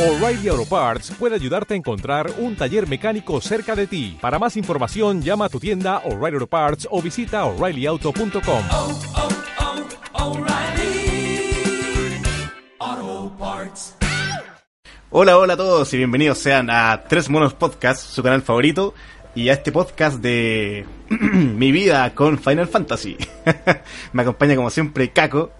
O'Reilly 0.00 0.48
Auto 0.48 0.64
Parts 0.64 1.10
puede 1.18 1.34
ayudarte 1.34 1.74
a 1.74 1.76
encontrar 1.76 2.30
un 2.38 2.56
taller 2.56 2.88
mecánico 2.88 3.38
cerca 3.42 3.76
de 3.76 3.86
ti. 3.86 4.16
Para 4.18 4.38
más 4.38 4.56
información, 4.56 5.20
llama 5.20 5.44
a 5.44 5.48
tu 5.50 5.60
tienda 5.60 5.98
O'Reilly 6.06 6.36
Auto 6.36 6.46
Parts 6.46 6.88
o 6.90 7.02
visita 7.02 7.44
oreillyauto.com. 7.44 8.62
oh, 8.70 9.00
oh, 10.14 10.28
O'Reilly 10.30 11.52
Auto 12.78 13.36
Parts. 13.38 13.94
Hola, 15.10 15.36
hola 15.36 15.52
a 15.52 15.56
todos 15.58 15.92
y 15.92 15.98
bienvenidos 15.98 16.38
sean 16.38 16.70
a 16.70 17.04
Tres 17.06 17.28
Monos 17.28 17.52
Podcast, 17.52 18.02
su 18.02 18.22
canal 18.22 18.40
favorito, 18.40 18.94
y 19.34 19.50
a 19.50 19.52
este 19.52 19.70
podcast 19.70 20.20
de 20.22 20.86
mi 21.10 21.72
vida 21.72 22.14
con 22.14 22.38
Final 22.38 22.68
Fantasy. 22.68 23.18
Me 24.14 24.22
acompaña 24.22 24.56
como 24.56 24.70
siempre 24.70 25.10
Caco 25.10 25.50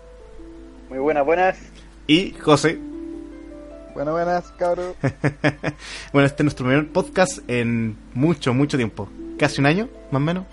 Muy 0.89 0.99
buenas, 0.99 1.27
buenas. 1.27 1.59
y 2.07 2.33
José. 2.41 2.79
Bueno, 3.95 4.13
buenas, 4.13 4.45
cabros. 4.53 4.95
bueno, 6.13 6.27
este 6.27 6.43
es 6.43 6.45
nuestro 6.45 6.67
primer 6.67 6.89
podcast 6.93 7.39
en 7.49 7.97
mucho, 8.15 8.55
mucho 8.55 8.77
tiempo. 8.77 9.09
Casi 9.39 9.61
un 9.61 9.67
año, 9.67 9.89
más 10.11 10.21
o 10.21 10.25
menos. 10.25 10.45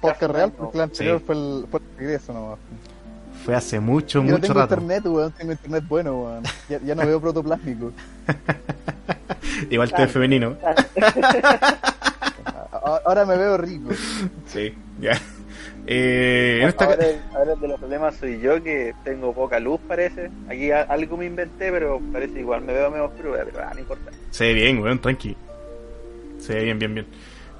Podcast 0.00 0.32
real, 0.32 0.52
porque 0.52 0.78
el 0.78 0.82
anterior 0.84 1.18
Sí. 1.18 1.24
fue, 1.26 1.34
el, 1.34 1.66
fue 1.70 1.80
el 1.80 1.86
regreso 1.98 2.32
nomás. 2.32 2.58
Fue 3.44 3.54
hace 3.56 3.80
mucho, 3.80 4.20
Yo 4.20 4.24
no 4.24 4.30
mucho 4.32 4.42
tengo 4.42 4.60
rato. 4.60 4.74
internet, 4.74 5.04
weón, 5.06 5.32
tengo 5.32 5.52
internet 5.52 5.84
bueno, 5.88 6.14
weón. 6.22 6.42
Ya, 6.68 6.78
ya 6.80 6.94
no 6.94 7.04
veo 7.06 7.20
protoplástico. 7.20 7.92
Igual 9.70 9.92
te 9.92 10.02
ves 10.02 10.12
femenino. 10.12 10.56
Ahora 13.04 13.24
me 13.24 13.36
veo 13.36 13.56
rico. 13.56 13.90
Sí, 14.46 14.74
ya. 15.00 15.20
Eh, 15.86 16.62
esta... 16.64 16.84
ahora, 16.84 17.04
ahora 17.34 17.54
de 17.56 17.68
los 17.68 17.78
problemas 17.78 18.16
soy 18.16 18.40
yo 18.40 18.62
que 18.62 18.94
tengo 19.04 19.32
poca 19.32 19.58
luz 19.58 19.80
parece. 19.86 20.30
Aquí 20.48 20.70
algo 20.70 21.16
me 21.16 21.26
inventé, 21.26 21.70
pero 21.72 22.00
parece 22.12 22.40
igual 22.40 22.62
me 22.62 22.72
veo 22.72 22.90
medio 22.90 23.06
oscuro, 23.06 23.34
pero 23.44 23.64
ah, 23.64 23.72
no 23.74 23.80
importa. 23.80 24.10
Se 24.30 24.44
ve 24.44 24.54
bien, 24.54 24.82
weón, 24.82 25.00
tranqui. 25.00 25.36
Se 26.38 26.54
ve 26.54 26.64
bien, 26.64 26.78
bien, 26.78 26.94
bien. 26.94 27.06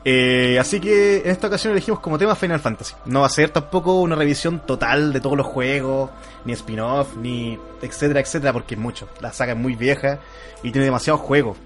Eh, 0.05 0.59
así 0.59 0.81
que 0.81 1.19
en 1.19 1.31
esta 1.31 1.47
ocasión 1.47 1.73
elegimos 1.73 2.01
como 2.01 2.19
tema 2.19 2.35
Final 2.35 2.61
Fantasy. 2.61 2.95
No 3.07 3.21
va 3.21 3.27
a 3.27 3.31
ser 3.31 3.51
tampoco 3.51 4.01
una 4.01 4.17
revisión 4.17 4.65
total 4.67 5.13
de 5.13 5.21
todos 5.21 5.37
los 5.37 5.47
juegos, 5.47 6.11
ni 6.45 6.53
spin-off, 6.53 7.17
ni 7.17 7.59
etcétera, 7.81 8.21
etcétera, 8.21 8.53
porque 8.53 8.75
es 8.75 8.81
mucho. 8.81 9.09
La 9.21 9.33
saga 9.33 9.53
es 9.53 9.59
muy 9.59 9.77
vieja 9.77 10.19
y 10.63 10.73
tiene 10.73 10.87
demasiados 10.87 11.21
juegos. 11.21 11.57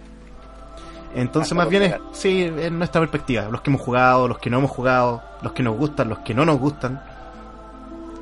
Entonces, 1.17 1.53
más 1.55 1.69
bien 1.69 1.83
es, 1.85 1.95
sí, 2.13 2.43
es 2.59 2.71
nuestra 2.71 3.01
perspectiva. 3.01 3.49
Los 3.51 3.61
que 3.63 3.71
hemos 3.71 3.81
jugado, 3.83 4.29
los 4.29 4.39
que 4.39 4.51
no 4.51 4.59
hemos 4.59 4.71
jugado, 4.71 5.23
los 5.43 5.53
que 5.53 5.63
nos 5.63 5.77
gustan, 5.77 6.09
los 6.11 6.19
que 6.21 6.35
no 6.35 6.45
nos 6.45 6.59
gustan. 6.59 7.03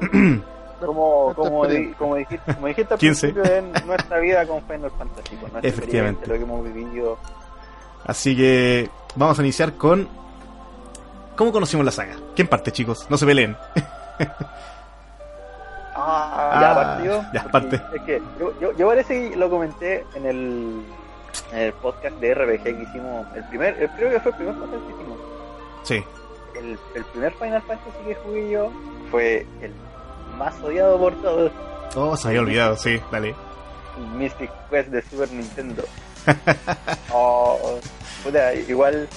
Como, 0.84 1.32
como, 1.34 1.66
di- 1.66 1.92
como 1.94 2.16
dijiste, 2.16 2.54
como 2.54 2.66
dijiste 2.66 2.92
al 2.92 3.00
15. 3.00 3.28
principio 3.32 3.56
en 3.56 3.72
nuestra 3.86 4.18
vida 4.18 4.46
con 4.46 4.60
Final 4.64 4.90
Fantasy, 4.90 5.36
con 5.36 5.50
nuestra 5.52 5.68
Efectivamente. 5.70 6.26
lo 6.26 6.34
que 6.34 6.42
hemos 6.42 6.62
vivido. 6.64 7.18
Así 8.04 8.36
que 8.36 8.90
vamos 9.14 9.38
a 9.38 9.42
iniciar 9.42 9.72
con... 9.74 10.06
¿Cómo 11.36 11.52
conocimos 11.52 11.86
la 11.86 11.90
saga? 11.92 12.16
¿Quién 12.36 12.48
parte, 12.48 12.70
chicos? 12.70 13.06
No 13.08 13.16
se 13.16 13.24
peleen. 13.24 13.56
Ah, 15.96 16.50
Ah, 16.52 16.60
ya 16.60 16.74
partió. 16.74 17.24
ya 17.32 17.42
porque 17.44 17.50
parte. 17.78 17.96
Es 17.96 18.02
que 18.02 18.22
yo, 18.38 18.60
yo, 18.60 18.76
yo 18.76 18.86
parece 18.88 19.30
que 19.30 19.36
lo 19.36 19.48
comenté 19.48 20.04
en 20.14 20.26
el, 20.26 20.82
el 21.52 21.72
podcast 21.74 22.16
de 22.16 22.34
RPG 22.34 22.62
que 22.62 22.70
hicimos. 22.88 23.26
El 23.36 23.44
primer, 23.48 23.80
el- 23.82 23.90
creo 23.90 24.10
que 24.10 24.20
fue 24.20 24.30
el 24.32 24.36
primer 24.36 24.54
podcast 24.56 24.86
que 24.86 24.92
hicimos. 24.92 25.18
Sí. 25.82 26.04
El, 26.56 26.78
el 26.94 27.04
primer 27.06 27.32
Final 27.34 27.62
Fantasy 27.62 27.98
que 28.06 28.14
jugué 28.16 28.50
yo 28.50 28.70
fue 29.10 29.46
el 29.60 29.72
más 30.38 30.54
odiado 30.62 30.98
por 30.98 31.12
todos. 31.20 31.52
Oh, 31.96 32.16
se 32.16 32.28
había 32.28 32.40
olvidado, 32.40 32.76
sí, 32.76 33.00
dale. 33.12 33.34
Mystic 34.16 34.50
Quest 34.70 34.88
de 34.88 35.02
Super 35.02 35.30
Nintendo. 35.32 35.84
oh, 37.12 37.78
puta, 38.22 38.54
igual 38.54 39.08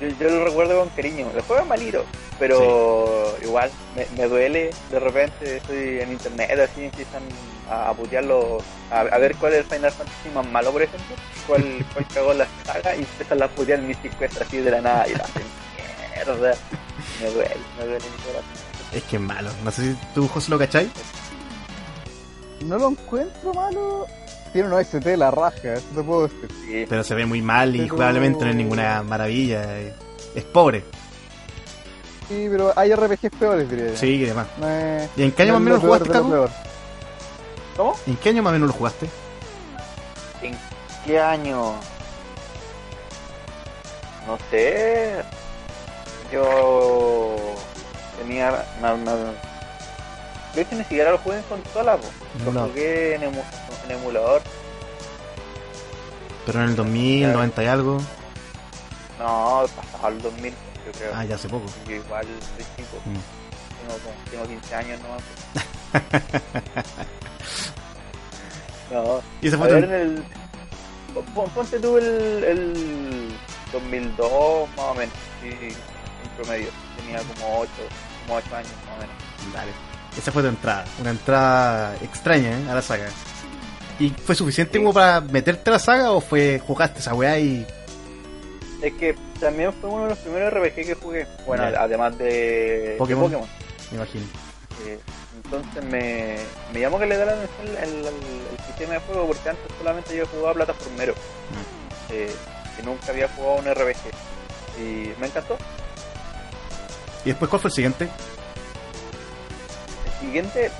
yo, 0.00 0.08
yo 0.08 0.28
lo 0.30 0.44
recuerdo 0.44 0.78
con 0.80 0.88
cariño. 0.90 1.26
El 1.34 1.40
juego 1.42 1.62
es 1.62 1.68
malito, 1.68 2.04
pero 2.38 3.34
igual 3.42 3.70
me, 3.96 4.06
me 4.20 4.28
duele. 4.28 4.70
De 4.90 5.00
repente 5.00 5.56
estoy 5.58 6.00
en 6.00 6.12
internet, 6.12 6.58
así 6.58 6.84
empiezan 6.84 7.22
a, 7.70 7.90
a 7.90 7.94
putearlo, 7.94 8.58
a, 8.90 9.00
a 9.00 9.18
ver 9.18 9.34
cuál 9.36 9.52
es 9.54 9.58
el 9.60 9.64
Final 9.64 9.90
Fantasy 9.92 10.28
más 10.34 10.46
malo, 10.50 10.72
por 10.72 10.82
ejemplo. 10.82 11.16
Cuál, 11.46 11.86
cuál 11.94 12.06
cagó 12.14 12.34
la 12.34 12.46
saga 12.64 12.94
y 12.96 13.00
empiezan 13.00 13.42
a 13.42 13.48
putear 13.48 13.78
el 13.80 13.86
Mystic 13.86 14.16
Quest 14.18 14.40
así 14.40 14.58
de 14.58 14.70
la 14.70 14.80
nada 14.80 15.06
y 15.08 15.14
la 15.14 15.24
hacen 15.24 15.42
mierda. 16.14 16.54
Me 17.20 17.30
duele, 17.30 17.56
me 17.78 17.84
duele 17.84 18.04
mi 18.04 18.22
corazón. 18.24 18.44
Es 18.92 19.02
que 19.04 19.16
es 19.16 19.22
malo. 19.22 19.50
No 19.64 19.70
sé 19.70 19.82
si 19.92 19.98
tú, 20.14 20.28
José, 20.28 20.50
lo 20.50 20.58
cachai. 20.58 20.90
No 22.64 22.78
lo 22.78 22.88
encuentro 22.90 23.52
malo. 23.52 24.06
Tiene 24.52 24.68
un 24.68 24.74
OST 24.74 24.94
de 24.94 25.16
la 25.16 25.30
raja, 25.32 25.74
eso 25.74 25.86
te 25.94 26.02
puedo 26.02 26.22
decir. 26.28 26.48
Sí. 26.64 26.86
Pero 26.88 27.02
se 27.02 27.14
ve 27.14 27.26
muy 27.26 27.42
mal 27.42 27.74
y 27.74 27.80
Pero- 27.80 27.94
jugablemente 27.94 28.44
no 28.44 28.50
es 28.50 28.56
ninguna 28.56 29.02
maravilla. 29.02 29.64
eh, 29.80 29.92
Es 30.34 30.44
pobre. 30.44 30.84
Sí, 32.28 32.46
pero 32.50 32.72
hay 32.76 32.94
RPGs 32.94 33.30
peores, 33.38 33.68
diría 33.70 33.88
yo. 33.88 33.96
Sí, 33.96 34.18
que 34.20 34.26
demás. 34.26 34.46
Es- 34.62 35.10
¿Y 35.16 35.22
en 35.24 35.32
qué 35.32 35.42
año 35.42 35.52
más 35.54 35.60
o 35.60 35.64
menos 35.64 35.80
jugaste, 35.80 36.08
¿Cómo? 37.76 37.96
¿En 38.06 38.16
qué 38.16 38.28
año 38.30 38.42
más 38.42 38.50
o 38.50 38.54
menos 38.54 38.68
lo 38.68 38.74
jugaste? 38.74 39.08
¿En 40.42 40.56
qué 41.04 41.20
año? 41.20 41.74
No 44.26 44.38
sé. 44.50 45.22
Yo 46.32 47.36
tenía. 48.18 48.64
No, 48.80 48.96
no, 48.96 49.16
de 50.54 50.62
hecho, 50.62 50.76
ni 50.76 50.82
siquiera 50.84 51.10
lo 51.10 51.18
jugué 51.18 51.38
en 51.38 51.42
consola, 51.44 51.96
po. 51.96 52.06
lo 52.44 52.52
No. 52.52 52.66
jugué 52.68 53.16
en, 53.16 53.22
emu- 53.22 53.44
en 53.84 53.90
emulador. 53.90 54.40
Pero 56.46 56.62
en 56.62 56.68
el 56.68 56.76
2000, 56.76 57.32
90 57.32 57.62
y 57.64 57.66
algo. 57.66 58.00
No, 59.18 59.64
pasaba 59.74 60.08
el 60.10 60.22
2000, 60.22 60.52
yo 60.86 60.92
creo. 60.92 61.12
Ah, 61.14 61.24
ya 61.24 61.34
hace 61.34 61.48
poco. 61.48 61.66
Yo 61.88 61.94
igual 61.96 62.24
soy 62.24 62.64
chico. 62.76 62.98
Mm. 63.04 63.18
Tengo, 63.80 63.98
tengo 64.30 64.46
15 64.60 64.74
años 64.76 65.00
nomás. 65.00 65.22
no, 68.92 69.22
Y 69.40 69.46
ese 69.48 69.56
A 69.56 69.58
fue 69.58 69.72
ver, 69.72 69.84
tu- 69.86 69.92
en 69.94 70.00
el. 70.00 70.24
pon- 71.34 71.50
Ponte 71.50 71.78
tú 71.78 71.96
el, 71.98 72.44
el 72.44 73.28
2002, 73.72 74.68
más 74.76 74.86
o 74.86 74.94
menos, 74.94 75.14
sí, 75.42 75.48
en 75.48 76.30
promedio. 76.36 76.68
Tenía 76.96 77.18
como 77.18 77.60
8, 77.60 77.70
como 78.26 78.38
8 78.38 78.56
años, 78.56 78.70
más 78.86 78.96
o 78.96 79.00
menos. 79.00 79.54
Dale. 79.54 79.72
Esa 80.16 80.30
fue 80.32 80.42
tu 80.42 80.48
entrada. 80.48 80.84
Una 81.00 81.10
entrada 81.10 81.96
extraña 82.02 82.50
¿eh? 82.50 82.70
a 82.70 82.74
la 82.74 82.82
saga. 82.82 83.06
¿Y 83.98 84.10
fue 84.10 84.34
suficiente 84.34 84.74
Sí. 84.74 84.78
como 84.78 84.92
para 84.92 85.20
meterte 85.20 85.70
a 85.70 85.72
la 85.74 85.78
saga 85.78 86.10
o 86.12 86.20
fue 86.20 86.60
jugaste 86.64 87.00
esa 87.00 87.14
weá 87.14 87.38
y. 87.38 87.66
Es 88.82 88.92
que 88.94 89.16
también 89.40 89.72
fue 89.72 89.88
uno 89.90 90.04
de 90.04 90.10
los 90.10 90.18
primeros 90.18 90.52
RPG 90.52 90.74
que 90.86 90.94
jugué. 90.94 91.26
Bueno, 91.46 91.64
además 91.64 92.16
de 92.18 92.24
de 92.24 92.96
Pokémon. 92.98 93.24
Pokémon. 93.24 93.48
Me 93.90 93.96
imagino. 93.96 94.24
Eh, 94.86 94.98
entonces 95.42 95.84
me, 95.84 96.38
me 96.72 96.80
llamó 96.80 96.98
que 96.98 97.06
le 97.06 97.16
da 97.16 97.24
la 97.26 97.32
atención 97.32 97.68
el, 97.68 97.76
el- 98.06 98.06
el 98.06 98.64
sistema 98.66 98.94
de 98.94 99.00
juego 99.00 99.26
porque 99.26 99.48
antes 99.50 99.64
solamente 99.78 100.16
yo 100.16 100.26
jugaba 100.26 100.54
plataformero. 100.54 101.12
Mm. 101.14 102.12
Eh, 102.12 102.34
nunca 102.84 103.10
había 103.10 103.28
jugado 103.28 103.56
un 103.56 103.64
RPG. 103.74 103.96
Y 104.78 105.12
me 105.20 105.26
encantó. 105.28 105.56
¿Y 107.24 107.28
después 107.30 107.48
cuál 107.48 107.62
fue 107.62 107.68
el 107.68 107.74
siguiente? 107.74 108.08
El 110.06 110.26
siguiente 110.26 110.70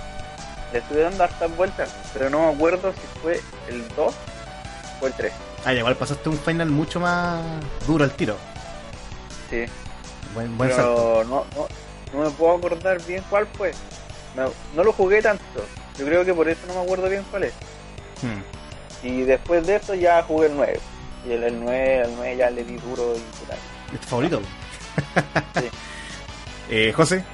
le 0.72 0.78
estuve 0.78 1.02
dando 1.02 1.24
hartas 1.24 1.56
vueltas, 1.56 1.90
pero 2.12 2.28
no 2.30 2.46
me 2.48 2.54
acuerdo 2.54 2.92
si 2.92 3.20
fue 3.22 3.40
el 3.68 3.86
2 3.94 4.14
o 5.00 5.06
el 5.06 5.12
3. 5.14 5.32
Ah, 5.64 5.72
igual 5.72 5.96
pasaste 5.96 6.28
un 6.28 6.38
final 6.38 6.68
mucho 6.70 7.00
más 7.00 7.40
duro 7.86 8.04
al 8.04 8.10
tiro. 8.12 8.36
Sí, 9.48 9.64
Buen, 10.34 10.56
buen 10.58 10.70
salto. 10.72 10.94
pero 10.96 11.24
no, 11.24 11.44
no, 11.54 11.68
no 12.12 12.24
me 12.24 12.30
puedo 12.36 12.56
acordar 12.56 13.00
bien 13.04 13.22
cuál 13.30 13.46
fue. 13.46 13.72
No, 14.36 14.50
no 14.74 14.84
lo 14.84 14.92
jugué 14.92 15.22
tanto. 15.22 15.42
Yo 15.98 16.04
creo 16.06 16.24
que 16.24 16.34
por 16.34 16.48
eso 16.48 16.60
no 16.66 16.74
me 16.74 16.80
acuerdo 16.80 17.08
bien 17.08 17.24
cuál 17.30 17.44
es. 17.44 17.52
Hmm. 18.22 19.06
Y 19.06 19.22
después 19.22 19.66
de 19.66 19.76
eso 19.76 19.94
ya 19.94 20.22
jugué 20.22 20.46
el 20.48 20.56
9. 20.56 20.80
Y 21.26 21.32
el, 21.32 21.42
el 21.44 21.60
9, 21.62 22.00
el 22.02 22.10
9 22.16 22.36
ya 22.36 22.50
le 22.50 22.64
di 22.64 22.76
duro 22.76 23.14
y 23.16 23.20
puta. 23.38 23.54
¿Es 23.94 24.00
tu 24.00 24.06
favorito? 24.08 24.40
Sí. 25.60 25.68
eh, 26.70 26.92
José. 26.94 27.24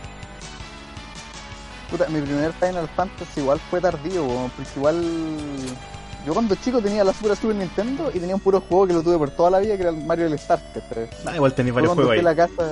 Puta, 1.90 2.06
mi 2.08 2.20
primer 2.20 2.52
Final 2.52 2.88
Fantasy 2.94 3.40
igual 3.40 3.58
fue 3.70 3.80
tardío, 3.80 4.26
porque 4.56 4.70
igual. 4.76 5.04
Yo 6.26 6.34
cuando 6.34 6.54
chico 6.54 6.80
tenía 6.82 7.02
la 7.02 7.14
Super 7.14 7.34
Super 7.34 7.56
Nintendo 7.56 8.10
y 8.14 8.20
tenía 8.20 8.34
un 8.34 8.40
puro 8.42 8.60
juego 8.60 8.86
que 8.86 8.92
lo 8.92 9.02
tuve 9.02 9.16
por 9.16 9.30
toda 9.30 9.50
la 9.50 9.58
vida, 9.58 9.74
que 9.76 9.82
era 9.82 9.90
el 9.90 10.04
Mario 10.04 10.26
el 10.26 10.38
Starter. 10.38 10.82
pero 10.88 11.08
Ah, 11.24 11.34
igual 11.34 11.54
tenéis 11.54 11.72
Fue 11.72 11.80
varios 11.82 11.94
juegos 11.94 12.12
ahí. 12.12 12.18
a 12.18 12.22
la 12.22 12.36
casa. 12.36 12.70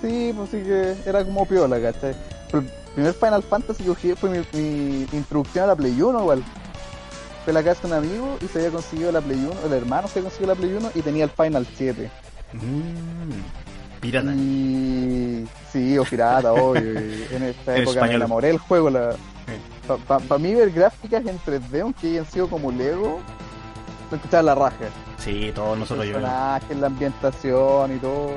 Sí, 0.00 0.32
pues 0.34 0.50
sí 0.50 0.62
que 0.62 0.94
era 1.08 1.24
como 1.24 1.46
piola, 1.46 1.80
¿cachai? 1.80 2.14
Pero 2.50 2.64
primer 2.96 3.12
Final 3.12 3.42
Fantasy 3.42 3.84
que 3.84 3.94
jugué 3.94 4.16
fue 4.16 4.30
mi, 4.30 4.38
mi 4.54 5.06
introducción 5.12 5.64
a 5.64 5.66
la 5.68 5.76
Play 5.76 6.00
1 6.00 6.18
igual. 6.18 6.42
Fue 7.44 7.52
la 7.52 7.62
casa 7.62 7.82
de 7.82 7.94
un 7.94 8.04
amigo 8.04 8.38
y 8.40 8.46
se 8.46 8.58
había 8.58 8.70
conseguido 8.72 9.12
la 9.12 9.20
Play 9.20 9.38
1, 9.38 9.66
el 9.66 9.72
hermano 9.72 10.08
se 10.08 10.18
había 10.18 10.30
conseguido 10.30 10.54
la 10.54 10.58
Play 10.58 10.74
1 10.74 10.90
y 10.94 11.02
tenía 11.02 11.24
el 11.24 11.30
Final 11.30 11.66
7. 11.76 12.10
Mm, 12.54 14.00
pirata. 14.00 14.32
Y 14.34 15.46
sí, 15.70 15.98
o 15.98 16.04
pirata, 16.04 16.52
obvio. 16.54 16.80
en 17.30 17.42
esta 17.42 17.76
época 17.76 17.90
español. 17.90 18.08
me 18.08 18.14
enamoré 18.14 18.48
del 18.48 18.58
juego. 18.58 18.90
La... 18.90 19.14
Para 20.08 20.38
mí 20.38 20.54
ver 20.54 20.72
gráficas 20.72 21.24
en 21.26 21.38
3D, 21.38 21.82
aunque 21.82 22.08
hayan 22.08 22.26
sido 22.26 22.48
como 22.48 22.72
Lego, 22.72 23.20
lo 24.10 24.16
escuchaba 24.16 24.42
la 24.42 24.54
raja. 24.54 24.86
Sí, 25.18 25.52
todos 25.54 25.78
nosotros 25.78 26.06
yo. 26.06 26.14
personajes, 26.14 26.76
la 26.78 26.86
ambientación 26.86 27.94
y 27.94 27.98
todo. 27.98 28.30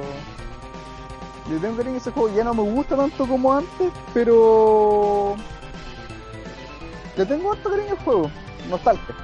Le 1.50 1.58
tengo 1.60 1.78
cariño 1.78 1.96
a 1.96 1.98
ese 1.98 2.12
juego, 2.12 2.36
ya 2.36 2.44
no 2.44 2.54
me 2.54 2.62
gusta 2.64 2.96
tanto 2.96 3.26
como 3.28 3.54
antes, 3.58 3.92
pero. 4.14 5.36
Le 7.18 7.26
tengo 7.26 7.52
harto 7.52 7.70
cariño 7.70 7.92
al 7.92 7.98
juego, 7.98 8.32
nostalgia. 8.70 9.16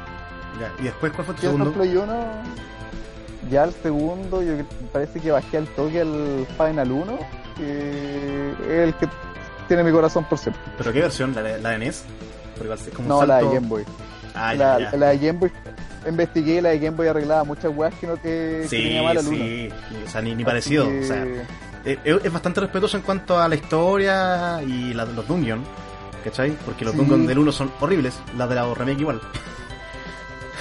Ya, 0.60 0.72
¿Y 0.80 0.84
después 0.86 1.12
cuál 1.14 1.26
fue 1.26 1.36
tu 1.36 1.42
segundo? 1.42 1.72
Play 1.72 1.96
1, 1.96 2.14
ya 3.52 3.64
el 3.66 3.74
segundo, 3.74 4.42
yo 4.42 4.54
parece 4.92 5.20
que 5.20 5.32
bajé 5.32 5.58
al 5.58 5.68
toque 5.68 6.02
al 6.02 6.48
Final 6.58 6.92
1, 6.92 7.20
que 7.58 8.52
es 8.64 8.70
el 8.70 8.94
que 8.96 9.08
tiene 9.68 9.84
mi 9.84 9.92
corazón 9.92 10.24
por 10.26 10.38
siempre. 10.38 10.62
¿Pero 10.78 10.94
qué 10.94 11.02
versión? 11.02 11.34
¿La, 11.36 11.42
de- 11.44 11.62
la 11.62 11.70
de 11.72 11.78
NES? 11.80 12.04
Es 12.56 12.94
como 12.96 13.02
un 13.02 13.08
No, 13.10 13.26
la 13.26 13.38
de 13.40 13.44
Game 13.54 13.68
Boy. 13.68 13.84
Ah, 14.34 14.54
la, 14.54 14.80
ya, 14.80 14.92
ya. 14.92 14.98
la 14.98 15.08
de 15.10 15.18
Game 15.20 15.40
Boy, 15.40 15.52
investigué, 16.08 16.62
la 16.62 16.70
de 16.70 16.80
Game 16.80 16.96
Boy 16.98 17.08
arreglaba 17.08 17.44
muchas 17.44 17.72
weas 17.76 17.94
que 17.96 18.08
no 18.08 18.16
te 18.16 18.62
que 18.64 18.68
tenía 18.70 19.04
mal 19.04 19.18
al 19.18 19.28
1. 19.28 19.38
sí. 19.38 19.70
O 20.06 20.10
sea, 20.10 20.22
ni, 20.22 20.36
ni 20.36 20.44
parecido. 20.46 20.86
O 20.88 21.04
sea, 21.04 21.26
eh, 21.86 22.00
es, 22.04 22.26
es 22.26 22.34
bastante 22.34 22.62
respetuoso 22.62 22.98
en 22.98 23.04
cuanto 23.04 23.40
a 23.40 23.48
la 23.48 23.56
historia 23.56 24.62
y 24.64 24.94
la- 24.94 25.06
los 25.06 25.28
dungeons. 25.28 25.66
¿Cachai? 26.24 26.52
Porque 26.66 26.84
los 26.86 26.94
Sí. 26.94 27.00
dungeons 27.00 27.28
del 27.28 27.38
1 27.38 27.52
son 27.52 27.72
horribles. 27.80 28.20
Las 28.38 28.50
de 28.50 28.56
la 28.56 28.74
remake 28.74 29.00
igual. 29.02 29.22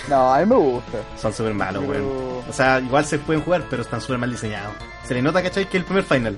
No, 0.09 0.35
a 0.35 0.38
mí 0.41 0.47
me 0.47 0.56
gusta. 0.56 0.99
Son 1.17 1.32
súper 1.32 1.55
malos, 1.55 1.82
Pero- 1.88 2.06
weón. 2.06 2.44
O 2.49 2.53
sea, 2.53 2.79
igual 2.81 3.05
se 3.06 3.19
pueden 3.19 3.43
jugar, 3.43 3.65
pero 3.71 3.82
están 3.82 4.00
súper 4.03 4.19
mal 4.19 4.31
diseñados. 4.31 4.75
Se 5.06 5.15
le 5.15 5.23
nota, 5.23 5.43
¿cachai? 5.43 5.67
Que 5.69 5.79
el 5.79 5.85
primer 5.85 6.05
final. 6.05 6.37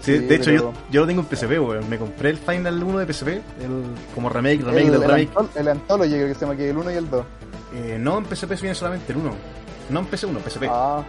Sí, 0.00 0.16
Sí, 0.16 0.18
de 0.18 0.34
hecho, 0.34 0.46
pero- 0.46 0.72
yo, 0.72 0.72
yo 0.90 1.00
lo 1.02 1.06
tengo 1.06 1.20
en 1.22 1.28
PSP, 1.28 1.60
weón. 1.60 1.88
Me 1.88 1.96
compré 1.98 2.30
el 2.30 2.38
Final 2.38 2.82
1 2.82 2.98
de 2.98 3.06
PSP, 3.06 3.28
el, 3.60 3.84
como 4.16 4.28
remake, 4.28 4.58
remake 4.62 4.86
el, 4.86 4.92
del 4.92 5.02
el 5.02 5.08
remake. 5.08 5.34
Antol- 5.34 5.48
el 5.54 5.68
Anthology 5.68 6.10
creo 6.14 6.26
que 6.26 6.34
se 6.34 6.40
llama 6.40 6.56
que 6.56 6.70
el 6.70 6.76
1 6.76 6.90
y 6.90 6.94
el 6.96 7.08
2. 7.08 7.24
Eh, 7.74 7.96
no, 8.00 8.18
en 8.18 8.24
PSP 8.26 8.50
viene 8.60 8.74
solamente 8.74 9.12
el 9.12 9.18
1. 9.18 9.32
No 9.90 10.00
en 10.00 10.06
PS1, 10.10 10.40
PSP. 10.40 10.66
Ah, 10.68 11.04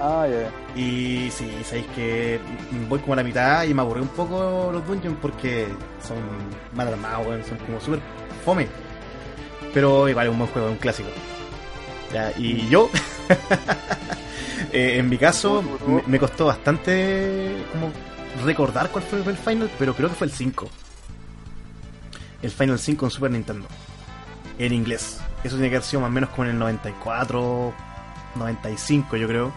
ah, 0.00 0.26
ya. 0.28 0.80
Y 0.80 1.30
sí, 1.30 1.50
sabéis 1.64 1.86
que 1.94 2.40
voy 2.88 2.98
como 3.00 3.14
a 3.14 3.16
la 3.16 3.24
mitad 3.24 3.64
y 3.64 3.74
me 3.74 3.82
aburrí 3.82 4.00
un 4.00 4.08
poco 4.08 4.70
los 4.72 4.86
dungeons 4.86 5.18
porque 5.20 5.66
son 6.06 6.18
mal 6.74 6.88
armados, 6.88 7.46
son 7.46 7.58
como 7.58 7.80
súper 7.80 8.00
fome. 8.44 8.66
Pero 9.72 10.08
igual 10.08 10.26
es 10.26 10.32
un 10.32 10.38
buen 10.38 10.50
juego, 10.50 10.68
es 10.68 10.72
un 10.72 10.78
clásico. 10.78 11.08
Ya, 12.12 12.32
y 12.36 12.68
yo, 12.68 12.90
eh, 14.72 14.98
en 14.98 15.08
mi 15.08 15.18
caso, 15.18 15.62
me, 15.86 16.02
me 16.06 16.18
costó 16.18 16.46
bastante 16.46 17.56
como 17.72 17.90
recordar 18.44 18.90
cuál 18.90 19.04
fue 19.04 19.18
el 19.20 19.36
final, 19.36 19.70
pero 19.78 19.94
creo 19.94 20.08
que 20.08 20.14
fue 20.14 20.26
el 20.26 20.32
5. 20.32 20.68
El 22.42 22.50
Final 22.50 22.78
5 22.78 23.06
en 23.06 23.10
Super 23.10 23.30
Nintendo. 23.30 23.66
En 24.58 24.72
inglés. 24.72 25.18
Eso 25.42 25.56
tiene 25.56 25.70
que 25.70 25.76
haber 25.76 25.86
sido 25.86 26.00
más 26.00 26.08
o 26.08 26.12
menos 26.12 26.30
como 26.30 26.44
en 26.44 26.50
el 26.50 26.58
94, 26.58 27.74
95 28.36 29.16
yo 29.16 29.26
creo. 29.26 29.52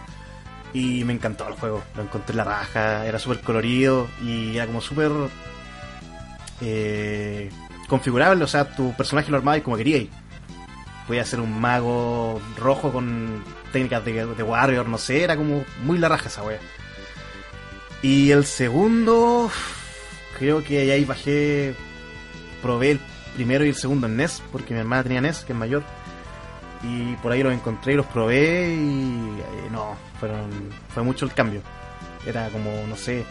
Y 0.72 1.04
me 1.04 1.12
encantó 1.12 1.48
el 1.48 1.54
juego. 1.54 1.82
Lo 1.96 2.02
encontré 2.02 2.32
en 2.32 2.38
la 2.38 2.44
raja, 2.44 3.06
era 3.06 3.18
súper 3.18 3.40
colorido 3.40 4.08
y 4.22 4.56
era 4.56 4.66
como 4.66 4.80
súper 4.80 5.10
eh, 6.60 7.50
configurable. 7.88 8.44
O 8.44 8.48
sea, 8.48 8.74
tu 8.74 8.94
personaje 8.94 9.30
lo 9.30 9.38
armabas 9.38 9.62
como 9.62 9.76
querías. 9.76 10.06
Podía 11.06 11.24
ser 11.24 11.40
un 11.40 11.58
mago 11.58 12.40
rojo 12.58 12.92
con 12.92 13.42
técnicas 13.72 14.04
de, 14.04 14.26
de 14.26 14.42
Warrior, 14.42 14.86
no 14.86 14.98
sé, 14.98 15.24
era 15.24 15.36
como 15.36 15.64
muy 15.82 15.98
la 15.98 16.08
raja 16.08 16.28
esa 16.28 16.42
wea. 16.42 16.58
Y 18.02 18.30
el 18.30 18.44
segundo, 18.44 19.50
creo 20.38 20.62
que 20.62 20.92
ahí 20.92 21.04
bajé, 21.04 21.74
probé 22.62 22.92
el 22.92 23.00
primero 23.34 23.64
y 23.64 23.70
el 23.70 23.74
segundo 23.74 24.06
en 24.06 24.16
NES, 24.16 24.42
porque 24.52 24.74
mi 24.74 24.80
hermana 24.80 25.02
tenía 25.02 25.20
NES, 25.20 25.44
que 25.44 25.52
es 25.52 25.58
mayor. 25.58 25.82
Y 26.82 27.14
por 27.16 27.32
ahí 27.32 27.42
los 27.42 27.52
encontré 27.52 27.94
y 27.94 27.96
los 27.96 28.06
probé 28.06 28.72
y 28.74 29.40
eh, 29.40 29.68
no, 29.70 29.96
fueron, 30.20 30.48
fue 30.94 31.02
mucho 31.02 31.24
el 31.24 31.32
cambio. 31.34 31.60
Era 32.26 32.48
como, 32.50 32.70
no 32.88 32.96
sé, 32.96 33.24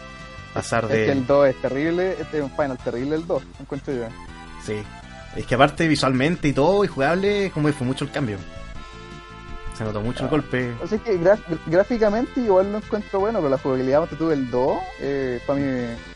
pasar 0.52 0.84
Es 0.84 0.90
de... 0.90 1.04
que 1.06 1.12
el 1.12 1.26
2 1.26 1.48
es 1.48 1.56
terrible, 1.62 2.16
este 2.20 2.38
es 2.38 2.42
un 2.44 2.50
Final 2.50 2.76
terrible 2.78 3.16
el 3.16 3.26
2, 3.26 3.42
encuentro 3.60 3.94
yo. 3.94 4.06
Sí. 4.64 4.74
Es 5.36 5.46
que 5.46 5.54
aparte 5.54 5.86
visualmente 5.88 6.48
y 6.48 6.52
todo 6.52 6.84
y 6.84 6.88
jugable, 6.88 7.50
como 7.52 7.68
que 7.68 7.72
fue 7.74 7.86
mucho 7.86 8.04
el 8.04 8.10
cambio. 8.10 8.38
Se 9.76 9.84
notó 9.84 10.00
mucho 10.00 10.24
el 10.24 10.30
golpe. 10.30 10.72
O 10.82 10.86
sea, 10.88 10.98
es 10.98 11.04
que 11.04 11.20
gráficamente 11.66 12.40
igual 12.40 12.72
lo 12.72 12.78
encuentro 12.78 13.20
bueno, 13.20 13.38
pero 13.38 13.48
la 13.50 13.58
jugabilidad 13.58 14.08
que 14.08 14.16
tuve 14.16 14.34
el 14.34 14.50
2, 14.50 14.78
eh, 15.00 15.40
para 15.46 15.58
mí... 15.60 15.66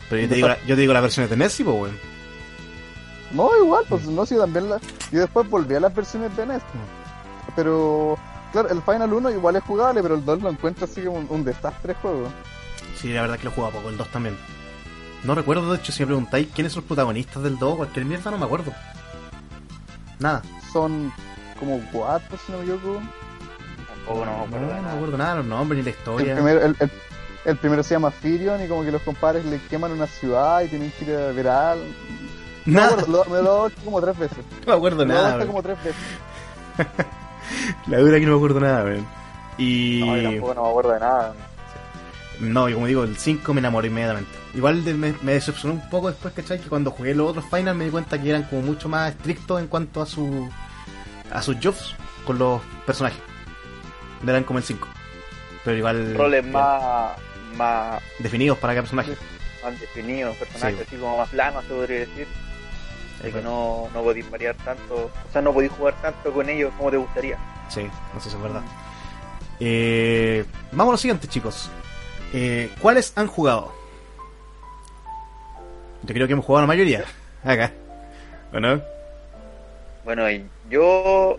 Pero 0.09 0.21
yo 0.21 0.27
te 0.29 0.35
digo, 0.35 0.47
la- 0.49 0.61
yo 0.65 0.75
te 0.75 0.81
digo 0.81 0.91
las 0.93 1.01
versiones 1.01 1.29
de 1.29 1.37
NES, 1.37 1.61
pues, 1.63 1.67
weón. 1.67 1.97
No, 3.31 3.49
igual, 3.63 3.85
pues 3.87 4.05
no, 4.05 4.25
sí, 4.25 4.35
también 4.35 4.69
la... 4.69 4.79
Yo 5.11 5.21
después 5.21 5.49
volví 5.49 5.73
a 5.75 5.79
las 5.79 5.95
versiones 5.95 6.35
de 6.35 6.45
NES. 6.45 6.61
Pero, 7.55 8.17
claro, 8.51 8.69
el 8.69 8.81
Final 8.81 9.13
1 9.13 9.31
igual 9.31 9.55
es 9.55 9.63
jugable, 9.63 10.01
pero 10.01 10.15
el 10.15 10.25
2 10.25 10.41
lo 10.41 10.49
encuentro 10.49 10.85
así 10.85 11.01
como 11.03 11.17
un, 11.19 11.27
un 11.29 11.43
desastre 11.43 11.93
de 11.93 11.99
juego. 11.99 12.27
Sí, 12.97 13.11
la 13.13 13.21
verdad 13.21 13.37
que 13.37 13.45
lo 13.45 13.51
jugaba 13.51 13.73
poco, 13.73 13.89
el 13.89 13.97
2 13.97 14.07
también. 14.09 14.37
No 15.23 15.35
recuerdo, 15.35 15.71
de 15.71 15.77
hecho, 15.77 15.91
si 15.91 16.01
me 16.03 16.07
preguntáis 16.07 16.47
quiénes 16.53 16.73
son 16.73 16.81
los 16.81 16.87
protagonistas 16.87 17.43
del 17.43 17.57
2, 17.57 17.75
cualquier 17.77 18.05
mierda, 18.05 18.31
no 18.31 18.37
me 18.37 18.45
acuerdo. 18.45 18.73
Nada. 20.19 20.41
Son 20.71 21.11
como 21.59 21.79
cuatro, 21.91 22.37
si 22.45 22.51
no 22.51 22.57
me 22.59 22.63
equivoco. 22.65 23.01
Tampoco 23.87 24.25
no 24.25 24.31
me 24.31 24.37
No, 24.37 24.43
acuerdo 24.43 24.59
no 24.67 24.73
me 24.75 24.81
nada. 24.81 24.93
acuerdo 24.95 25.17
nada 25.17 25.35
los 25.35 25.45
nombres 25.45 25.77
ni 25.77 25.83
la 25.83 25.89
El 25.91 25.95
historia. 25.97 26.33
primero, 26.35 26.61
el, 26.61 26.75
el- 26.79 26.91
el 27.45 27.57
primero 27.57 27.83
se 27.83 27.93
llama 27.95 28.09
Firion 28.09 28.63
y 28.63 28.67
como 28.69 28.83
que 28.83 28.91
los 28.91 29.01
compadres 29.01 29.43
le 29.45 29.59
queman 29.63 29.91
una 29.91 30.07
ciudad 30.07 30.61
y 30.61 30.69
tienen 30.69 30.91
que 30.97 31.03
ir 31.05 31.15
a 31.15 31.31
ver 31.33 31.47
a... 31.49 31.75
No 31.75 31.81
me 32.65 32.73
Nada, 32.73 32.87
acuerdo, 32.93 33.11
lo- 33.11 33.25
me 33.25 33.31
lo 33.31 33.39
he 33.41 33.43
dado 33.43 33.71
como 33.83 34.01
tres 34.01 34.17
veces. 34.17 34.37
no 34.65 34.71
me 34.71 34.73
acuerdo 34.77 35.05
Me 35.05 35.13
lo 35.13 35.19
he 35.19 35.23
nada. 35.23 35.29
dado 35.37 35.47
como 35.47 35.61
tres 35.63 35.77
veces. 35.83 36.01
La 37.87 37.97
dura 37.99 38.19
que 38.19 38.25
no 38.25 38.31
me 38.31 38.37
acuerdo 38.37 38.59
nada, 38.59 38.83
weón. 38.83 39.07
Y. 39.57 40.01
No, 40.05 40.17
yo 40.17 40.23
tampoco 40.31 40.53
no 40.55 40.63
me 40.63 40.69
acuerdo 40.69 40.91
de 40.93 40.99
nada. 40.99 41.33
No, 42.39 42.67
y 42.67 42.73
como 42.73 42.87
digo, 42.87 43.03
el 43.03 43.15
5 43.15 43.53
me 43.53 43.59
enamoré 43.59 43.87
inmediatamente. 43.89 44.31
Igual 44.55 44.83
de- 44.83 44.93
me, 44.95 45.13
me 45.21 45.33
decepcionó 45.33 45.75
un 45.75 45.89
poco 45.89 46.09
después, 46.09 46.33
¿cachai? 46.33 46.59
Que 46.59 46.67
cuando 46.67 46.91
jugué 46.91 47.13
los 47.13 47.29
otros 47.29 47.45
Final 47.49 47.75
me 47.75 47.85
di 47.85 47.91
cuenta 47.91 48.19
que 48.21 48.29
eran 48.29 48.43
como 48.43 48.63
mucho 48.63 48.89
más 48.89 49.11
estrictos 49.11 49.59
en 49.61 49.67
cuanto 49.67 50.01
a 50.01 50.05
su 50.05 50.49
a 51.31 51.41
sus 51.41 51.55
jobs 51.63 51.95
con 52.25 52.37
los 52.39 52.61
personajes. 52.85 53.19
No 54.23 54.31
eran 54.31 54.43
como 54.43 54.59
el 54.59 54.65
5. 54.65 54.87
Pero 55.63 55.77
igual. 55.77 56.15
Roles 56.15 56.45
más, 56.45 57.11
más, 57.55 58.01
definidos 58.19 58.57
para 58.57 58.73
cada 58.73 58.81
personaje. 58.83 59.15
más 59.63 59.79
definidos, 59.79 60.35
personajes 60.37 60.77
Sí. 60.79 60.85
así 60.87 60.95
como 60.97 61.17
más 61.17 61.29
planos, 61.29 61.63
se 61.65 61.73
podría 61.73 61.99
decir. 61.99 62.27
De 63.23 63.31
que 63.31 63.41
no, 63.41 63.87
no 63.93 64.03
podéis 64.03 64.29
variar 64.29 64.55
tanto, 64.57 64.95
o 64.95 65.31
sea, 65.31 65.41
no 65.41 65.53
podéis 65.53 65.71
jugar 65.71 65.95
tanto 66.01 66.31
con 66.31 66.49
ellos 66.49 66.73
como 66.77 66.91
te 66.91 66.97
gustaría. 66.97 67.37
Sí, 67.69 67.87
no 68.13 68.19
sé 68.19 68.29
si 68.29 68.35
es 68.35 68.41
verdad. 68.41 68.61
Eh, 69.59 70.45
vamos 70.71 70.91
a 70.91 70.93
lo 70.93 70.97
siguiente, 70.97 71.27
chicos. 71.27 71.69
Eh, 72.33 72.69
¿Cuáles 72.81 73.13
han 73.15 73.27
jugado? 73.27 73.71
Yo 76.03 76.13
creo 76.13 76.27
que 76.27 76.33
hemos 76.33 76.45
jugado 76.45 76.63
la 76.63 76.67
mayoría. 76.67 77.05
Acá. 77.43 77.71
Bueno, 80.05 80.29
y 80.29 80.45
yo 80.69 81.37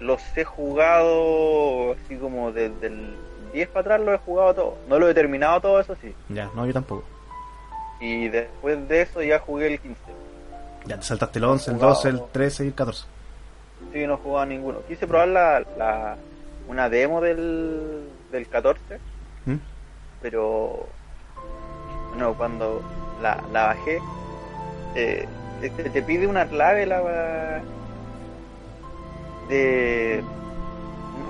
los 0.00 0.22
he 0.36 0.44
jugado 0.44 1.92
así 1.92 2.16
como 2.16 2.52
desde 2.52 2.86
el 2.86 3.16
10 3.52 3.68
para 3.68 3.80
atrás, 3.80 4.00
los 4.00 4.14
he 4.14 4.18
jugado 4.18 4.54
todos. 4.54 4.74
No 4.88 4.98
lo 4.98 5.08
he 5.08 5.14
terminado 5.14 5.60
todo, 5.60 5.80
eso 5.80 5.96
sí. 6.00 6.14
Ya, 6.28 6.50
no, 6.54 6.64
yo 6.66 6.72
tampoco. 6.72 7.04
Y 8.00 8.28
después 8.28 8.88
de 8.88 9.02
eso 9.02 9.22
ya 9.22 9.38
jugué 9.38 9.66
el 9.66 9.80
15. 9.80 10.00
Ya 10.86 10.96
te 10.98 11.02
saltaste 11.02 11.38
el 11.38 11.44
11, 11.44 11.70
el 11.70 11.76
Jugado. 11.76 11.94
12, 11.94 12.08
el 12.08 12.22
13 12.32 12.64
y 12.64 12.66
el 12.68 12.74
14. 12.74 13.04
Sí, 13.92 14.06
no 14.06 14.14
he 14.14 14.16
jugado 14.16 14.46
ninguno. 14.46 14.78
Quise 14.88 15.06
probar 15.06 15.28
la, 15.28 15.62
la, 15.78 16.16
una 16.68 16.88
demo 16.88 17.20
del, 17.20 18.08
del 18.32 18.48
14, 18.48 18.80
¿Mm? 19.46 19.54
pero 20.22 20.86
bueno, 22.10 22.34
cuando 22.34 22.82
la, 23.20 23.42
la 23.52 23.66
bajé, 23.66 23.98
eh, 24.94 25.26
te, 25.60 25.68
te 25.70 26.02
pide 26.02 26.26
una 26.26 26.46
clave 26.46 26.86
la 26.86 27.62
de 29.48 30.22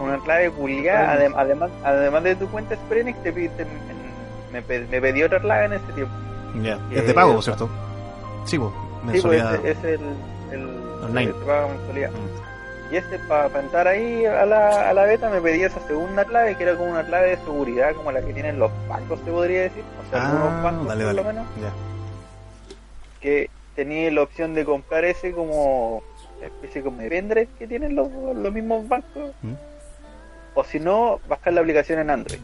una 0.01 0.19
clave 0.19 0.51
culiada, 0.51 1.15
adem- 1.17 1.35
además, 1.37 1.71
además 1.85 2.23
de 2.25 2.37
tu 2.37 2.47
cuenta 2.49 2.77
Square 2.77 3.01
Enix, 3.03 3.23
te 3.23 3.33
pide, 3.33 3.49
te- 3.51 3.67
me, 4.53 4.61
me 4.87 5.01
pedí 5.01 5.23
otra 5.23 5.41
clave 5.41 5.67
en 5.67 5.73
ese 5.75 5.93
tiempo. 5.93 6.13
Ya. 6.63 6.75
Eh, 6.91 7.01
Es 7.01 7.07
de 7.07 7.15
pago, 7.15 7.41
¿cierto? 7.43 7.69
Sí, 8.45 8.59
pues. 9.07 9.23
Sí, 9.23 9.29
pues 9.29 9.43
Mensualidad. 9.43 9.67
ese 9.67 9.95
es 9.95 10.01
el, 10.01 10.59
el 10.61 11.05
Online. 11.05 11.33
que 11.33 11.39
paga 11.47 11.67
mensualidad. 11.69 12.11
Mm. 12.11 12.47
Y 12.93 12.97
este, 12.97 13.19
para 13.29 13.61
entrar 13.61 13.89
ahí 13.89 14.25
a 14.27 14.47
la, 14.47 14.91
a 14.91 14.95
la 14.95 15.03
beta, 15.05 15.29
me 15.29 15.41
pedía 15.41 15.67
esa 15.67 15.81
segunda 15.89 16.25
clave, 16.25 16.57
que 16.57 16.63
era 16.63 16.77
como 16.77 16.91
una 16.93 17.05
clave 17.05 17.31
de 17.31 17.37
seguridad, 17.39 17.93
como 17.95 18.13
la 18.13 18.23
que 18.23 18.33
tienen 18.33 18.59
los 18.61 18.71
bancos, 18.89 19.19
se 19.25 19.31
podría 19.33 19.63
decir. 19.63 19.83
O 20.07 20.11
sea, 20.11 20.25
algunos 20.31 20.53
Ah, 20.53 20.63
bancos, 20.63 20.87
dale, 20.89 21.05
por 21.05 21.15
lo 21.15 21.25
menos, 21.25 21.47
Ya. 21.61 21.73
que 23.21 23.51
tenía 23.75 24.11
la 24.13 24.23
opción 24.23 24.55
de 24.55 24.65
comprar 24.65 25.05
ese 25.05 25.33
como 25.33 26.03
especie 26.41 26.83
como 26.83 26.99
de 26.99 27.09
pendrive 27.09 27.49
que 27.59 27.67
tienen 27.67 27.97
los, 27.97 28.09
los 28.13 28.53
mismos 28.53 28.87
bancos. 28.89 29.33
Mm. 29.43 29.55
O 30.55 30.65
si 30.65 30.79
no, 30.79 31.19
bajar 31.29 31.53
la 31.55 31.61
aplicación 31.63 31.99
en 31.99 32.11
Android. 32.11 32.39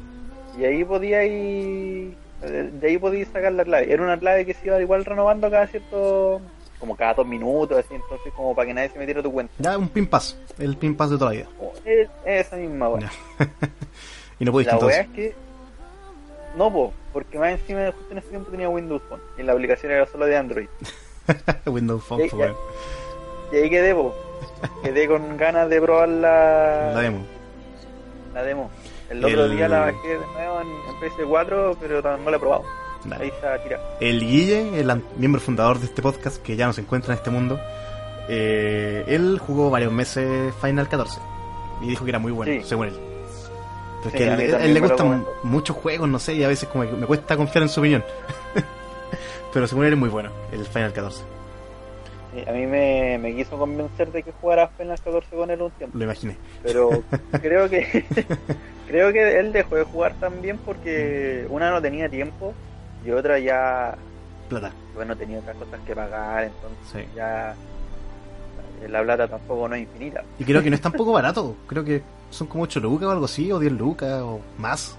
Y 0.59 0.65
ahí 0.65 0.85
podía 0.85 1.25
ir, 1.25 2.15
de 2.51 2.87
ahí 2.89 2.99
podía 2.99 3.25
sacar 3.27 3.53
la 3.53 3.65
clave. 3.65 3.93
Era 3.93 4.03
una 4.03 4.19
clave 4.19 4.45
que 4.47 4.55
se 4.55 4.67
iba 4.67 4.81
igual 4.81 5.05
renovando 5.05 5.51
cada 5.51 5.67
cierto 5.67 6.41
como 6.79 6.97
cada 6.97 7.15
dos 7.15 7.27
minutos, 7.27 7.79
así, 7.79 7.95
entonces 7.95 8.33
como 8.35 8.57
para 8.57 8.67
que 8.67 8.75
nadie 8.75 8.89
se 8.89 8.99
metiera 8.99 9.23
tu 9.23 9.33
cuenta. 9.33 9.53
Ya, 9.59 9.79
un 9.79 9.89
pin 9.89 10.05
pass. 10.07 10.37
El 10.59 10.77
pin 10.77 10.97
pass 10.97 11.11
de 11.11 11.19
toda 11.19 11.31
la 11.31 11.37
vida. 11.37 11.49
Como, 11.57 11.73
es- 11.85 12.09
es 12.25 12.47
esa 12.47 12.57
misma. 12.57 12.91
Ya. 12.99 13.11
y 14.41 14.45
no 14.45 14.51
pudiste 14.51 14.73
La 14.73 14.79
entonces. 14.79 15.01
es 15.01 15.09
que. 15.13 15.35
No, 16.57 16.73
po, 16.73 16.93
porque 17.13 17.39
más 17.39 17.53
encima 17.53 17.87
justo 17.93 18.11
en 18.13 18.19
ese 18.19 18.29
tiempo 18.29 18.51
tenía 18.51 18.69
Windows 18.69 19.01
Phone 19.09 19.21
y 19.39 19.43
la 19.45 19.53
aplicación 19.53 19.93
era 19.93 20.07
solo 20.07 20.27
de 20.27 20.37
Android. 20.37 20.67
Windows 21.67 22.03
Phone, 22.05 22.29
weón. 22.33 22.55
Y 23.53 23.57
ahí 23.57 23.71
quedé, 23.71 23.95
po. 23.95 24.13
Quedé 24.83 25.07
con 25.07 25.37
ganas 25.37 25.69
de 25.71 25.81
probar 25.81 26.09
la, 26.09 26.93
La 26.95 27.01
demo. 27.01 27.25
la 28.35 28.43
demo. 28.43 28.71
El 29.13 29.25
otro 29.25 29.45
El- 29.45 29.57
día 29.57 29.69
la 29.69 29.81
bajé 29.81 30.09
de 30.09 30.27
nuevo 30.35 30.61
en, 30.61 30.69
en 30.69 31.01
PS4, 31.29 31.77
pero 31.81 32.17
no 32.19 32.31
la 32.31 32.37
he 32.37 32.41
probado. 32.41 32.65
Dale. 33.05 33.25
Ahí 33.25 33.31
está 33.31 33.63
tirada. 33.63 33.83
El 34.01 34.21
Guille, 34.21 34.81
el 34.81 35.03
miembro 35.17 35.41
fundador 35.41 35.79
de 35.79 35.87
este 35.87 36.03
podcast, 36.03 36.41
que 36.43 36.57
ya 36.57 36.67
no 36.67 36.73
se 36.73 36.81
encuentra 36.83 37.13
en 37.13 37.19
este 37.19 37.31
mundo, 37.31 37.59
eh, 38.29 39.05
él 39.09 39.39
jugó 39.45 39.71
varios 39.71 39.93
meses 39.93 40.55
Final 40.61 40.89
14 40.89 41.21
y 41.83 41.89
dijo 41.89 42.05
que 42.05 42.11
era 42.11 42.19
muy 42.21 42.31
bueno, 42.33 42.53
Sí. 42.53 42.69
según 42.69 42.87
él. 42.89 42.95
Es 44.05 44.13
Sí, 44.13 44.19
él, 44.19 44.29
también 44.31 44.55
él 44.63 44.75
le 44.75 44.81
gustan 44.81 45.25
muchos 45.45 45.77
juegos, 45.77 46.09
no 46.09 46.19
sé, 46.19 46.35
y 46.35 46.43
a 46.45 46.49
veces 46.49 46.69
como 46.69 46.85
que 46.85 46.93
me 46.93 47.07
cuesta 47.07 47.37
confiar 47.37 47.63
en 47.63 47.69
su 47.69 47.81
opinión. 47.81 48.05
Pero 49.53 49.67
según 49.67 49.85
él 49.85 49.93
es 49.93 49.99
muy 49.99 50.09
bueno, 50.09 50.31
el 50.53 50.65
Final 50.65 50.93
14, 50.93 51.23
Sí, 52.35 52.43
a 52.49 52.53
mí 52.53 52.67
me, 52.67 53.19
me 53.19 53.35
quiso 53.37 53.59
convencer 53.59 54.11
de 54.11 54.23
que 54.23 54.33
jugara 54.41 54.69
Final 54.79 54.99
14 54.99 55.37
con 55.37 55.51
él 55.51 55.61
un 55.61 55.71
tiempo. 55.73 55.99
lo 55.99 56.05
imaginé. 56.05 56.37
Pero 56.63 56.89
creo 57.43 57.69
que 57.69 58.05
creo 58.93 59.13
que 59.13 59.41
él 59.41 59.53
dejó 59.53 59.77
de 59.77 59.85
jugar 59.85 60.15
también 60.21 60.59
porque 60.59 61.47
una 61.49 61.71
no 61.71 61.81
tenía 61.81 62.09
tiempo 62.09 62.53
y 63.05 63.11
otra 63.11 63.39
ya 63.39 63.97
Plata, 64.49 64.71
bueno 64.95 65.17
tenía 65.17 65.39
otras 65.39 65.57
cosas 65.57 65.81
que 65.87 65.95
pagar 65.95 66.45
entonces 66.45 66.79
sí. 66.93 67.17
ya 67.17 67.55
la 68.89 69.03
plata 69.03 69.29
tampoco 69.29 69.69
no 69.69 69.75
es 69.77 69.83
infinita 69.83 70.23
Y 70.39 70.45
creo 70.45 70.63
que 70.63 70.69
no 70.71 70.77
es 70.77 70.83
tampoco 70.83 71.13
barato, 71.13 71.57
creo 71.67 71.85
que 71.85 72.03
son 72.31 72.47
como 72.49 72.65
8 72.65 72.81
lucas 72.81 73.09
o 73.09 73.11
algo 73.13 73.25
así, 73.27 73.51
o 73.53 73.59
10 73.59 73.73
lucas 73.73 74.21
o 74.23 74.41
más. 74.59 74.97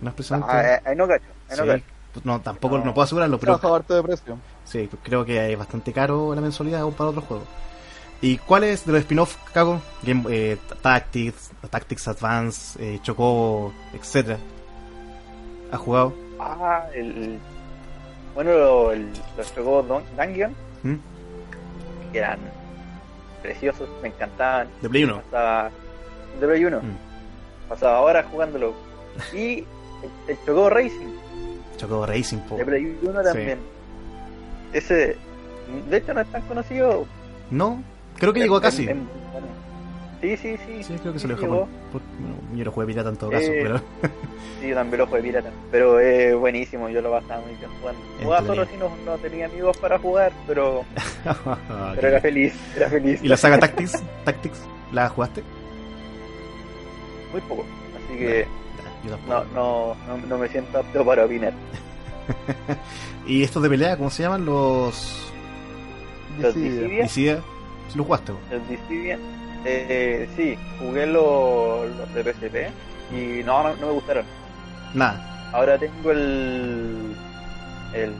No 0.00 0.08
es 0.10 0.14
precisamente... 0.14 0.52
Ah, 0.52 0.74
eh, 0.74 0.80
ahí 0.84 0.96
no 0.96 1.06
cacho 1.08 1.24
ahí 1.48 1.56
no 1.56 1.62
Sí, 1.62 1.68
cacho 1.68 1.84
pues 2.12 2.26
no, 2.26 2.40
tampoco 2.40 2.78
No. 2.78 2.84
no, 2.84 2.94
puedo 2.94 3.04
asegurarlo, 3.04 3.38
Pero 3.40 3.58
de 3.58 4.02
precio. 4.02 4.38
sí, 4.64 4.88
creo 5.02 5.24
que 5.24 5.52
es 5.52 5.58
bastante 5.58 5.92
caro 5.92 6.34
la 6.34 6.40
mensualidad 6.40 6.82
aún 6.82 6.94
para 6.94 7.10
otros 7.10 7.24
juegos. 7.24 7.46
¿Y 8.20 8.38
cuáles 8.38 8.86
de 8.86 8.92
los 8.92 9.00
spin-off, 9.02 9.36
Cago? 9.52 9.80
Game, 10.02 10.24
eh, 10.30 10.56
Tactics, 10.82 11.50
Tactics 11.70 12.08
Advance, 12.08 12.82
eh, 12.82 12.98
Chocobo, 13.02 13.72
etcétera. 13.92 14.38
¿Has 15.70 15.80
jugado? 15.80 16.14
ah 16.40 16.84
el 16.94 17.38
bueno 18.34 18.50
lo- 18.52 18.92
el- 18.92 19.08
los 19.36 19.54
Dun- 19.54 20.02
Dungeon 20.16 20.52
¿Mm? 20.82 20.94
que 22.12 22.18
eran 22.18 22.38
preciosos 23.40 23.88
me 24.02 24.08
encantaban 24.08 24.66
De 24.82 24.88
Play 24.88 25.04
1. 25.04 25.20
pasaba 25.22 25.70
de 26.40 26.46
Play 26.46 26.64
1 26.64 26.80
Mm. 26.80 27.68
pasaba 27.68 28.00
horas 28.00 28.26
jugándolo 28.30 28.74
y 29.32 29.58
el, 29.58 29.66
el 30.28 30.36
Chocobo 30.44 30.70
Racing 30.70 31.14
Chocobo 31.76 32.06
Racing, 32.06 32.38
po. 32.38 32.56
de 32.56 32.64
Play 32.64 32.98
1 33.02 33.22
también 33.22 33.58
ese 34.72 35.16
de 35.88 35.96
hecho 35.96 36.12
no 36.14 36.20
es 36.20 36.26
tan 36.32 36.42
conocido 36.42 37.06
No, 37.50 37.80
creo 38.24 38.32
que 38.34 38.40
llegó 38.40 38.56
a 38.56 38.60
casi. 38.62 38.82
En- 38.84 38.90
en- 38.90 39.08
bueno, 39.32 39.46
sí 40.20 40.36
sí 40.36 40.56
sí 40.66 40.82
Sí, 40.84 40.94
creo 41.00 41.12
que 41.12 41.18
se 41.18 41.26
sí 41.26 41.28
lo 41.28 41.34
dejó. 41.36 41.46
llegó. 41.46 41.68
Bueno, 41.92 42.36
yo 42.54 42.64
lo 42.64 42.72
jugué 42.72 42.86
pirata 42.86 43.08
en 43.10 43.16
todo 43.16 43.30
caso, 43.30 43.46
Eh, 43.50 43.60
pero 43.62 43.78
Sí, 44.60 44.68
yo 44.68 44.74
también 44.74 44.98
lo 45.00 45.06
jugué 45.06 45.22
pirata. 45.22 45.50
Pero 45.70 46.00
es 46.00 46.34
buenísimo, 46.36 46.88
yo 46.88 47.00
lo 47.02 47.10
pasaba 47.10 47.40
muy 47.42 47.54
bien 47.56 47.70
jugando. 47.80 48.00
Jugaba 48.22 48.46
solo 48.46 48.66
si 48.66 48.76
no, 48.76 48.90
no 49.04 49.16
tenía 49.18 49.46
amigos 49.46 49.76
para 49.78 49.98
jugar, 49.98 50.32
pero, 50.46 50.84
pero 51.94 52.08
era 52.08 52.20
feliz, 52.20 52.54
era 52.76 52.88
feliz. 52.88 53.20
¿Y 53.22 53.28
la 53.28 53.36
saga 53.36 53.58
Tactics? 53.58 54.02
Tactics? 54.24 54.60
¿La 54.92 55.08
jugaste? 55.08 55.42
Muy 57.32 57.40
poco. 57.42 57.64
Así 57.96 58.18
que 58.18 58.46
no, 59.28 59.44
no, 59.54 59.94
no, 60.06 60.26
no 60.28 60.38
me 60.38 60.48
siento 60.48 60.78
apto 60.78 61.04
para 61.04 61.24
opinar. 61.26 61.52
¿Y 63.26 63.42
estos 63.42 63.62
de 63.62 63.68
pelea, 63.68 63.96
cómo 63.98 64.08
se 64.10 64.22
llaman? 64.22 64.44
Los 64.46 65.30
Los 66.40 66.54
Dissidia. 66.54 67.42
Dissidia, 67.86 67.90
Dissidia. 67.90 67.90
¿Sí 67.90 67.98
los 67.98 68.06
jugaste? 68.06 68.32
los 68.50 68.68
Dissidia, 68.68 69.18
eh, 69.64 70.28
sí, 70.36 70.58
jugué 70.78 71.06
los, 71.06 71.90
los 71.96 72.14
de 72.14 72.22
PSP 72.22 73.14
y 73.14 73.42
no, 73.44 73.62
no, 73.62 73.76
no 73.76 73.86
me 73.86 73.92
gustaron. 73.92 74.24
Nada. 74.94 75.50
Ahora 75.52 75.78
tengo 75.78 76.10
el. 76.10 77.14
el 77.94 78.14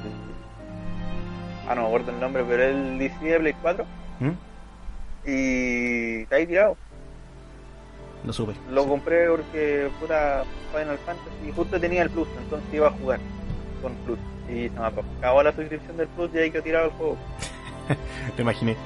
ah, 1.68 1.74
no 1.74 1.82
me 1.82 1.86
acuerdo 1.88 2.10
el 2.12 2.20
nombre, 2.20 2.44
pero 2.48 2.62
el 2.62 2.98
Dissidia 2.98 3.38
Play 3.38 3.54
4 3.60 3.84
¿Mm? 4.20 4.30
y 5.28 6.22
está 6.22 6.36
ahí 6.36 6.46
tirado. 6.46 6.76
Lo 8.24 8.32
supe. 8.32 8.54
Lo 8.70 8.86
compré 8.86 9.28
porque 9.28 9.90
puta 10.00 10.44
Final 10.72 10.98
Fantasy 10.98 11.52
justo 11.54 11.78
tenía 11.78 12.02
el 12.02 12.10
Plus, 12.10 12.28
entonces 12.38 12.72
iba 12.72 12.88
a 12.88 12.92
jugar 12.92 13.20
con 13.82 13.94
Plus. 13.96 14.18
Y 14.48 14.68
se 14.68 14.80
me 14.80 14.86
acabó 14.86 15.42
la 15.42 15.52
suscripción 15.52 15.96
del 15.96 16.08
Plus 16.08 16.30
y 16.34 16.38
ahí 16.38 16.50
que 16.50 16.62
tirado 16.62 16.86
el 16.86 16.92
juego. 16.92 17.16
Lo 18.36 18.42
imaginé. 18.42 18.76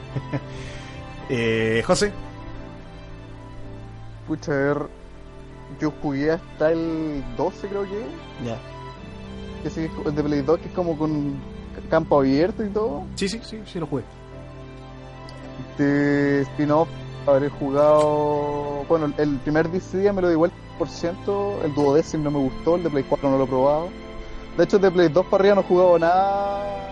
eh, 1.28 1.82
José. 1.86 2.12
Pucha, 4.26 4.52
a 4.52 4.56
ver. 4.56 5.02
Yo 5.80 5.90
jugué 6.02 6.32
hasta 6.32 6.72
el 6.72 7.24
12, 7.36 7.68
creo 7.68 7.82
que. 7.84 8.04
Ya. 8.44 8.58
Que 9.62 9.70
sí, 9.70 9.88
el 10.04 10.14
de 10.14 10.22
Play 10.22 10.42
2, 10.42 10.58
que 10.58 10.68
es 10.68 10.74
como 10.74 10.98
con 10.98 11.40
campo 11.88 12.18
abierto 12.18 12.64
y 12.64 12.68
todo. 12.68 13.04
Sí, 13.14 13.28
sí, 13.28 13.40
sí, 13.42 13.60
sí 13.66 13.78
lo 13.78 13.86
jugué. 13.86 14.02
De 15.78 16.42
spin-off, 16.42 16.88
habré 17.26 17.48
jugado. 17.48 18.84
Bueno, 18.88 19.12
el 19.16 19.36
primer 19.38 19.70
DC 19.70 20.12
me 20.12 20.22
lo 20.22 20.28
di 20.28 20.34
igual 20.34 20.52
por 20.78 20.88
ciento. 20.88 21.60
El 21.64 21.74
duodécimo 21.74 22.24
no 22.24 22.30
me 22.32 22.38
gustó. 22.38 22.76
El 22.76 22.84
de 22.84 22.90
Play 22.90 23.04
4 23.08 23.30
no 23.30 23.38
lo 23.38 23.44
he 23.44 23.46
probado. 23.46 23.88
De 24.56 24.64
hecho, 24.64 24.78
de 24.78 24.90
Play 24.90 25.08
2 25.08 25.26
para 25.26 25.42
arriba 25.42 25.54
no 25.54 25.60
he 25.62 25.64
jugado 25.64 25.98
nada. 25.98 26.91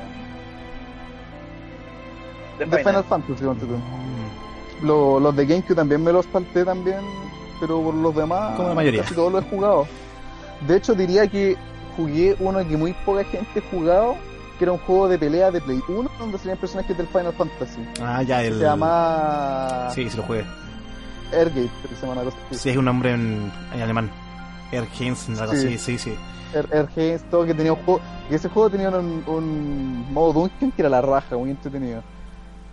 De 2.67 2.77
Final. 2.79 2.85
Final 2.85 3.05
Fantasy, 3.05 3.45
ponte 3.45 3.67
tú. 3.67 3.75
Mm, 3.77 4.87
Lo- 4.87 5.21
los 5.21 5.37
de 5.37 5.47
GameCube 5.47 5.75
también 5.77 6.03
me 6.03 6.13
los 6.13 6.27
salté 6.33 6.65
también, 6.65 7.01
pero 7.61 7.83
por 7.83 7.95
los 7.95 8.15
demás 8.15 8.57
Como 8.57 8.69
la 8.71 8.75
mayoría. 8.75 9.03
casi 9.03 9.15
todos 9.15 9.33
los 9.33 9.45
he 9.45 9.49
jugado. 9.51 9.87
De 10.67 10.77
hecho 10.77 10.95
diría 10.95 11.27
que 11.27 11.57
jugué 11.97 12.37
uno 12.41 12.67
que 12.67 12.77
muy 12.77 12.93
poca 13.05 13.25
gente 13.25 13.61
ha 13.61 13.71
jugado, 13.71 14.15
que 14.59 14.65
era 14.65 14.73
un 14.73 14.79
juego 14.79 15.09
de 15.09 15.19
pelea 15.19 15.51
de 15.51 15.61
Play 15.61 15.81
1 15.89 16.11
donde 16.19 16.39
salían 16.39 16.57
personajes 16.59 16.97
del 16.97 17.07
Final 17.09 17.33
Fantasy. 17.35 17.81
Ah, 18.03 18.23
ya, 18.23 18.43
el. 18.43 18.55
Se 18.59 18.65
llama 18.65 19.89
Sí, 19.95 20.09
sí 20.09 20.17
lo 20.17 20.23
jugué. 20.23 20.45
Creo 21.31 21.53
que 21.53 21.69
se 21.95 22.01
llama 22.07 22.13
una 22.15 22.25
cosa 22.25 22.37
así. 22.51 22.59
Sí, 22.59 22.71
es 22.71 22.77
un 22.77 22.85
nombre 22.87 23.13
en, 23.13 23.53
en 23.75 23.81
alemán. 23.83 24.11
Ergens, 24.73 25.29
algo 25.41 25.53
Sí. 25.55 25.67
así, 25.67 25.79
sí, 25.79 25.99
sí. 25.99 26.15
Air- 26.55 26.69
Airgate, 26.73 27.19
todo 27.31 27.45
que 27.47 27.55
tenía 27.55 27.73
un 27.73 27.83
juego, 27.85 28.01
y 28.31 28.35
ese 28.35 28.49
juego 28.49 28.71
tenía 28.71 28.89
un, 28.91 29.23
un 29.27 30.13
modo 30.13 30.33
Dungeon 30.33 30.73
que 30.73 30.83
era 30.83 30.89
la 30.89 31.01
raja, 31.01 31.37
muy 31.37 31.51
entretenido. 31.51 32.03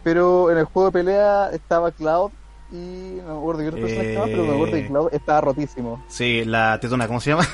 Pero 0.07 0.49
en 0.51 0.57
el 0.57 0.63
juego 0.63 0.87
de 0.87 0.91
pelea 0.93 1.49
estaba 1.51 1.91
Cloud 1.91 2.31
y 2.71 3.19
no 3.25 3.33
me 3.33 3.39
acuerdo 3.39 3.59
qué 3.61 3.67
otro 3.67 3.81
personaje 3.81 4.17
más, 4.17 4.29
pero 4.29 4.43
me 4.45 4.53
acuerdo 4.53 4.75
Eh. 4.77 4.81
que 4.83 4.87
Cloud 4.87 5.09
estaba 5.11 5.41
rotísimo. 5.41 6.01
Sí, 6.07 6.45
la 6.45 6.79
tetona, 6.79 7.07
¿cómo 7.07 7.19
se 7.19 7.31
llama? 7.31 7.45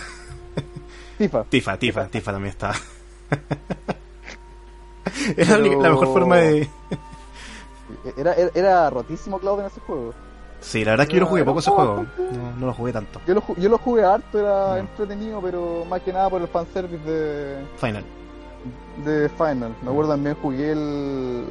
FIFA. 1.18 1.44
Tifa, 1.50 1.78
Tifa, 1.80 2.06
Tifa 2.10 2.32
también 2.32 2.52
estaba. 2.52 2.76
Era 5.36 5.50
la, 5.52 5.58
Pero- 5.58 5.60
única- 5.66 5.82
la 5.82 5.90
mejor 5.90 6.08
forma 6.14 6.38
de. 6.38 6.70
Era, 8.18 8.34
era, 8.34 8.52
era 8.54 8.90
rotísimo 8.92 9.40
Cloud 9.40 9.62
en 9.62 9.66
ese 9.66 9.80
juego. 9.82 10.14
Sí, 10.62 10.86
la 10.86 10.92
verdad 10.92 11.06
es 11.06 11.10
que 11.10 11.16
yo 11.16 11.22
lo 11.22 11.28
jugué 11.28 11.44
poco 11.44 11.60
ese 11.60 11.72
juego. 11.72 12.06
No, 12.18 12.52
no 12.60 12.66
lo 12.68 12.74
jugué 12.74 12.94
tanto. 12.94 13.20
Yo 13.28 13.34
lo, 13.34 13.44
yo 13.58 13.70
lo 13.70 13.78
jugué 13.80 14.04
harto, 14.06 14.40
era 14.40 14.78
entretenido, 14.80 15.42
pero 15.42 15.86
más 15.90 16.02
que 16.02 16.14
nada 16.14 16.30
por 16.30 16.40
el 16.42 16.48
fanservice 16.48 17.04
de, 17.04 17.58
Final. 17.78 18.04
de 19.06 19.28
Final. 19.30 19.76
Me 19.82 19.90
acuerdo 19.90 20.12
también 20.12 20.36
jugué 20.42 20.72
el... 20.72 21.46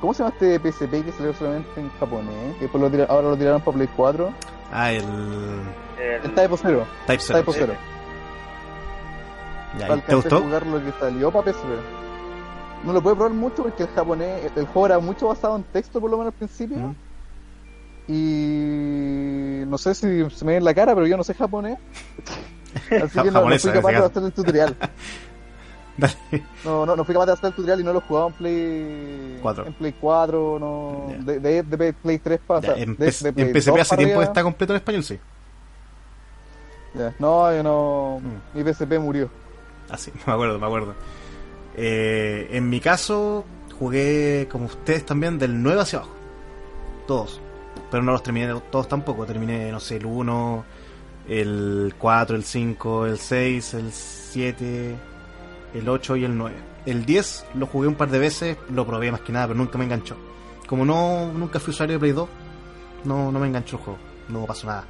¿Cómo 0.00 0.12
se 0.14 0.22
llama 0.22 0.34
este 0.38 0.58
PSP 0.60 1.04
que 1.04 1.12
salió 1.12 1.32
solamente 1.34 1.80
en 1.80 1.90
japonés? 1.98 2.56
Que 2.58 2.78
lo 2.78 2.90
tira- 2.90 3.06
ahora 3.08 3.28
lo 3.30 3.36
tiraron 3.36 3.60
para 3.62 3.76
Play 3.76 3.88
4. 3.96 4.32
Ah, 4.72 4.92
el. 4.92 5.04
El- 5.98 6.24
El 6.24 6.34
Type 6.34 6.56
0. 6.60 6.86
Type 7.06 7.22
0. 7.22 7.38
Type 7.40 7.52
0. 7.58 7.72
Ya, 9.78 9.96
¿y 9.96 10.00
¿Te 10.00 10.14
gustó? 10.14 10.40
jugar 10.42 10.66
lo 10.66 10.82
que 10.84 10.92
salió 10.98 11.30
para 11.30 11.52
PSP. 11.52 11.66
No 12.84 12.92
lo 12.92 13.02
pude 13.02 13.14
probar 13.14 13.32
mucho 13.32 13.62
porque 13.64 13.82
el 13.84 13.88
japonés, 13.90 14.50
el 14.54 14.66
juego 14.66 14.86
era 14.86 14.98
mucho 14.98 15.28
basado 15.28 15.56
en 15.56 15.64
texto 15.64 16.00
por 16.00 16.10
lo 16.10 16.18
menos 16.18 16.32
al 16.32 16.38
principio. 16.38 16.76
Mm. 16.78 16.94
Y 18.08 19.64
no 19.66 19.76
sé 19.78 19.94
si 19.94 20.28
se 20.30 20.44
me 20.44 20.52
ve 20.52 20.58
en 20.58 20.64
la 20.64 20.74
cara, 20.74 20.94
pero 20.94 21.06
yo 21.06 21.16
no 21.16 21.24
sé 21.24 21.34
japonés. 21.34 21.78
Así 23.02 23.20
que 23.20 23.30
no, 23.30 23.48
no 23.48 23.58
fui 23.58 23.70
capaz 23.72 23.90
de 23.90 23.96
hacer 23.96 24.22
el 24.22 24.32
tutorial. 24.32 24.76
Dale. 25.96 26.14
No, 26.64 26.84
no, 26.84 26.94
no 26.96 27.04
fui 27.04 27.14
capaz 27.14 27.26
de 27.26 27.32
hacer 27.32 27.46
el 27.46 27.52
tutorial 27.54 27.80
y 27.80 27.84
no 27.84 27.92
lo 27.92 28.00
jugaba 28.02 28.26
en 28.28 28.32
Play 28.34 29.38
Cuatro. 29.42 29.66
En 29.66 29.72
Play 29.72 29.94
4, 30.00 30.58
no. 30.58 31.06
Ya. 31.10 31.18
De, 31.18 31.40
de, 31.40 31.62
de 31.62 31.92
Play 31.92 32.18
3 32.18 32.40
para. 32.46 32.60
Ya, 32.60 32.72
o 32.72 32.74
sea, 32.74 32.82
en, 32.82 32.96
de- 32.96 33.06
de 33.10 33.32
Play 33.32 33.48
en 33.48 33.54
PSP 33.62 33.68
2 33.70 33.80
hace 33.80 33.96
tiempo 33.96 34.22
está 34.22 34.42
completo 34.42 34.72
en 34.72 34.76
español, 34.76 35.04
sí. 35.04 35.18
Ya. 36.94 37.14
No, 37.18 37.52
yo 37.54 37.62
no. 37.62 38.20
Mm. 38.22 38.58
Mi 38.58 38.72
PSP 38.72 38.98
murió. 38.98 39.30
Ah, 39.90 39.96
sí, 39.96 40.10
me 40.26 40.32
acuerdo, 40.32 40.58
me 40.58 40.66
acuerdo. 40.66 40.94
Eh, 41.76 42.48
en 42.52 42.68
mi 42.70 42.80
caso, 42.80 43.44
jugué 43.78 44.48
como 44.50 44.66
ustedes 44.66 45.04
también 45.04 45.38
del 45.38 45.62
9 45.62 45.80
hacia 45.82 45.98
abajo. 46.00 46.14
Todos. 47.06 47.40
Pero 47.90 48.02
no 48.02 48.12
los 48.12 48.22
terminé 48.22 48.52
todos 48.70 48.88
tampoco. 48.88 49.24
Terminé, 49.26 49.70
no 49.70 49.78
sé, 49.80 49.96
el 49.96 50.06
1, 50.06 50.64
el 51.28 51.94
4, 51.98 52.36
el 52.36 52.44
5, 52.44 53.06
el 53.06 53.18
6, 53.18 53.74
el 53.74 53.92
7, 53.92 54.96
el 55.74 55.88
8 55.88 56.16
y 56.16 56.24
el 56.24 56.36
9. 56.36 56.54
El 56.86 57.04
10 57.04 57.46
lo 57.54 57.66
jugué 57.66 57.88
un 57.88 57.94
par 57.94 58.10
de 58.10 58.18
veces, 58.18 58.56
lo 58.70 58.86
probé 58.86 59.10
más 59.10 59.20
que 59.20 59.32
nada, 59.32 59.48
pero 59.48 59.58
nunca 59.58 59.78
me 59.78 59.84
enganchó. 59.84 60.16
Como 60.66 60.84
no 60.84 61.32
nunca 61.32 61.60
fui 61.60 61.72
usuario 61.72 61.94
de 61.94 62.00
Play 62.00 62.12
2, 62.12 62.28
no, 63.04 63.32
no 63.32 63.38
me 63.38 63.46
enganchó 63.46 63.76
el 63.76 63.82
juego. 63.82 63.98
No 64.28 64.44
pasó 64.46 64.66
nada. 64.66 64.84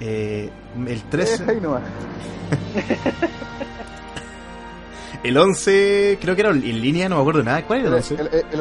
Eh, 0.00 0.50
el 0.86 1.02
13... 1.04 1.44
Ahí 1.50 1.60
nomás. 1.60 1.82
El 5.22 5.36
11 5.36 6.18
creo 6.20 6.36
que 6.36 6.42
era 6.42 6.50
en 6.50 6.80
línea, 6.80 7.08
no 7.08 7.16
me 7.16 7.22
acuerdo 7.22 7.42
nada. 7.42 7.66
¿Cuál 7.66 7.80
era 7.80 7.88
El, 7.88 7.94
el 7.94 7.98
11? 7.98 8.14
el, 8.14 8.28
el, 8.28 8.60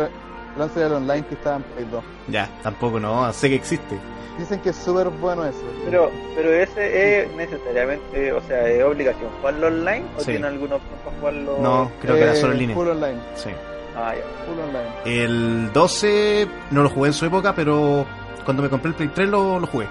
el 0.56 0.62
11 0.62 0.80
era 0.80 0.88
el 0.88 0.94
online 0.94 1.26
que 1.28 1.36
estaba 1.36 1.58
en 1.58 1.64
Play 1.64 1.88
2. 1.92 2.04
Ya, 2.30 2.50
tampoco 2.64 3.00
no, 3.00 3.32
sé 3.32 3.50
que 3.50 3.56
existe. 3.56 3.98
Dicen 4.38 4.60
que 4.60 4.70
es 4.70 4.76
súper 4.76 5.10
bueno 5.10 5.44
eso. 5.46 5.64
Pero, 5.86 6.12
pero 6.36 6.54
ese 6.54 7.24
es 7.24 7.36
necesariamente, 7.36 8.32
o 8.34 8.42
sea, 8.42 8.68
es 8.68 8.84
obligación 8.84 9.30
jugarlo 9.40 9.68
online 9.68 10.06
o 10.16 10.20
Sí. 10.20 10.32
tiene 10.32 10.48
alguna 10.48 10.76
opción 10.76 10.94
para 11.04 11.18
jugarlo. 11.18 11.58
No, 11.62 11.92
creo 12.02 12.16
que 12.16 12.22
era 12.22 12.34
Eh, 12.34 12.36
solo 12.36 12.54
en 12.54 12.60
línea. 12.60 12.76
Full 12.76 12.88
online. 12.88 13.20
Sí. 13.36 13.50
Ah, 13.96 14.14
ya. 14.14 14.22
Full 14.46 14.60
online. 14.60 15.24
El 15.24 15.74
12 15.74 16.48
no 16.72 16.84
lo 16.84 16.90
jugué 16.90 17.08
en 17.08 17.14
su 17.14 17.26
época, 17.26 17.54
pero 17.56 18.06
cuando 18.46 18.62
me 18.62 18.70
compré 18.70 18.90
el 18.90 18.96
Play 18.96 19.10
3 19.14 19.28
lo, 19.30 19.60
lo 19.60 19.66
jugué. 19.68 19.88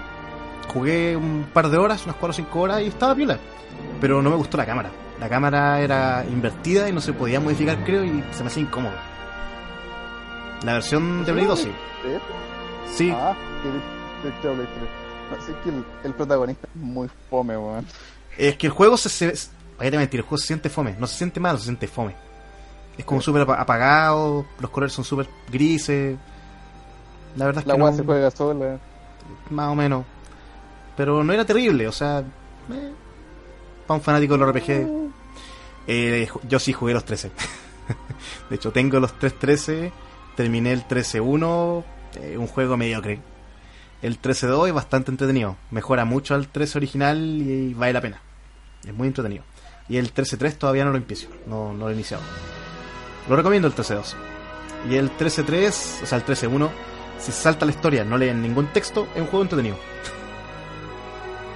Jugué 0.73 1.15
un 1.17 1.49
par 1.53 1.69
de 1.69 1.77
horas, 1.77 2.03
unas 2.05 2.15
4 2.15 2.29
o 2.29 2.33
5 2.33 2.59
horas 2.61 2.81
y 2.81 2.87
estaba 2.87 3.15
piola. 3.15 3.37
Pero 3.99 4.21
no 4.21 4.29
me 4.29 4.35
gustó 4.37 4.55
la 4.57 4.65
cámara. 4.65 4.89
La 5.19 5.27
cámara 5.27 5.81
era 5.81 6.23
invertida 6.29 6.87
y 6.87 6.93
no 6.93 7.01
se 7.01 7.11
podía 7.11 7.39
modificar, 7.39 7.83
creo, 7.83 8.03
y 8.03 8.23
se 8.31 8.43
me 8.43 8.47
hacía 8.47 8.63
incómodo. 8.63 8.93
La 10.63 10.73
versión 10.73 11.25
de 11.25 11.33
Play 11.33 11.45
2 11.45 11.59
sí. 11.59 11.71
¿Sí? 12.85 12.93
Sí, 12.93 13.13
Ah, 13.15 13.33
que 13.63 13.96
hecho 14.29 14.53
Play 14.53 14.67
3. 14.67 14.89
No, 15.39 15.45
sí 15.45 15.51
que 15.63 15.69
el, 15.69 15.85
el 16.05 16.13
protagonista 16.13 16.67
es 16.73 16.81
muy 16.81 17.09
fome, 17.29 17.57
weón. 17.57 17.85
es 18.37 18.55
que 18.57 18.67
el 18.67 18.73
juego 18.73 18.95
se... 18.97 19.09
se 19.09 19.49
vaya 19.77 19.95
a 19.97 19.99
mentir, 19.99 20.19
el 20.19 20.25
juego 20.25 20.37
se 20.37 20.47
siente 20.47 20.69
fome. 20.69 20.95
No 20.99 21.05
se 21.07 21.17
siente 21.17 21.39
malo, 21.39 21.57
se 21.57 21.65
siente 21.65 21.87
fome. 21.87 22.15
Es 22.97 23.05
como 23.05 23.21
súper 23.21 23.43
apa- 23.43 23.61
apagado, 23.61 24.45
los 24.59 24.71
colores 24.71 24.93
son 24.93 25.03
súper 25.05 25.27
grises. 25.51 26.17
La 27.35 27.45
verdad 27.45 27.61
es 27.61 27.67
La 27.67 27.75
que 27.75 27.81
weá 27.81 27.91
no- 27.91 27.97
se 27.97 28.03
juega 28.03 28.31
sola. 28.31 28.79
más 29.51 29.69
o 29.69 29.75
menos. 29.75 30.05
Pero 30.95 31.23
no 31.23 31.31
era 31.33 31.45
terrible, 31.45 31.87
o 31.87 31.91
sea, 31.91 32.23
para 33.85 33.97
un 33.97 34.01
fanático 34.03 34.35
del 34.37 34.47
RPG, 34.47 35.11
eh, 35.87 36.27
yo 36.47 36.59
sí 36.59 36.73
jugué 36.73 36.93
los 36.93 37.05
13. 37.05 37.29
de 38.49 38.55
hecho, 38.55 38.71
tengo 38.71 38.99
los 38.99 39.13
3.13, 39.19 39.91
terminé 40.35 40.73
el 40.73 40.87
13.1, 40.87 41.83
eh, 42.15 42.35
un 42.37 42.47
juego 42.47 42.77
mediocre. 42.77 43.19
El 44.07 44.21
13.2 44.21 44.69
es 44.69 44.73
bastante 44.73 45.11
entretenido, 45.11 45.57
mejora 45.69 46.05
mucho 46.05 46.33
al 46.33 46.47
13 46.47 46.77
original 46.77 47.17
y, 47.17 47.73
vale 47.73 47.91
la 47.91 47.99
pena. 47.99 48.21
Es 48.85 48.93
muy 48.93 49.09
entretenido. 49.09 49.43
Y 49.89 49.97
el 49.97 50.13
13.3 50.13 50.53
todavía 50.53 50.85
no 50.85 50.91
lo 50.91 50.97
empiezo, 50.97 51.27
no, 51.45 51.73
no 51.73 51.79
lo 51.79 51.89
he 51.89 51.93
iniciado. 51.93 52.23
Lo 53.27 53.35
recomiendo 53.35 53.67
el 53.67 53.75
13.2. 53.75 54.13
Y 54.89 54.95
el 54.95 55.11
13.3, 55.11 56.03
o 56.03 56.05
sea, 56.05 56.19
el 56.19 56.25
13.1, 56.25 56.69
si 57.19 57.33
se 57.33 57.41
salta 57.41 57.65
la 57.65 57.71
historia, 57.71 58.05
no 58.05 58.17
leen 58.17 58.41
ningún 58.41 58.67
texto, 58.67 59.09
es 59.13 59.19
un 59.19 59.27
juego 59.27 59.41
entretenido. 59.41 59.75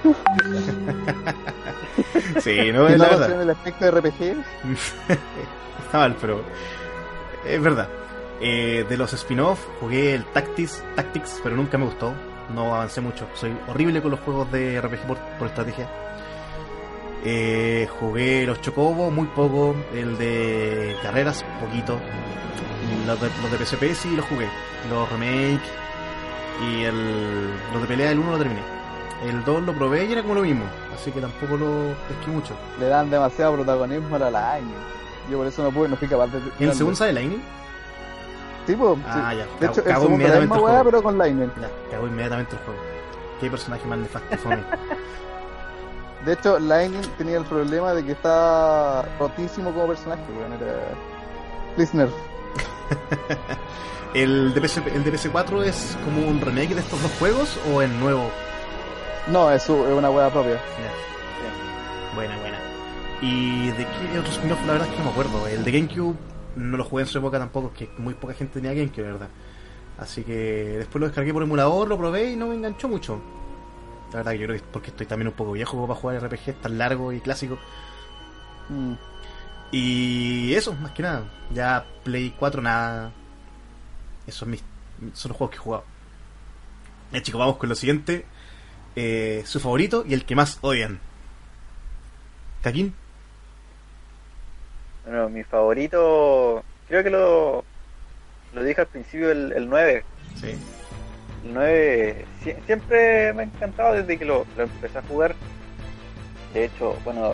sí, 2.42 2.70
no 2.70 2.90
¿Y 2.90 2.92
es 2.92 2.98
la 2.98 3.08
verdad. 3.08 3.40
el 3.40 3.48
aspecto 3.48 3.86
de 3.86 3.90
RPG? 3.92 4.22
Está 5.86 5.94
mal, 5.98 6.16
pero 6.20 6.44
es 7.46 7.62
verdad. 7.62 7.88
Eh, 8.42 8.84
de 8.86 8.96
los 8.98 9.10
spin-off 9.14 9.58
jugué 9.80 10.14
el 10.14 10.26
Tactics, 10.26 10.84
Tactics, 10.96 11.40
pero 11.42 11.56
nunca 11.56 11.78
me 11.78 11.86
gustó. 11.86 12.12
No 12.54 12.74
avancé 12.74 13.00
mucho. 13.00 13.26
Soy 13.34 13.56
horrible 13.68 14.02
con 14.02 14.10
los 14.10 14.20
juegos 14.20 14.50
de 14.52 14.80
RPG 14.80 15.06
por, 15.06 15.18
por 15.38 15.48
estrategia. 15.48 15.88
Eh, 17.24 17.88
jugué 18.00 18.44
los 18.46 18.60
Chocobo 18.60 19.10
muy 19.10 19.26
poco. 19.28 19.74
El 19.94 20.18
de 20.18 20.96
carreras, 21.02 21.44
poquito. 21.60 21.98
Los 23.06 23.20
de, 23.20 23.30
los 23.42 23.50
de 23.50 23.64
PSP 23.64 23.94
sí 23.94 24.16
los 24.16 24.26
jugué. 24.26 24.48
Los 24.90 25.10
remake 25.10 25.62
y 26.62 26.82
el, 26.82 27.50
los 27.72 27.82
de 27.82 27.88
pelea 27.88 28.08
del 28.10 28.18
1 28.18 28.30
lo 28.30 28.38
terminé. 28.38 28.60
El 29.26 29.44
2 29.44 29.62
lo 29.62 29.72
probé 29.72 30.06
y 30.06 30.12
era 30.12 30.22
como 30.22 30.34
lo 30.34 30.42
mismo. 30.42 30.64
Así 30.94 31.10
que 31.10 31.20
tampoco 31.20 31.56
lo 31.56 31.94
pesqué 32.08 32.30
mucho. 32.30 32.54
Le 32.78 32.86
dan 32.86 33.10
demasiado 33.10 33.54
protagonismo 33.54 34.16
a 34.16 34.18
la 34.18 34.58
line. 34.60 34.72
Yo 35.30 35.38
por 35.38 35.46
eso 35.46 35.62
no 35.62 35.70
pude, 35.70 35.88
no 35.88 35.96
fui 35.96 36.08
capaz 36.08 36.26
de. 36.28 36.40
¿Y 36.58 36.64
el 36.64 36.74
segundo 36.74 36.96
sale 36.96 37.12
Lightning? 37.12 37.42
Sí, 38.66 38.74
po, 38.76 38.96
Ah, 39.06 39.30
sí. 39.32 39.38
ya. 39.38 39.46
De 39.60 39.66
hecho, 39.66 39.84
Cago 39.84 40.08
es 40.08 40.30
la 40.30 40.40
misma 40.40 40.60
weá, 40.60 40.84
pero 40.84 41.02
con 41.02 41.18
Lightning. 41.18 41.50
Ya, 41.60 41.68
cagó 41.90 42.06
inmediatamente 42.06 42.56
el 42.56 42.62
juego. 42.62 42.80
Qué 43.40 43.50
personaje 43.50 43.84
más 43.86 43.98
nefasto 43.98 44.36
fue 44.38 44.56
De 46.24 46.32
hecho, 46.34 46.58
Lightning 46.60 47.02
tenía 47.18 47.38
el 47.38 47.44
problema 47.44 47.92
de 47.94 48.04
que 48.04 48.12
está 48.12 49.02
rotísimo 49.18 49.72
como 49.72 49.88
personaje, 49.88 50.22
weón. 50.38 50.52
Era. 50.52 50.72
Listener. 51.76 52.08
¿El 54.14 54.52
de, 54.54 54.60
PS, 54.60 54.76
¿El 54.94 55.02
de 55.04 55.12
PS4 55.14 55.62
es 55.64 55.96
como 56.04 56.28
un 56.28 56.40
remake 56.40 56.74
de 56.74 56.80
estos 56.80 57.02
dos 57.02 57.10
juegos 57.18 57.58
o 57.72 57.82
el 57.82 57.98
nuevo? 57.98 58.30
No, 59.28 59.50
es, 59.50 59.62
es 59.64 59.70
una 59.70 60.10
weá 60.10 60.30
propia. 60.30 60.54
Ya. 60.54 62.14
Buena, 62.14 62.36
buena. 62.38 62.58
¿Y 63.22 63.68
de 63.70 63.86
qué 63.86 64.18
otro 64.18 64.30
spin-off? 64.32 64.60
La 64.66 64.72
verdad 64.74 64.86
es 64.88 64.92
que 64.92 64.98
no 64.98 65.04
me 65.06 65.10
acuerdo. 65.12 65.46
El 65.48 65.64
de 65.64 65.72
GameCube 65.72 66.14
no 66.56 66.76
lo 66.76 66.84
jugué 66.84 67.02
en 67.02 67.08
su 67.08 67.18
época 67.18 67.38
tampoco, 67.38 67.68
es 67.68 67.78
que 67.88 68.00
muy 68.00 68.14
poca 68.14 68.34
gente 68.34 68.54
tenía 68.54 68.74
GameCube, 68.74 69.02
¿verdad? 69.02 69.28
Así 69.98 70.24
que 70.24 70.78
después 70.78 71.00
lo 71.00 71.06
descargué 71.06 71.32
por 71.32 71.42
emulador, 71.42 71.88
lo 71.88 71.98
probé 71.98 72.32
y 72.32 72.36
no 72.36 72.48
me 72.48 72.54
enganchó 72.54 72.88
mucho. 72.88 73.20
La 74.12 74.18
verdad 74.18 74.32
que 74.32 74.38
yo 74.38 74.46
creo 74.46 74.58
que 74.58 74.64
es 74.64 74.70
porque 74.70 74.90
estoy 74.90 75.06
también 75.06 75.28
un 75.28 75.34
poco 75.34 75.52
viejo 75.52 75.86
para 75.86 75.98
jugar 75.98 76.22
RPG 76.22 76.60
tan 76.60 76.78
largo 76.78 77.12
y 77.12 77.20
clásico. 77.20 77.58
Mm. 78.68 78.94
Y 79.70 80.54
eso, 80.54 80.74
más 80.74 80.92
que 80.92 81.02
nada. 81.02 81.24
Ya 81.54 81.86
Play 82.04 82.34
4 82.38 82.60
nada. 82.60 83.12
Esos 84.26 84.40
son, 84.40 84.50
mis, 84.50 84.62
son 85.14 85.30
los 85.30 85.38
juegos 85.38 85.50
que 85.50 85.56
he 85.56 85.64
jugado. 85.64 85.84
Ya 87.12 87.22
chicos, 87.22 87.38
vamos 87.38 87.56
con 87.56 87.68
lo 87.68 87.74
siguiente. 87.74 88.26
Eh, 88.96 89.42
su 89.46 89.60
favorito 89.60 90.04
y 90.06 90.12
el 90.12 90.26
que 90.26 90.36
más 90.36 90.58
odian. 90.60 91.00
¿Caquín? 92.62 92.94
Bueno, 95.04 95.28
mi 95.28 95.42
favorito, 95.42 96.64
creo 96.88 97.02
que 97.02 97.10
lo, 97.10 97.64
lo 98.52 98.62
dije 98.62 98.80
al 98.82 98.86
principio, 98.86 99.30
el, 99.30 99.52
el 99.52 99.68
9. 99.68 100.04
Sí. 100.40 100.50
El 101.44 101.54
9 101.54 102.24
sie- 102.44 102.56
siempre 102.66 103.32
me 103.32 103.42
ha 103.42 103.46
encantado 103.46 103.94
desde 103.94 104.16
que 104.18 104.24
lo, 104.24 104.46
lo 104.56 104.62
empecé 104.64 104.98
a 104.98 105.02
jugar. 105.02 105.34
De 106.54 106.64
hecho, 106.66 106.96
bueno, 107.04 107.32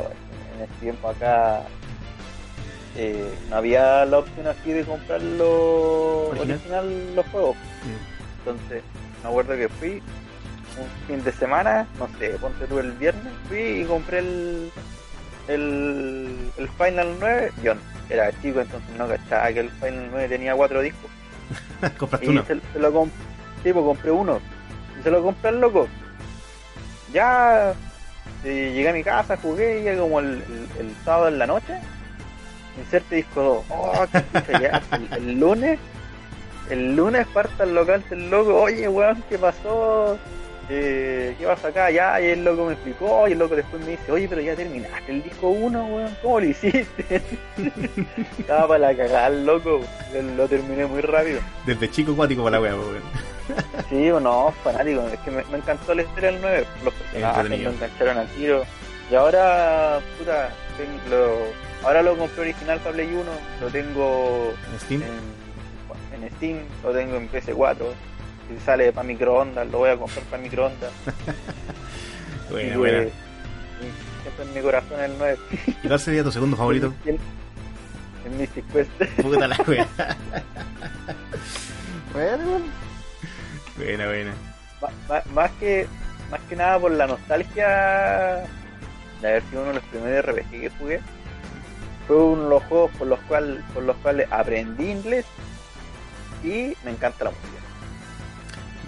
en 0.56 0.62
ese 0.62 0.72
tiempo 0.80 1.08
acá 1.08 1.62
eh, 2.96 3.30
no 3.50 3.56
había 3.56 4.04
la 4.06 4.18
opción 4.18 4.46
así 4.46 4.72
de 4.72 4.84
comprarlo 4.84 6.28
Original. 6.30 6.50
original, 6.52 7.16
los 7.16 7.26
juegos. 7.26 7.56
Entonces, 8.38 8.82
me 9.22 9.28
acuerdo 9.28 9.56
que 9.56 9.68
fui 9.68 10.02
un 10.78 11.06
fin 11.06 11.22
de 11.24 11.32
semana, 11.32 11.86
no 11.98 12.08
sé, 12.18 12.30
ponte 12.40 12.66
tú 12.66 12.78
el 12.78 12.92
viernes, 12.92 13.32
fui 13.48 13.58
y 13.58 13.84
compré 13.84 14.20
el, 14.20 14.70
el, 15.48 16.50
el 16.56 16.68
Final 16.70 17.16
9. 17.20 17.52
Yo 17.62 17.72
era 18.10 18.30
chico, 18.40 18.60
entonces 18.60 18.88
no 18.96 19.08
cachaba 19.08 19.52
que 19.52 19.60
el 19.60 19.70
Final 19.70 20.08
9 20.10 20.28
tenía 20.28 20.54
cuatro 20.54 20.80
discos. 20.80 21.10
Compraste 21.98 22.26
Y 22.26 22.28
uno. 22.30 22.44
se, 22.46 22.60
se 22.72 22.78
lo 22.78 22.92
compré, 22.92 23.16
sí, 23.64 23.72
pues 23.72 23.84
compré 23.84 24.10
uno. 24.10 24.40
Y 24.98 25.02
se 25.02 25.10
lo 25.10 25.22
compré 25.22 25.48
al 25.50 25.60
loco. 25.60 25.88
Ya 27.12 27.72
eh, 28.44 28.72
llegué 28.74 28.88
a 28.88 28.92
mi 28.92 29.02
casa, 29.02 29.36
jugué, 29.36 29.82
ya 29.82 29.96
como 29.98 30.20
el, 30.20 30.26
el- 30.26 30.68
el 30.86 30.96
sábado 31.04 31.28
en 31.28 31.38
la 31.38 31.46
noche. 31.46 31.74
Inserte 32.78 33.16
disco 33.16 33.42
2. 33.42 33.64
Oh, 33.70 34.04
qué 34.46 34.52
ya. 34.60 34.82
El, 34.92 35.08
el 35.28 35.40
lunes, 35.40 35.78
el 36.70 36.94
lunes 36.94 37.26
parta 37.28 37.64
el 37.64 37.74
local 37.74 38.04
del 38.08 38.30
loco. 38.30 38.54
Oye, 38.62 38.86
weón, 38.88 39.22
¿qué 39.28 39.38
pasó? 39.38 40.18
Eh, 40.70 41.34
¿Qué 41.38 41.46
pasa 41.46 41.68
acá? 41.68 41.90
Ya, 41.90 42.20
y 42.20 42.26
el 42.26 42.44
loco 42.44 42.66
me 42.66 42.72
explicó. 42.74 43.26
Y 43.28 43.32
el 43.32 43.38
loco 43.38 43.56
después 43.56 43.82
me 43.84 43.92
dice, 43.92 44.12
oye, 44.12 44.28
pero 44.28 44.40
ya 44.42 44.54
terminaste 44.54 45.12
el 45.12 45.22
disco 45.22 45.48
1, 45.48 45.86
weón. 45.86 46.16
¿Cómo 46.22 46.40
lo 46.40 46.46
hiciste? 46.46 47.22
Estaba 48.38 48.68
para 48.68 48.78
la 48.92 48.96
cagada, 48.96 49.26
el 49.28 49.46
loco. 49.46 49.80
Lo, 50.12 50.22
lo 50.36 50.48
terminé 50.48 50.86
muy 50.86 51.00
rápido. 51.00 51.40
Desde 51.66 51.90
chico 51.90 52.14
cuático 52.14 52.42
para 52.44 52.56
la 52.56 52.62
wea, 52.62 52.74
weón. 52.74 53.02
Sí, 53.88 54.10
o 54.10 54.20
no, 54.20 54.52
fanático. 54.62 55.06
Es 55.12 55.18
que 55.20 55.30
me, 55.30 55.42
me 55.46 55.58
encantó 55.58 55.94
la 55.94 56.02
historia 56.02 56.32
del 56.32 56.40
9. 56.42 56.66
Los 56.84 56.94
personajes 56.94 57.36
Entretenido. 57.38 57.72
engancharon 57.72 58.18
al 58.18 58.28
tiro. 58.28 58.62
Y 59.10 59.14
ahora, 59.14 60.00
puta, 60.18 60.50
lo- 61.08 61.86
ahora 61.86 62.02
lo 62.02 62.14
compré 62.18 62.42
original 62.42 62.78
para 62.80 62.92
Play 62.92 63.06
1. 63.06 63.22
Lo 63.62 63.68
tengo 63.68 64.52
En 64.74 64.80
Steam. 64.80 65.02
en, 65.02 66.22
en 66.24 66.30
Steam, 66.36 66.58
lo 66.84 66.90
tengo 66.92 67.16
en 67.16 67.30
PS4. 67.30 67.76
Si 68.48 68.58
sale 68.64 68.92
para 68.92 69.06
microondas, 69.06 69.66
lo 69.70 69.78
voy 69.78 69.90
a 69.90 69.96
comprar 69.96 70.24
para 70.26 70.42
microondas. 70.42 70.90
Buena, 72.50 72.72
Y, 72.74 72.76
buena. 72.76 72.98
eh, 73.02 73.12
siempre 74.22 74.44
en 74.46 74.54
mi 74.54 74.60
corazón 74.62 75.00
el 75.00 75.12
9. 75.18 75.38
¿Y 75.82 75.86
cuál 75.88 76.00
sería 76.00 76.24
tu 76.24 76.32
segundo 76.32 76.56
favorito? 76.56 76.92
El, 77.04 77.18
el 78.24 78.30
Mystic 78.38 78.66
Quest. 78.72 78.90
Puta 79.22 79.46
la 79.48 79.56
wea. 79.66 79.86
Bueno, 82.12 82.42
igual. 82.44 82.62
buena, 83.76 84.06
buena. 84.06 84.34
Más 85.34 85.50
que 85.52 85.86
más 86.30 86.40
que 86.48 86.56
nada 86.56 86.78
por 86.78 86.90
la 86.92 87.06
nostalgia 87.06 88.44
de 89.20 89.28
haber 89.28 89.42
sido 89.44 89.62
uno 89.62 89.68
de 89.70 89.74
los 89.76 89.84
primeros 89.84 90.24
RPG 90.26 90.50
que 90.50 90.70
jugué 90.78 91.00
fue 92.06 92.16
uno 92.16 92.42
de 92.44 92.48
los 92.50 92.62
juegos 92.64 92.90
por 92.98 93.06
los 93.06 93.18
cuales 93.20 93.62
por 93.72 93.82
los 93.84 93.96
cuales 93.96 94.28
aprendí 94.30 94.90
inglés 94.90 95.24
y 96.44 96.74
me 96.84 96.90
encanta 96.90 97.24
la 97.24 97.30
música 97.30 97.57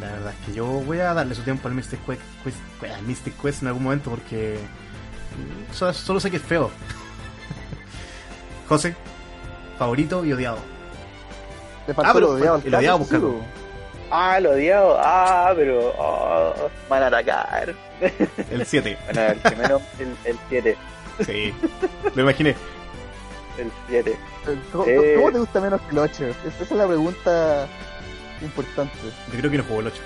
La 0.00 0.06
verdad 0.12 0.32
es 0.38 0.46
que 0.46 0.52
yo 0.54 0.64
voy 0.64 0.98
a 1.00 1.12
darle 1.14 1.34
su 1.34 1.42
tiempo 1.42 1.68
al 1.68 1.74
Mystic 1.74 2.04
Quest, 2.06 2.22
Quest- 2.44 2.90
al 2.94 3.02
Mystic 3.02 3.40
Quest 3.40 3.62
en 3.62 3.68
algún 3.68 3.82
momento 3.84 4.10
porque 4.10 4.58
mm, 4.58 5.74
solo, 5.74 5.92
solo 5.92 6.20
sé 6.20 6.30
que 6.30 6.38
es 6.38 6.42
feo. 6.42 6.70
José, 8.68 8.94
favorito 9.78 10.24
y 10.24 10.32
odiado. 10.32 10.58
Le 11.86 11.94
faltó 11.94 12.10
Ah, 12.10 12.14
pero 12.14 12.26
el 12.28 12.40
odiado 12.42 12.62
el 12.64 12.74
odiado, 12.74 12.98
po. 13.06 13.40
ah 14.10 14.38
lo 14.40 14.50
odiado 14.50 14.96
ah 15.00 15.52
pero 15.56 15.92
oh, 15.98 16.54
van 16.88 17.02
a 17.02 17.06
atacar 17.08 17.74
El 18.50 18.64
7. 18.66 18.98
bueno 19.06 19.20
el 19.22 19.38
primero 19.38 19.80
el 19.98 20.14
el 20.24 20.38
7 20.48 20.76
Sí, 21.26 21.54
lo 22.14 22.22
imaginé. 22.22 22.50
el 23.58 23.70
7 23.88 24.10
Eh, 24.46 24.58
¿Cómo, 24.72 24.84
Eh. 24.86 25.14
cómo 25.16 25.32
te 25.32 25.38
gusta 25.38 25.60
menos 25.60 25.80
que 25.82 25.90
el 25.92 25.98
8? 25.98 26.24
Esa 26.46 26.64
es 26.64 26.70
la 26.70 26.86
pregunta 26.86 27.66
importante. 28.42 28.92
Yo 29.32 29.38
creo 29.38 29.50
que 29.50 29.58
no 29.58 29.64
jugó 29.64 29.80
el 29.80 29.86
8. 29.88 29.96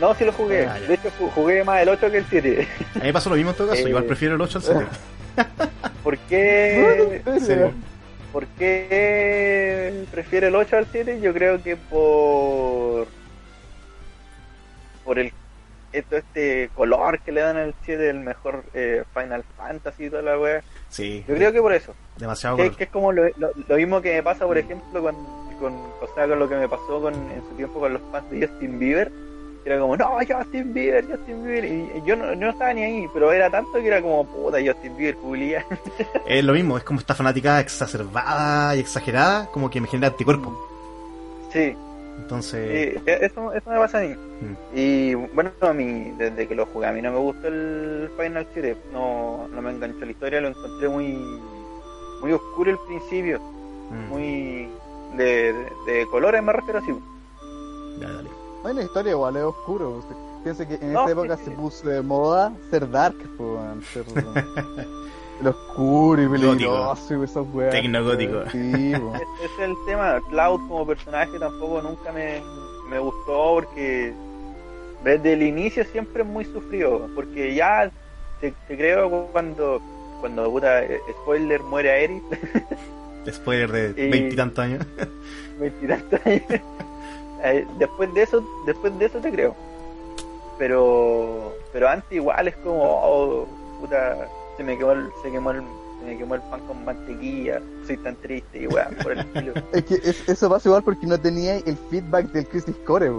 no 0.00 0.14
sí 0.14 0.24
lo 0.24 0.32
jugué 0.32 0.66
Ah, 0.66 0.78
de 0.78 0.94
hecho 0.94 1.10
ju- 1.18 1.30
jugué 1.30 1.64
más 1.64 1.80
el 1.82 1.88
8 1.88 2.10
que 2.10 2.18
el 2.18 2.26
7 2.28 2.68
A 2.94 2.98
mí 2.98 3.04
me 3.04 3.12
pasó 3.12 3.30
lo 3.30 3.36
mismo 3.36 3.50
en 3.52 3.56
todo 3.56 3.68
caso. 3.68 3.86
Eh. 3.86 3.88
Igual 3.88 4.04
prefiero 4.04 4.34
el 4.34 4.40
8 4.40 4.58
al 4.58 4.64
7. 4.64 4.86
¿por 6.02 6.18
qué. 6.18 7.22
¿Por 8.32 8.46
qué 8.48 10.04
prefiero 10.10 10.48
el 10.48 10.54
8 10.54 10.76
al 10.76 10.86
7? 10.90 11.20
Yo 11.20 11.32
creo 11.32 11.62
que 11.62 11.76
por. 11.76 13.06
por 15.04 15.18
el. 15.18 15.32
Esto, 15.92 16.16
este 16.16 16.68
color 16.74 17.20
que 17.20 17.32
le 17.32 17.40
dan 17.40 17.56
al 17.56 17.74
7, 17.84 18.10
el 18.10 18.20
mejor 18.20 18.64
eh, 18.74 19.04
Final 19.14 19.44
Fantasy 19.56 20.06
y 20.06 20.10
toda 20.10 20.20
la 20.22 20.38
wea. 20.38 20.62
Sí, 20.90 21.24
Yo 21.26 21.34
creo 21.36 21.52
que 21.52 21.60
por 21.62 21.72
eso. 21.72 21.94
demasiado 22.18 22.56
Que, 22.56 22.64
color. 22.64 22.76
que 22.76 22.84
es 22.84 22.90
como 22.90 23.12
lo, 23.12 23.24
lo- 23.38 23.52
lo 23.66 23.76
mismo 23.76 24.02
que 24.02 24.14
me 24.16 24.22
pasa, 24.22 24.44
por 24.46 24.58
ejemplo, 24.58 25.00
con, 25.00 25.16
con, 25.58 25.74
o 25.74 26.06
sea, 26.14 26.26
con 26.28 26.38
lo 26.38 26.48
que 26.48 26.56
me 26.56 26.68
pasó 26.68 27.00
con, 27.00 27.14
en 27.14 27.42
su 27.48 27.54
tiempo 27.56 27.80
con 27.80 27.92
los 27.92 28.02
fans 28.12 28.30
de 28.30 28.46
Justin 28.46 28.78
Bieber. 28.78 29.10
Era 29.64 29.80
como, 29.80 29.96
no, 29.96 30.18
Justin 30.28 30.72
Bieber, 30.72 31.04
Justin 31.10 31.44
Bieber. 31.44 31.64
Y 31.64 31.90
yo 32.06 32.14
no, 32.14 32.32
yo 32.34 32.36
no 32.40 32.50
estaba 32.50 32.72
ni 32.72 32.82
ahí, 32.84 33.08
pero 33.12 33.32
era 33.32 33.50
tanto 33.50 33.72
que 33.72 33.86
era 33.88 34.00
como, 34.00 34.24
puta, 34.24 34.58
Justin 34.64 34.96
Bieber, 34.96 35.16
Julia. 35.16 35.66
Es 36.26 36.44
lo 36.44 36.52
mismo, 36.52 36.76
es 36.78 36.84
como 36.84 37.00
esta 37.00 37.14
fanática 37.16 37.58
exacerbada 37.60 38.76
y 38.76 38.80
exagerada, 38.80 39.46
como 39.50 39.68
que 39.70 39.80
me 39.80 39.88
genera 39.88 40.08
anticuerpo. 40.08 40.56
sí, 41.52 41.74
Entonces, 42.18 42.94
Sí, 42.94 43.02
e- 43.06 43.18
eso, 43.26 43.52
eso 43.52 43.70
me 43.70 43.76
pasa 43.78 43.98
a 43.98 44.02
mí. 44.02 44.08
Mm. 44.40 44.54
Y 44.74 45.14
bueno, 45.14 45.50
a 45.60 45.72
mí, 45.72 46.12
desde 46.16 46.46
que 46.46 46.54
lo 46.54 46.66
jugué, 46.66 46.86
a 46.86 46.92
mí 46.92 47.02
no 47.02 47.10
me 47.12 47.18
gustó 47.18 47.48
el 47.48 48.08
Final 48.16 48.46
7. 48.52 48.76
No, 48.92 49.48
no 49.48 49.62
me 49.62 49.70
enganchó 49.72 50.04
la 50.04 50.10
historia, 50.12 50.40
lo 50.40 50.48
encontré 50.48 50.88
muy 50.88 51.18
muy 52.22 52.32
oscuro 52.32 52.70
al 52.70 52.78
principio. 52.86 53.40
mm, 53.40 54.08
Muy 54.10 54.68
de, 55.16 55.52
de, 55.86 55.92
de 55.92 56.06
colores, 56.08 56.42
me 56.42 56.52
refiero 56.52 56.78
así. 56.80 56.94
ya, 58.00 58.08
dale. 58.12 58.30
No 58.62 58.68
hay 58.68 58.72
una 58.72 58.82
historia 58.82 59.12
igual, 59.12 59.36
es 59.36 59.42
oscuro. 59.42 59.90
Usted 59.98 60.16
Piensa 60.42 60.68
que 60.68 60.74
en 60.74 60.92
No, 60.92 61.02
esa 61.02 61.12
época 61.12 61.36
sí, 61.38 61.44
se 61.44 61.50
sí. 61.50 61.56
puso 61.56 61.88
de 61.88 62.02
moda 62.02 62.52
ser 62.70 62.88
dark, 62.90 63.16
po, 63.36 63.58
ser 63.92 64.04
el 65.40 65.48
oscuro 65.48 66.22
y 66.22 66.28
peligroso 66.28 67.14
y 67.20 67.24
esas 67.24 67.44
weas. 67.52 67.72
Tecnogótico. 67.72 68.42
Sí. 68.52 68.92
Es, 68.92 69.00
ese 69.42 69.54
es 69.54 69.58
el 69.58 69.74
tema. 69.86 70.20
Cloud 70.30 70.60
como 70.68 70.86
personaje 70.86 71.36
tampoco 71.38 71.82
nunca 71.82 72.12
me, 72.12 72.40
me 72.88 72.98
gustó 73.00 73.54
porque 73.54 74.14
desde 75.02 75.32
el 75.32 75.42
inicio 75.42 75.84
siempre 75.86 76.22
es 76.22 76.28
muy 76.28 76.44
sufrido. 76.44 77.08
Porque 77.16 77.54
ya 77.54 77.90
te, 78.40 78.52
te 78.68 78.76
creo 78.76 79.10
cuando, 79.32 79.80
cuando 80.20 80.48
puta, 80.50 80.84
eh, 80.84 81.00
spoiler, 81.22 81.60
muere 81.64 81.90
a 81.90 81.96
Eric. 81.98 82.22
Spoiler 83.32 83.70
de 83.72 83.92
veintitantos 84.10 84.64
años. 84.64 84.86
veintitantos 85.60 86.20
años. 86.24 86.42
Eh, 87.44 87.66
después 87.78 88.12
de 88.14 88.22
eso, 88.22 88.44
después 88.66 88.98
de 88.98 89.06
eso 89.06 89.18
te 89.18 89.30
creo. 89.30 89.54
Pero, 90.58 91.54
pero 91.72 91.88
antes 91.88 92.10
igual 92.12 92.48
es 92.48 92.56
como, 92.56 92.82
oh, 92.82 93.46
puta, 93.80 94.28
se 94.56 94.64
me 94.64 94.78
quemó 94.78 94.92
el, 94.92 95.08
se 95.22 95.30
quemó 95.30 95.50
el, 95.50 95.60
se 96.00 96.06
me 96.06 96.16
quemó 96.18 96.34
el 96.36 96.40
pan 96.42 96.60
con 96.66 96.82
mantequilla, 96.84 97.60
soy 97.86 97.96
tan 97.98 98.16
triste 98.16 98.62
y 98.62 98.66
weón, 98.66 98.94
por 99.02 99.12
el 99.12 99.18
estilo. 99.20 99.52
Es 99.72 99.84
que 99.84 99.94
es- 99.96 100.28
eso 100.28 100.48
pasa 100.48 100.68
igual 100.68 100.82
porque 100.82 101.06
no 101.06 101.18
tenía 101.20 101.56
el 101.58 101.76
feedback 101.90 102.32
del 102.32 102.46
Crisis 102.46 102.74
Core. 102.86 103.10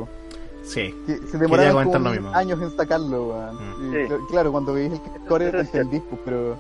Sí, 0.64 0.94
Que 1.06 1.18
se 1.28 1.38
demoraron 1.38 1.74
comentar 1.74 2.02
como 2.02 2.10
lo 2.10 2.16
mismo. 2.22 2.36
años 2.36 2.62
en 2.62 2.76
sacarlo, 2.76 3.28
weón. 3.30 3.90
Mm. 3.90 3.94
Sí. 3.94 4.14
Claro, 4.30 4.52
cuando 4.52 4.74
veis 4.74 4.92
el 4.92 5.00
Crisis 5.00 5.22
Core 5.28 5.60
entendís, 5.60 6.02
pues, 6.10 6.58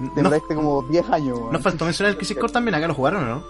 pero 0.00 0.10
no, 0.22 0.30
demoraste 0.30 0.54
como 0.54 0.82
10 0.82 1.10
años, 1.10 1.38
weón. 1.38 1.52
no 1.52 1.58
faltó 1.60 1.84
mencionar 1.84 2.10
el 2.12 2.16
Crisis 2.16 2.36
Core 2.36 2.52
también. 2.52 2.74
¿Acá 2.74 2.88
lo 2.88 2.94
jugaron 2.94 3.24
o 3.24 3.26
no? 3.26 3.42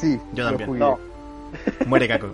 Sí, 0.00 0.20
Yo 0.32 0.44
lo 0.44 0.48
también. 0.50 0.66
jugué. 0.68 0.78
No, 0.80 0.98
Muere 1.86 2.08
Caco. 2.08 2.28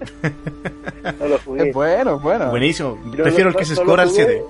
no 1.20 1.26
lo 1.28 1.38
jugué. 1.38 1.68
Es 1.68 1.74
bueno, 1.74 2.16
es 2.16 2.22
bueno. 2.22 2.50
Buenísimo. 2.50 2.98
Yo 3.16 3.22
Prefiero 3.24 3.50
el 3.50 3.56
Crisis 3.56 3.78
no 3.78 3.84
Core 3.84 4.02
al 4.02 4.08
jugué- 4.08 4.24
7. 4.26 4.44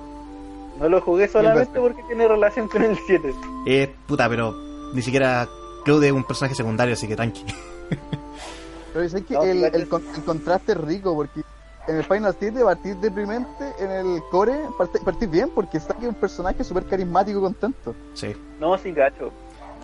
No 0.80 0.88
lo 0.88 1.00
jugué 1.00 1.28
solamente 1.28 1.78
porque 1.78 2.02
tiene 2.08 2.26
relación 2.26 2.66
con 2.68 2.82
el 2.82 2.98
7. 3.06 3.34
Eh, 3.66 3.94
puta, 4.06 4.28
pero 4.28 4.52
ni 4.94 5.02
siquiera 5.02 5.48
Claude 5.84 6.08
es 6.08 6.12
un 6.12 6.24
personaje 6.24 6.54
secundario, 6.54 6.94
así 6.94 7.06
que 7.06 7.14
tranqui. 7.16 7.44
Pero 8.92 9.04
es 9.04 9.14
que 9.14 9.34
No, 9.34 9.42
el, 9.42 9.64
el, 9.64 9.74
el 9.74 9.88
contraste 9.88 10.72
es 10.72 10.78
rico 10.78 11.14
porque 11.14 11.42
en 11.88 11.96
el 11.96 12.04
Final 12.04 12.36
7 12.38 12.62
partís 12.64 13.00
deprimente, 13.00 13.72
en 13.78 13.90
el 13.90 14.22
core 14.30 14.66
part- 14.78 15.02
partís 15.04 15.30
bien 15.30 15.50
porque 15.54 15.80
saque 15.80 16.06
un 16.08 16.14
personaje 16.14 16.62
súper 16.64 16.84
carismático 16.86 17.38
y 17.38 17.42
contento. 17.42 17.94
Sí. 18.14 18.34
No, 18.60 18.76
sí, 18.78 18.92
gacho. 18.92 19.30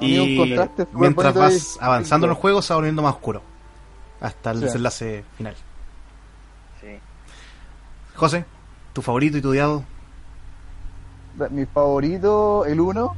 Y 0.00 0.18
un 0.18 0.37
contraste 0.37 0.87
mientras 0.92 1.34
vas 1.34 1.78
avanzando 1.80 2.26
en 2.26 2.30
los 2.30 2.38
juegos, 2.38 2.64
se 2.66 2.72
va 2.72 2.76
volviendo 2.78 3.02
más 3.02 3.14
oscuro. 3.14 3.42
Hasta 4.20 4.52
el 4.52 4.58
Sí. 4.58 4.64
desenlace 4.66 5.24
final. 5.37 5.54
Sí. 6.80 6.98
José, 8.14 8.44
tu 8.92 9.02
favorito 9.02 9.38
y 9.38 9.42
tu 9.42 9.50
odiado. 9.50 9.82
Mi 11.50 11.66
favorito, 11.66 12.64
el 12.66 12.80
1. 12.80 13.14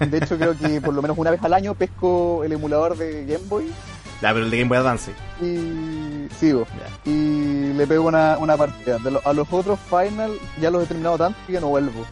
De 0.00 0.18
hecho, 0.18 0.36
creo 0.36 0.56
que 0.56 0.80
por 0.80 0.92
lo 0.94 1.02
menos 1.02 1.16
una 1.18 1.30
vez 1.30 1.42
al 1.42 1.54
año 1.54 1.74
pesco 1.74 2.42
el 2.44 2.52
emulador 2.52 2.96
de 2.96 3.24
Game 3.24 3.46
Boy 3.48 3.72
Ya, 4.22 4.32
pero 4.32 4.44
el 4.44 4.50
de 4.50 4.58
Game 4.58 4.68
Boy 4.68 4.78
Advance. 4.78 5.12
y 5.40 6.05
sigo. 6.38 6.66
Y 7.04 7.72
le 7.74 7.86
pego 7.86 8.06
una, 8.08 8.38
una 8.38 8.56
partida. 8.56 8.98
De 8.98 9.10
lo- 9.10 9.22
a 9.24 9.32
los 9.32 9.46
otros 9.52 9.78
Final 9.88 10.32
ya 10.60 10.70
los 10.70 10.84
he 10.84 10.86
terminado 10.86 11.18
tanto 11.18 11.38
que 11.46 11.54
ya 11.54 11.60
no 11.60 11.68
vuelvo. 11.68 12.04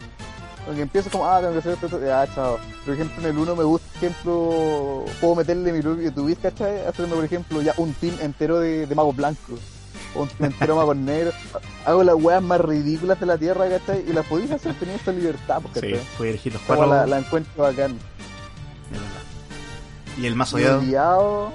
Porque 0.65 0.81
empiezo 0.81 1.11
como, 1.11 1.27
ah, 1.27 1.39
tengo 1.39 1.53
que 1.53 1.59
hacer 1.59 1.73
esto, 1.73 1.85
esto, 1.85 1.99
chao. 2.33 2.57
Por 2.85 2.93
ejemplo, 2.95 3.21
en 3.23 3.29
el 3.29 3.37
1 3.37 3.55
me 3.55 3.63
gusta, 3.63 3.87
por 3.93 3.97
ejemplo, 4.03 5.05
puedo 5.21 5.35
meterle 5.35 5.71
mi 5.71 5.81
propio 5.81 6.11
twist, 6.11 6.41
¿cachai? 6.41 6.85
Hacerme, 6.87 7.13
por 7.15 7.23
ejemplo, 7.23 7.61
ya 7.61 7.73
un 7.77 7.93
team 7.93 8.15
entero 8.19 8.59
de, 8.59 8.87
de 8.87 8.95
magos 8.95 9.15
blancos. 9.15 9.59
O 10.15 10.23
un 10.23 10.27
team 10.29 10.51
entero 10.51 10.73
de 10.73 10.79
magos 10.79 10.95
negros. 10.97 11.35
Hago 11.85 12.03
las 12.03 12.15
weas 12.15 12.41
más 12.41 12.59
ridículas 12.61 13.19
de 13.19 13.25
la 13.27 13.37
tierra, 13.37 13.69
¿cachai? 13.69 14.05
Y 14.07 14.13
las 14.13 14.25
podéis 14.25 14.49
hacer 14.51 14.73
teniendo 14.73 14.99
esta 14.99 15.11
libertad, 15.11 15.61
pues, 15.61 15.73
Sí, 15.75 15.91
¿cachai? 15.91 16.07
puedes 16.17 16.33
elegir 16.33 16.53
los 16.53 16.61
cuatro. 16.63 16.87
la, 16.87 17.05
la 17.05 17.19
encuentro 17.19 17.61
bacán. 17.63 17.99
Y 20.17 20.25
el 20.25 20.35
más 20.35 20.53
odiado. 20.53 20.79
odiado, 20.79 21.51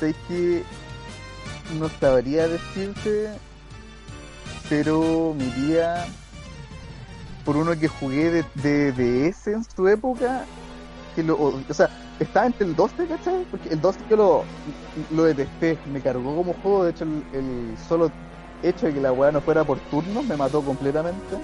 sé 0.00 0.14
que 0.26 0.64
no 1.78 1.88
sabría 2.00 2.46
decirte, 2.48 3.30
pero 4.68 5.34
me 5.36 5.44
iría 5.46 6.06
por 7.44 7.56
uno 7.56 7.78
que 7.78 7.88
jugué 7.88 8.30
de, 8.30 8.44
de 8.54 8.92
DS 8.92 9.48
en 9.48 9.64
su 9.64 9.86
época, 9.88 10.44
que 11.14 11.22
lo, 11.22 11.36
o, 11.36 11.60
sea, 11.74 11.90
estaba 12.18 12.46
entre 12.46 12.66
el 12.66 12.74
12, 12.74 13.06
¿cachai? 13.06 13.44
Porque 13.50 13.68
el 13.70 13.80
12 13.80 14.00
yo 14.08 14.16
lo, 14.16 14.44
lo 15.14 15.24
detesté, 15.24 15.78
me 15.92 16.00
cargó 16.00 16.36
como 16.36 16.54
juego, 16.54 16.84
de 16.84 16.90
hecho 16.92 17.04
el, 17.04 17.22
el 17.34 17.74
solo 17.88 18.10
hecho 18.62 18.86
de 18.86 18.94
que 18.94 19.00
la 19.00 19.12
weá 19.12 19.30
no 19.30 19.40
fuera 19.42 19.62
por 19.64 19.78
turnos 19.90 20.24
me 20.24 20.36
mató 20.36 20.62
completamente. 20.62 21.36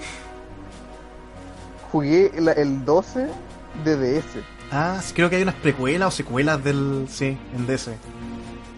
Jugué 1.91 2.31
la- 2.39 2.53
el 2.53 2.83
12 2.85 3.27
de 3.83 3.97
DS. 3.97 4.25
Ah, 4.71 4.99
creo 5.13 5.29
que 5.29 5.35
hay 5.35 5.43
unas 5.43 5.55
precuelas 5.55 6.07
o 6.07 6.11
secuelas 6.17 6.63
del. 6.63 7.05
Sí, 7.09 7.37
en 7.55 7.67
DS. 7.67 7.89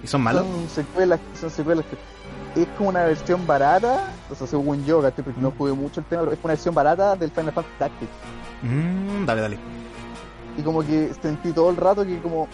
¿Y 0.04 0.08
son 0.08 0.22
malos? 0.22 0.46
Son 0.46 0.70
secuelas, 0.70 1.20
son 1.40 1.50
secuelas 1.50 1.86
que 1.86 2.62
es 2.62 2.68
como 2.78 2.90
una 2.90 3.04
versión 3.06 3.48
barata, 3.48 4.12
o 4.30 4.36
sea, 4.36 4.46
según 4.46 4.84
yo, 4.86 5.02
porque 5.02 5.34
no 5.42 5.52
jugué 5.58 5.74
mucho 5.74 6.02
el 6.02 6.06
tema, 6.06 6.22
pero 6.24 6.34
es 6.34 6.40
una 6.44 6.54
versión 6.54 6.76
barata 6.76 7.16
del 7.16 7.32
Final 7.32 7.54
Fantasy 7.54 7.76
Tactics. 7.80 8.12
Mm, 8.62 9.26
dale, 9.26 9.42
dale. 9.42 9.58
Y 10.58 10.62
como 10.62 10.82
que 10.86 11.12
sentí 11.22 11.52
todo 11.52 11.72
el 11.72 11.78
rato 11.78 12.06
que 12.06 12.20
como 12.20 12.48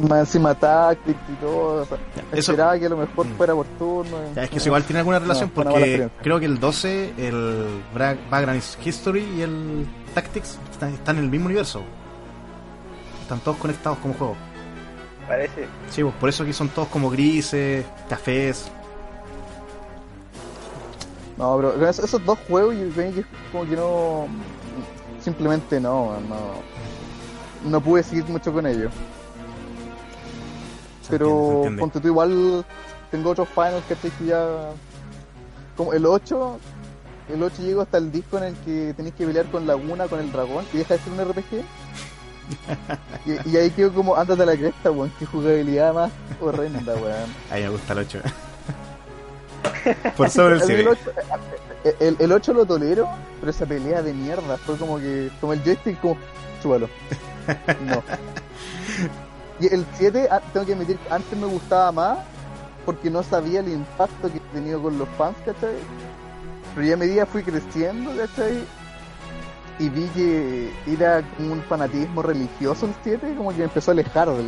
mm, 0.00 0.08
más 0.08 0.20
encima 0.20 0.54
Tactics 0.54 1.18
y 1.28 1.32
todo, 1.40 1.82
o 1.82 1.84
sea, 1.84 1.96
Eso- 2.32 2.52
esperaba 2.52 2.78
que 2.78 2.86
a 2.86 2.90
lo 2.90 2.96
mejor 2.98 3.26
Mm. 3.26 3.36
fuera 3.36 3.54
por 3.54 3.66
turno. 3.78 4.16
Ya, 4.34 4.44
es 4.44 4.50
que 4.50 4.58
eso 4.58 4.68
igual 4.68 4.84
tiene 4.84 5.00
alguna 5.00 5.18
relación 5.18 5.50
No, 5.54 5.54
porque 5.64 6.08
creo 6.22 6.38
que 6.38 6.46
el 6.46 6.60
12, 6.60 7.12
el 7.16 7.82
Background 8.30 8.62
History 8.84 9.24
y 9.36 9.40
el 9.42 9.86
Tactics 10.14 10.58
están, 10.70 10.94
están 10.94 11.16
en 11.18 11.24
el 11.24 11.30
mismo 11.30 11.46
universo. 11.46 11.82
están 13.22 13.40
todos 13.40 13.56
conectados 13.56 13.98
como 13.98 14.14
juego. 14.14 14.36
Parece. 15.26 15.66
Sí, 15.90 16.02
pues, 16.02 16.14
por 16.14 16.28
eso 16.28 16.42
aquí 16.42 16.52
son 16.52 16.68
todos 16.68 16.88
como 16.88 17.10
grises, 17.10 17.84
cafés. 18.08 18.70
No, 21.36 21.56
pero 21.56 21.88
esos, 21.88 22.24
dos 22.24 22.38
juegos 22.48 22.74
yo 22.76 22.88
creo 22.90 23.12
que 23.12 23.20
es 23.20 23.26
como 23.52 23.64
que 23.64 23.76
no. 23.76 24.26
Simplemente 25.20 25.80
no, 25.80 26.18
no. 26.20 26.76
No 27.68 27.80
pude 27.80 28.02
seguir 28.02 28.24
mucho 28.26 28.52
con 28.52 28.66
ellos. 28.66 28.92
Se 31.02 31.10
Pero 31.10 31.26
entiende, 31.26 31.46
se 31.46 31.56
entiende. 31.56 31.80
ponte 31.80 32.00
tú 32.00 32.08
igual 32.08 32.64
tengo 33.10 33.30
otros 33.30 33.48
finals 33.48 33.84
que 33.88 33.94
que 33.96 34.24
ya. 34.24 34.70
Como 35.76 35.92
el 35.92 36.06
8. 36.06 36.58
El 37.28 37.42
8 37.42 37.62
llego 37.62 37.82
hasta 37.82 37.98
el 37.98 38.12
disco 38.12 38.38
en 38.38 38.44
el 38.44 38.54
que 38.58 38.94
tenéis 38.96 39.14
que 39.16 39.26
pelear 39.26 39.46
con 39.46 39.66
Laguna, 39.66 40.06
con 40.06 40.20
el 40.20 40.30
dragón, 40.30 40.64
y 40.72 40.78
deja 40.78 40.94
de 40.94 41.00
ser 41.00 41.12
un 41.12 41.24
RPG. 41.28 41.64
y, 43.26 43.50
y 43.50 43.56
ahí 43.56 43.70
quedo 43.70 43.92
como, 43.92 44.16
ándate 44.16 44.42
a 44.42 44.46
la 44.46 44.56
cresta, 44.56 44.90
weón, 44.90 45.12
qué 45.18 45.26
jugabilidad 45.26 45.94
más 45.94 46.12
horrenda, 46.40 46.94
weón. 46.94 47.30
A 47.50 47.54
mí 47.56 47.62
me 47.62 47.68
gusta 47.68 47.92
el 47.92 47.98
8. 48.00 48.20
por 50.16 50.30
sobre 50.30 50.56
el 50.56 50.62
7. 50.62 50.80
el 50.80 50.88
8, 50.88 51.00
el, 52.00 52.16
el 52.18 52.32
8 52.32 52.52
lo 52.52 52.66
tolero, 52.66 53.08
pero 53.40 53.50
esa 53.50 53.66
pelea 53.66 54.02
de 54.02 54.12
mierda 54.12 54.56
fue 54.58 54.76
como 54.76 54.98
que, 54.98 55.30
como 55.40 55.52
el 55.52 55.62
joystick, 55.62 56.00
como, 56.00 56.16
chúbalo. 56.62 56.88
No. 57.86 58.02
Y 59.60 59.72
el 59.72 59.86
7, 59.96 60.28
ah, 60.30 60.40
tengo 60.52 60.66
que 60.66 60.74
admitir, 60.74 60.98
antes 61.10 61.38
me 61.38 61.46
gustaba 61.46 61.92
más 61.92 62.18
porque 62.84 63.10
no 63.10 63.22
sabía 63.22 63.60
el 63.60 63.68
impacto 63.68 64.30
que 64.30 64.38
he 64.38 64.40
tenido 64.52 64.80
con 64.80 64.98
los 64.98 65.08
fans, 65.18 65.36
¿cachai? 65.44 65.76
Pero 66.74 66.86
ya 66.86 66.94
a 66.94 66.96
medida 66.96 67.26
fui 67.26 67.42
creciendo, 67.42 68.12
¿cachai? 68.16 68.64
Y 69.78 69.88
vi 69.90 70.06
que 70.14 70.70
era 70.90 71.22
como 71.36 71.52
un 71.52 71.62
fanatismo 71.64 72.22
religioso 72.22 72.86
el 72.86 72.94
7, 73.04 73.34
como 73.36 73.54
que 73.54 73.64
empezó 73.64 73.90
a 73.90 73.92
alejar 73.92 74.28
del... 74.30 74.46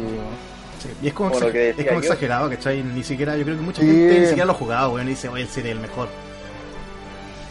Sí, 0.82 0.88
Y 1.02 1.08
es 1.08 1.12
como, 1.12 1.30
Como 1.30 1.40
lo 1.40 1.48
exa- 1.48 1.52
que 1.52 1.68
es 1.70 1.76
como 1.76 1.90
yo. 1.90 1.98
exagerado, 1.98 2.48
¿cachai? 2.50 2.82
Ni 2.82 3.02
siquiera, 3.04 3.36
yo 3.36 3.44
creo 3.44 3.56
que 3.56 3.62
mucha 3.62 3.80
Sí. 3.82 3.86
gente 3.88 4.20
ni 4.20 4.26
siquiera 4.26 4.44
lo 4.46 4.52
ha 4.52 4.56
jugado, 4.56 4.92
weón, 4.92 5.06
y 5.08 5.10
dice, 5.10 5.28
oye, 5.28 5.42
el 5.42 5.48
7 5.48 5.68
es 5.70 5.74
el 5.74 5.80
mejor. 5.82 6.08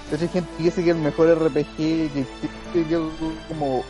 De 0.09 0.15
hecho, 0.15 0.23
hay 0.25 0.29
gente 0.29 0.49
que 0.57 0.63
dice 0.63 0.83
que 0.83 0.89
el 0.91 0.97
mejor 0.97 1.27
RPG 1.37 1.75
que 1.75 2.05
existe, 2.21 2.89
yo 2.89 3.11
como... 3.49 3.79
Uh, 3.79 3.83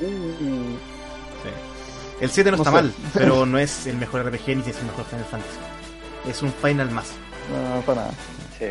Sí. 1.44 1.50
El 2.20 2.30
7 2.32 2.50
no, 2.52 2.58
No 2.58 2.64
está 2.64 2.72
sé. 2.72 2.76
mal, 2.84 2.94
pero 3.14 3.46
no 3.46 3.60
es 3.60 3.86
el 3.86 3.96
mejor 3.98 4.26
RPG 4.26 4.48
ni 4.48 4.62
es 4.72 4.78
el 4.80 4.86
mejor 4.88 5.06
Final 5.06 5.26
Fantasy. 5.26 5.58
Es 6.28 6.42
un 6.42 6.52
Final 6.52 6.90
más. 6.90 7.12
no, 7.76 7.82
para 7.82 8.02
nada. 8.02 8.14
Sí. 8.58 8.66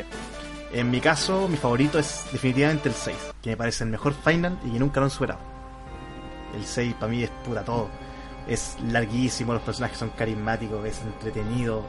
En 0.73 0.91
mi 0.91 1.01
caso, 1.01 1.49
mi 1.49 1.57
favorito 1.57 1.99
es 1.99 2.25
definitivamente 2.33 2.89
el 2.89 2.95
6, 2.95 3.17
que 3.43 3.51
me 3.51 3.57
parece 3.57 3.85
el 3.85 3.91
mejor 3.91 4.15
Final 4.15 4.59
y 4.65 4.71
que 4.73 4.79
nunca 4.79 5.01
lo 5.01 5.05
han 5.07 5.11
superado. 5.11 5.41
El 6.55 6.65
6 6.65 6.95
para 6.95 7.11
mí 7.11 7.23
es 7.23 7.31
puta 7.45 7.63
todo. 7.65 7.89
Es 8.49 8.77
larguísimo, 8.89 9.53
los 9.53 9.63
personajes 9.63 9.99
son 9.99 10.11
carismáticos, 10.11 10.85
es 10.87 11.01
entretenido. 11.03 11.83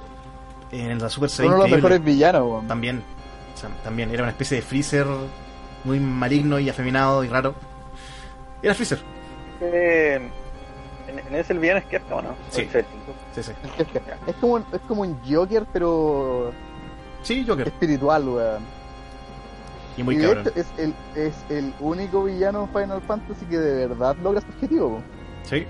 En 0.72 1.00
la 1.00 1.10
Super 1.10 1.30
Uno 1.40 1.54
de 1.56 1.60
los 1.62 1.70
mejores 1.70 2.04
villanos. 2.04 2.68
También, 2.68 3.02
o 3.56 3.58
sea, 3.58 3.70
también 3.84 4.12
era 4.12 4.24
una 4.24 4.32
especie 4.32 4.58
de 4.58 4.62
Freezer 4.63 5.08
muy 5.84 6.00
maligno 6.00 6.60
y 6.60 6.70
afeminado 6.70 7.24
y 7.24 7.30
raro. 7.30 7.56
Era 8.62 8.74
Freezer, 8.74 9.00
Eh, 9.62 10.20
en, 11.08 11.20
en 11.20 11.36
ese 11.36 11.54
el 11.54 11.60
villano 11.60 11.82
es 11.90 12.02
¿o 12.12 12.22
no? 12.22 12.36
Sí. 12.52 12.68
Sí, 13.34 13.44
sí. 13.44 13.52
Es 14.28 14.36
como, 14.42 14.58
es 14.58 14.82
como 14.88 15.04
un 15.04 15.18
Joker, 15.28 15.66
pero 15.72 16.52
Sí, 17.23 17.45
Joker. 17.47 17.67
espiritual, 17.67 18.27
weón. 18.27 18.63
Y 19.97 20.03
muy 20.03 20.17
y 20.17 20.21
cabrón. 20.21 20.51
es 20.56 20.67
el, 20.77 20.93
es 21.15 21.34
el 21.49 21.73
único 21.80 22.23
villano 22.23 22.63
en 22.63 22.69
Final 22.69 23.01
Fantasy 23.01 23.45
que 23.45 23.58
de 23.58 23.88
verdad 23.88 24.15
logra 24.23 24.41
su 24.41 24.47
objetivo. 24.47 24.89
po. 24.97 25.01
Sí. 25.49 25.65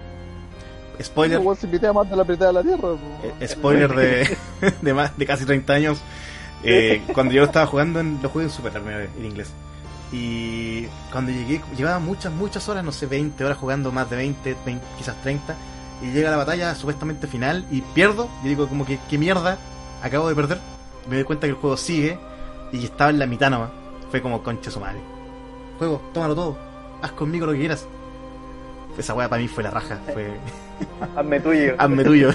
Spoiler, 1.02 1.42
se 1.56 1.68
pitea 1.68 1.94
más 1.94 2.10
de 2.10 2.16
la 2.16 2.24
de 2.24 2.54
la 2.54 2.64
tierra. 2.64 2.82
po. 2.82 3.00
eh, 3.40 3.48
spoiler 3.48 3.96
de, 3.96 4.38
de, 4.82 4.94
más, 4.94 5.18
de 5.18 5.26
casi 5.26 5.46
30 5.46 5.74
años. 5.74 6.02
Eh, 6.64 7.02
cuando 7.14 7.34
yo 7.34 7.42
lo 7.42 7.46
estaba 7.46 7.68
jugando, 7.68 8.00
en, 8.00 8.20
lo 8.22 8.30
jugué 8.30 8.46
en 8.46 8.52
Super 8.52 8.74
en 8.76 9.26
inglés. 9.26 9.52
Y 10.12 10.86
cuando 11.12 11.32
llegué, 11.32 11.62
llevaba 11.76 12.00
muchas, 12.00 12.32
muchas 12.34 12.68
horas, 12.70 12.84
no 12.84 12.92
sé, 12.92 13.06
20 13.06 13.44
horas 13.44 13.58
jugando, 13.58 13.92
más 13.92 14.10
de 14.10 14.16
20, 14.16 14.56
20, 14.66 14.86
quizás 14.98 15.16
30. 15.22 15.56
Y 16.02 16.12
llega 16.12 16.32
la 16.32 16.38
batalla 16.38 16.74
supuestamente 16.76 17.28
final 17.28 17.66
y 17.72 17.82
pierdo. 17.82 18.30
Y 18.44 18.48
digo, 18.50 18.68
como 18.68 18.86
que, 18.86 19.00
¿qué 19.10 19.18
mierda? 19.18 19.58
Acabo 20.02 20.30
de 20.30 20.36
perder. 20.36 20.60
Me 21.10 21.16
doy 21.16 21.24
cuenta 21.24 21.48
que 21.48 21.52
el 21.52 21.58
juego 21.58 21.78
sigue 21.78 22.20
y 22.72 22.86
estaba 22.86 23.10
en 23.10 23.20
la 23.20 23.26
mitad 23.26 23.50
nomás. 23.50 23.70
Fue 24.12 24.22
como 24.22 24.42
concha 24.44 24.72
su 24.72 24.80
madre. 24.80 25.00
Juego, 25.78 26.02
tómalo 26.14 26.36
todo. 26.36 26.58
Haz 27.02 27.12
conmigo 27.14 27.46
lo 27.46 27.54
que 27.54 27.60
quieras. 27.60 27.88
Esa 28.98 29.14
weá 29.14 29.30
para 29.30 29.42
mí 29.42 29.48
fue 29.48 29.64
la 29.64 29.72
raja. 29.72 30.00
Fue. 30.14 30.32
Hazme 31.16 31.40
tuyo. 31.40 31.76
Hazme 31.78 32.04
tuyo. 32.04 32.32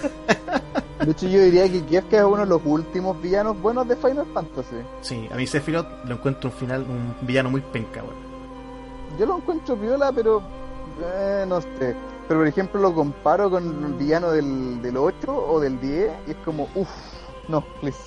De 1.05 1.11
hecho, 1.11 1.27
yo 1.27 1.41
diría 1.43 1.69
que 1.69 1.85
Kefka 1.85 2.19
es 2.19 2.25
uno 2.25 2.39
de 2.39 2.47
los 2.47 2.61
últimos 2.65 3.21
villanos 3.21 3.61
buenos 3.61 3.89
de 3.89 3.97
Final 3.97 4.27
Fantasy. 4.33 4.77
Sí, 5.01 5.29
a 5.33 5.35
mí 5.35 5.47
Sephiroth 5.47 6.05
lo 6.05 6.15
encuentro 6.15 6.51
un 6.51 6.57
final, 6.57 6.83
un 6.83 7.27
villano 7.27 7.51
muy 7.51 7.61
penca, 7.61 8.03
weón. 8.03 8.15
Yo 9.19 9.27
lo 9.27 9.39
encuentro 9.39 9.77
viola, 9.77 10.13
pero 10.13 10.41
eh, 11.03 11.45
no 11.49 11.61
sé. 11.61 11.97
Pero 12.29 12.41
por 12.41 12.47
ejemplo, 12.47 12.81
lo 12.81 12.95
comparo 12.95 13.51
con 13.51 13.85
el 13.85 13.93
villano 13.95 14.31
del, 14.31 14.81
del 14.81 14.97
8 14.97 15.15
o 15.27 15.59
del 15.59 15.81
10 15.81 16.11
y 16.29 16.31
es 16.31 16.37
como, 16.45 16.69
uff, 16.77 16.89
no, 17.49 17.63
please. 17.81 17.99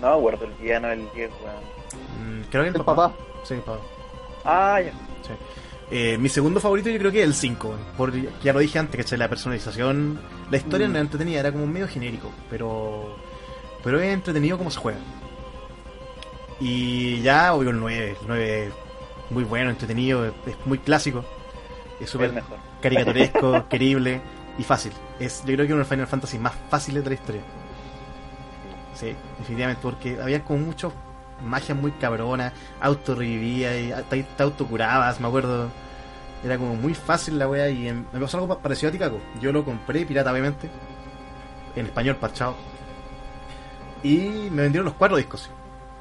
No, 0.00 0.18
guardo 0.20 0.44
el 0.46 0.52
villano 0.52 0.88
del 0.88 1.08
10, 1.14 1.30
weón. 1.42 2.40
Mm, 2.40 2.42
creo 2.50 2.62
que 2.64 2.68
el, 2.70 2.76
El 2.76 2.84
papá. 2.84 3.12
Sí, 3.44 3.54
el 3.54 3.60
papá. 3.60 3.80
Ah, 4.44 4.80
ya. 4.80 4.92
Sí. 5.22 5.32
Eh, 5.90 6.16
mi 6.18 6.28
segundo 6.28 6.60
favorito 6.60 6.88
yo 6.88 6.98
creo 6.98 7.10
que 7.12 7.20
es 7.20 7.26
el 7.26 7.34
5, 7.34 7.68
weón. 7.68 7.80
por 7.96 8.12
ya 8.42 8.52
lo 8.52 8.60
dije 8.60 8.78
antes, 8.78 8.96
¿cachai? 8.96 9.18
La 9.18 9.28
personalización, 9.28 10.20
la 10.50 10.56
historia 10.56 10.86
Mm. 10.86 10.90
no 10.92 10.96
era 10.96 11.02
entretenida, 11.04 11.40
era 11.40 11.52
como 11.52 11.66
medio 11.66 11.88
genérico, 11.88 12.30
pero 12.48 13.16
pero 13.82 13.98
es 14.00 14.12
entretenido 14.12 14.58
como 14.58 14.70
se 14.70 14.78
juega. 14.78 14.98
Y 16.60 17.22
ya, 17.22 17.54
obvio, 17.54 17.70
el 17.70 17.80
9, 17.80 18.10
el 18.20 18.26
9 18.26 18.64
es 18.66 18.72
muy 19.30 19.44
bueno, 19.44 19.70
entretenido, 19.70 20.26
es, 20.26 20.32
es 20.46 20.56
muy 20.66 20.78
clásico, 20.78 21.24
es 21.98 22.10
súper 22.10 22.30
el 22.34 22.42
caricaturesco, 22.82 23.66
querible 23.70 24.20
y 24.58 24.62
fácil. 24.62 24.92
Es, 25.18 25.40
yo 25.40 25.54
creo 25.54 25.58
que 25.58 25.62
es 25.64 25.68
uno 25.70 25.76
de 25.76 25.80
los 25.80 25.88
Final 25.88 26.06
Fantasy 26.06 26.38
más 26.38 26.52
fáciles 26.68 27.02
de 27.02 27.10
la 27.10 27.14
historia. 27.14 27.40
Sí, 29.00 29.16
definitivamente, 29.38 29.80
porque 29.82 30.18
había 30.20 30.44
como 30.44 30.58
mucho 30.66 30.92
magia 31.42 31.74
muy 31.74 31.90
cabrona, 31.92 32.52
auto 32.82 33.14
revivía 33.14 33.80
y 33.80 33.94
te, 34.10 34.22
te 34.22 34.42
autocurabas, 34.42 35.18
me 35.20 35.26
acuerdo. 35.28 35.68
Era 36.44 36.56
como 36.58 36.74
muy 36.74 36.92
fácil 36.94 37.38
la 37.38 37.48
wea 37.48 37.68
y 37.70 37.88
em- 37.88 38.04
me 38.12 38.20
pasó 38.20 38.36
algo 38.38 38.48
pa- 38.54 38.62
parecido 38.62 38.88
a 38.90 38.92
Ticaco. 38.92 39.18
Yo 39.40 39.52
lo 39.52 39.64
compré 39.64 40.04
pirata, 40.04 40.30
obviamente, 40.32 40.68
en 41.76 41.86
español 41.86 42.16
parchado. 42.16 42.56
Y 44.02 44.48
me 44.50 44.62
vendieron 44.62 44.84
los 44.86 44.94
cuatro 44.94 45.16
discos. 45.16 45.50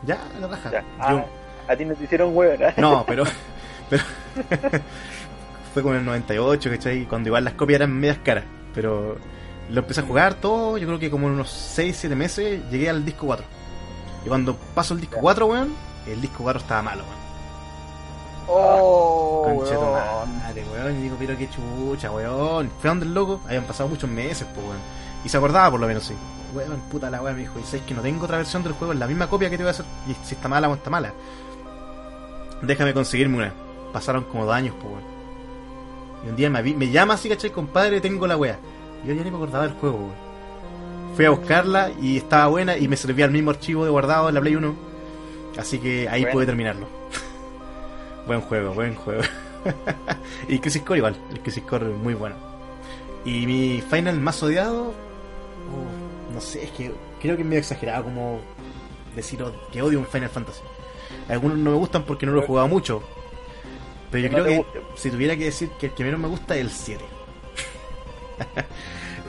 Ya, 0.04 0.18
la 0.40 0.48
raja. 0.48 0.72
Ya. 0.72 0.82
Yo- 0.82 0.86
Ah, 1.00 1.26
a 1.70 1.76
ti 1.76 1.86
no 1.86 1.94
te 1.94 2.04
hicieron 2.06 2.36
weón, 2.36 2.62
¿eh? 2.62 2.74
no, 2.78 3.06
pero. 3.08 3.24
pero 3.90 4.04
fue 5.74 5.82
como 5.84 5.94
en 5.96 6.02
el 6.02 6.06
98, 6.06 6.70
¿cachai? 6.70 7.06
Cuando 7.06 7.30
igual 7.30 7.44
las 7.44 7.54
copias 7.54 7.78
eran 7.78 7.92
medias 7.94 8.18
caras. 8.24 8.44
Pero 8.74 9.18
lo 9.70 9.82
empecé 9.82 10.02
a 10.02 10.04
jugar 10.04 10.36
todo, 10.36 10.78
yo 10.78 10.88
creo 10.88 11.00
que 11.00 11.12
como 11.12 11.28
en 11.28 11.34
unos 11.34 11.50
6, 11.50 11.96
7 12.00 12.16
meses 12.16 12.62
llegué 12.72 12.90
al 12.90 13.06
disco 13.06 13.28
4. 13.28 13.46
Y 14.26 14.28
cuando 14.28 14.56
paso 14.74 14.94
el 14.94 15.02
disco 15.02 15.18
4, 15.22 15.46
weón, 15.46 15.74
el 16.08 16.20
disco 16.22 16.44
4 16.44 16.62
estaba 16.62 16.82
malo, 16.82 17.04
weón. 17.04 17.20
Oh, 18.52 19.44
weón. 19.48 20.38
madre, 20.40 20.66
weón. 20.74 21.00
Y 21.00 21.04
digo, 21.04 21.16
pero 21.20 21.38
qué 21.38 21.48
chucha, 21.50 22.12
weón. 22.12 22.72
Fue 22.82 22.90
donde 22.90 23.06
el 23.06 23.14
loco, 23.14 23.42
habían 23.46 23.64
pasado 23.64 23.90
muchos 23.90 24.10
meses, 24.10 24.48
pues, 24.54 24.66
weón. 24.66 24.80
Y 25.24 25.30
se 25.30 25.38
acordaba 25.38 25.70
por 25.70 25.80
lo 25.80 25.88
menos, 25.88 26.04
sí. 26.04 26.16
Weón, 26.54 26.80
puta 26.92 27.12
la 27.12 27.22
weón, 27.22 27.36
me 27.36 27.42
dijo, 27.42 27.60
y 27.60 27.64
sabes 27.64 27.84
que 27.84 27.94
no 27.94 28.02
tengo 28.02 28.26
otra 28.26 28.38
versión 28.38 28.64
del 28.64 28.74
juego, 28.74 28.94
es 28.94 29.00
la 29.00 29.08
misma 29.08 29.28
copia 29.28 29.52
que 29.52 29.58
te 29.58 29.64
voy 29.64 29.70
a 29.70 29.72
hacer. 29.72 29.86
Y 30.08 30.16
si 30.26 30.34
está 30.34 30.48
mala 30.48 30.68
o 30.68 30.74
está 30.74 30.90
mala. 30.90 31.14
Déjame 32.64 32.94
conseguirme 32.94 33.38
una. 33.38 33.54
Pasaron 33.94 34.24
como 34.24 34.46
dos 34.46 34.56
años, 34.56 34.74
pues, 34.82 34.94
weón. 34.94 35.20
Y 36.26 36.30
un 36.30 36.36
día 36.36 36.50
me, 36.50 36.62
me 36.62 36.90
llama 36.90 37.14
así, 37.14 37.30
¿cachai? 37.30 37.52
Compadre, 37.52 38.02
tengo 38.02 38.26
la 38.26 38.36
wea. 38.36 38.58
Yo 39.06 39.14
ya 39.14 39.24
ni 39.24 39.32
me 39.32 39.38
acordaba 39.38 39.66
del 39.68 39.76
juego. 39.78 40.12
Fui 41.16 41.26
a 41.26 41.32
buscarla 41.32 41.92
y 42.02 42.18
estaba 42.18 42.48
buena 42.48 42.78
y 42.78 42.88
me 42.88 42.96
servía 42.98 43.26
el 43.26 43.32
mismo 43.32 43.52
archivo 43.52 43.84
de 43.84 43.92
guardado 43.92 44.30
en 44.30 44.36
la 44.36 44.42
Play 44.42 44.56
1. 44.56 44.76
Así 45.58 45.80
que 45.80 46.08
ahí 46.08 46.22
Bueno. 46.22 46.34
pude 46.34 46.46
terminarlo. 46.46 46.88
buen 48.28 48.42
juego, 48.42 48.74
buen 48.74 48.96
juego. 48.96 49.22
y 50.48 50.60
Crisis 50.60 50.82
Core 50.84 51.00
igual. 51.00 51.18
El 51.32 51.40
Crisis 51.42 51.64
Core 51.64 51.92
es 51.92 51.98
muy 51.98 52.14
bueno. 52.14 52.36
Y 53.26 53.46
mi 53.46 53.82
final 53.82 54.20
más 54.20 54.42
odiado. 54.44 54.94
no 56.34 56.40
sé, 56.42 56.64
es 56.64 56.72
que 56.72 56.92
creo 57.22 57.36
que 57.36 57.42
es 57.42 57.48
medio 57.48 57.60
exagerado 57.60 58.06
como 58.06 58.40
decir 59.16 59.44
que 59.72 59.82
odio 59.82 60.00
un 60.00 60.06
Final 60.06 60.30
Fantasy. 60.30 60.62
Algunos 61.28 61.58
no 61.58 61.72
me 61.72 61.78
gustan 61.78 62.04
porque 62.04 62.26
no 62.26 62.32
lo 62.32 62.44
he 62.44 62.46
jugado 62.46 62.68
mucho. 62.68 63.02
Pero 64.12 64.28
yo 64.28 64.32
creo 64.32 64.46
que 64.46 64.66
si 64.96 65.12
tuviera 65.12 65.36
que 65.36 65.46
decir 65.46 65.70
que 65.80 65.88
el 65.88 65.94
que 65.94 66.04
menos 66.04 66.20
me 66.20 66.28
gusta 66.28 66.56
es 66.56 66.62
el 66.62 66.72
7. 66.72 67.04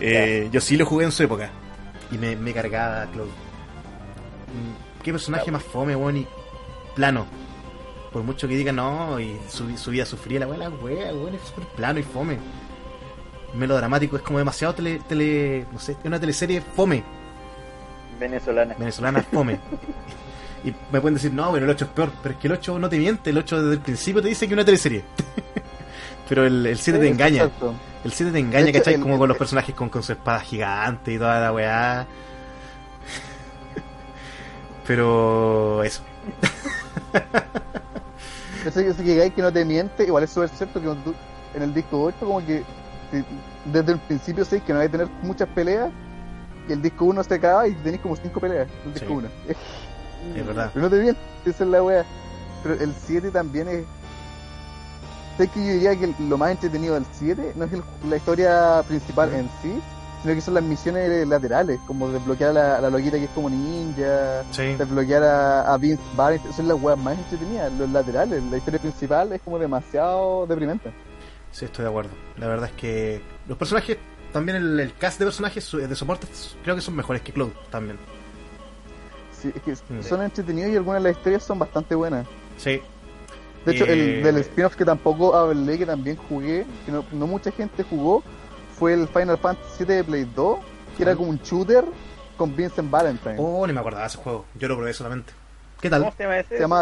Eh, 0.03 0.49
yo 0.51 0.63
sí 0.63 0.79
lo 0.79 0.87
jugué 0.87 1.05
en 1.05 1.13
su 1.13 1.23
época. 1.23 1.51
Y 2.11 2.17
me, 2.17 2.35
me 2.35 2.55
cargaba 2.55 3.05
Cloud. 3.13 3.27
Mm, 3.27 5.03
Qué 5.03 5.13
personaje 5.13 5.51
más 5.51 5.63
fome, 5.63 5.95
weón, 5.95 6.17
y 6.17 6.27
plano. 6.95 7.27
Por 8.11 8.23
mucho 8.23 8.49
que 8.49 8.57
digan 8.57 8.77
no, 8.77 9.21
y 9.21 9.37
su, 9.51 9.77
su 9.77 9.91
vida 9.91 10.07
sufría 10.07 10.41
la 10.41 10.47
weá, 10.47 10.57
la 10.59 10.71
wea, 10.71 11.13
weón, 11.13 11.35
es 11.35 11.43
súper 11.43 11.65
plano 11.77 11.99
y 12.01 12.03
fome. 12.03 12.39
melodramático, 13.55 14.17
es 14.17 14.23
como 14.23 14.39
demasiado 14.39 14.75
tele, 14.75 15.01
tele 15.07 15.67
no 15.71 15.79
sé, 15.79 15.93
es 15.93 15.99
una 16.05 16.19
teleserie 16.19 16.63
fome, 16.63 17.05
Venezolana. 18.19 18.75
venezolana 18.79 19.23
fome. 19.23 19.59
y 20.65 20.73
me 20.93 21.01
pueden 21.01 21.15
decir, 21.15 21.33
no, 21.33 21.53
pero 21.53 21.65
el 21.67 21.71
8 21.73 21.85
es 21.85 21.91
peor, 21.91 22.11
pero 22.23 22.35
es 22.35 22.41
que 22.41 22.47
el 22.49 22.53
8 22.55 22.79
no 22.79 22.89
te 22.89 22.99
miente, 22.99 23.31
el 23.31 23.39
8 23.39 23.63
desde 23.63 23.75
el 23.75 23.81
principio 23.81 24.23
te 24.23 24.29
dice 24.29 24.47
que 24.47 24.55
es 24.55 24.57
una 24.57 24.65
teleserie. 24.65 25.05
pero 26.29 26.47
el, 26.47 26.65
el 26.67 26.79
7 26.79 26.99
te 26.99 27.09
engaña. 27.09 27.43
exacto. 27.45 27.75
El 28.05 28.13
7 28.13 28.33
te 28.33 28.39
engaña, 28.39 28.69
hecho, 28.71 28.79
¿cachai? 28.79 28.95
el- 28.95 29.01
Como 29.01 29.19
con 29.19 29.29
los 29.29 29.37
personajes 29.37 29.75
con, 29.75 29.89
con 29.91 30.03
su 30.03 30.13
espada 30.13 30.41
gigante 30.41 31.13
y 31.13 31.19
toda 31.19 31.39
la 31.41 31.53
weá. 31.53 32.07
Pero 34.87 35.83
eso. 35.85 36.03
Ese, 38.67 38.87
ese 38.89 39.03
que 39.03 39.23
hay 39.23 39.31
que 39.31 39.41
no 39.41 39.51
te 39.51 39.65
miente, 39.65 40.05
igual 40.05 40.25
es 40.25 40.31
súper 40.31 40.51
cierto 40.51 40.83
que 40.83 40.89
en 41.57 41.63
el 41.63 41.73
disco 41.73 42.03
8 42.03 42.17
como 42.21 42.45
que 42.45 42.63
desde 43.65 43.93
el 43.93 43.99
principio 44.01 44.45
sé 44.45 44.61
que 44.61 44.75
no 44.75 44.81
hay 44.81 44.89
que 44.89 44.99
tener 44.99 45.09
muchas 45.23 45.49
peleas 45.49 45.91
y 46.69 46.73
el 46.73 46.83
disco 46.83 47.07
1 47.07 47.25
se 47.25 47.35
acaba 47.37 47.67
y 47.67 47.73
tenés 47.77 48.01
como 48.01 48.17
5 48.17 48.39
peleas 48.39 48.69
en 48.83 48.89
el 48.89 48.93
disco 48.95 49.09
Sí. 49.09 49.15
1. 49.15 49.29
Es 50.37 50.47
verdad. 50.47 50.71
Pero 50.75 50.85
no 50.85 50.91
te 50.91 51.01
mientes, 51.01 51.25
esa 51.47 51.65
es 51.65 51.71
la 51.71 51.83
wea. 51.83 52.05
Pero 52.63 52.75
el 52.75 52.93
7 52.95 53.31
también 53.31 53.67
es... 53.69 53.85
Sé 55.41 55.49
que 55.49 55.59
yo 55.67 55.73
diría 55.73 55.97
que 55.97 56.13
lo 56.19 56.37
más 56.37 56.51
entretenido 56.51 56.93
del 56.95 57.07
7 57.13 57.53
no 57.57 57.65
es 57.65 57.73
el- 57.73 57.83
la 58.11 58.17
historia 58.19 58.83
principal 58.87 59.33
en 59.33 59.49
sí, 59.63 59.81
sino 60.21 60.35
que 60.35 60.41
son 60.43 60.53
las 60.53 60.63
misiones 60.63 61.27
laterales, 61.27 61.81
como 61.87 62.11
desbloquear 62.11 62.51
a 62.51 62.53
la, 62.53 62.77
a 62.77 62.81
la 62.83 62.91
loquita 62.91 63.17
que 63.17 63.25
es 63.25 63.31
como 63.31 63.49
ninja, 63.49 64.43
Sí. 64.51 64.75
desbloquear 64.75 65.23
a, 65.23 65.73
a 65.73 65.79
Vince 65.79 66.03
Vaughn, 66.15 66.39
son 66.55 66.69
las 66.69 66.79
weas 66.83 66.99
más 66.99 67.17
entretenidas, 67.17 67.73
los 67.73 67.89
laterales. 67.89 68.43
La 68.51 68.59
historia 68.59 68.81
principal 68.81 69.33
es 69.33 69.41
como 69.41 69.59
demasiado 69.59 70.47
deprimente. 70.47 70.93
Sí, 71.53 71.65
estoy 71.65 71.85
de 71.85 71.89
acuerdo. 71.89 72.11
La 72.37 72.47
verdad 72.47 72.67
es 72.69 72.75
que 72.75 73.23
los 73.49 73.57
personajes, 73.57 73.97
también 74.35 74.59
el, 74.59 74.79
el 74.79 74.93
cast 74.95 75.19
de 75.21 75.25
personajes 75.25 75.73
de 75.73 75.97
soporte, 75.97 76.27
creo 76.63 76.75
que 76.77 76.83
son 76.83 76.95
mejores 76.97 77.23
que 77.23 77.33
Cloud 77.33 77.53
también. 77.71 77.99
Sí, 79.41 79.51
es 79.57 79.63
que 79.63 80.03
son 80.03 80.21
entretenidos 80.21 80.71
y 80.71 80.77
algunas 80.77 81.03
de 81.03 81.09
las 81.09 81.17
historias 81.17 81.43
son 81.45 81.59
bastante 81.59 81.95
buenas. 81.95 82.27
Sí, 82.59 82.83
De 83.65 83.73
hecho, 83.73 83.85
Eh, 83.85 84.19
el 84.19 84.23
del 84.23 84.39
spin-off 84.39 84.75
que 84.75 84.85
tampoco 84.85 85.35
hablé, 85.37 85.79
que 85.79 85.87
también 85.87 86.17
jugué, 86.17 86.67
que 86.87 86.93
no, 86.93 87.05
no 87.13 87.27
mucha 87.27 87.51
gente 87.53 87.83
jugó, 87.83 88.23
fue 88.79 88.95
el 88.95 89.07
Final 89.09 89.37
Fantasy 89.39 89.85
VII 89.85 89.97
de 89.97 90.05
Play 90.05 90.31
2, 90.35 90.59
que 90.97 91.03
era 91.03 91.15
como 91.15 91.31
un 91.31 91.39
shooter 91.39 91.85
con 92.37 92.57
Vincent 92.57 92.91
Valentine. 92.91 93.37
Oh, 93.39 93.67
ni 93.67 93.73
me 93.73 93.81
acordaba 93.81 94.05
de 94.05 94.09
ese 94.09 94.19
juego. 94.19 94.47
Yo 94.55 94.69
lo 94.69 94.77
probé 94.77 94.95
solamente. 94.95 95.33
¿Qué 95.81 95.91
¿Cómo 95.91 96.05
tal? 96.05 96.13
se 96.17 96.23
llama 96.23 96.39
ese? 96.39 96.57
Se 96.57 96.61
llama 96.61 96.81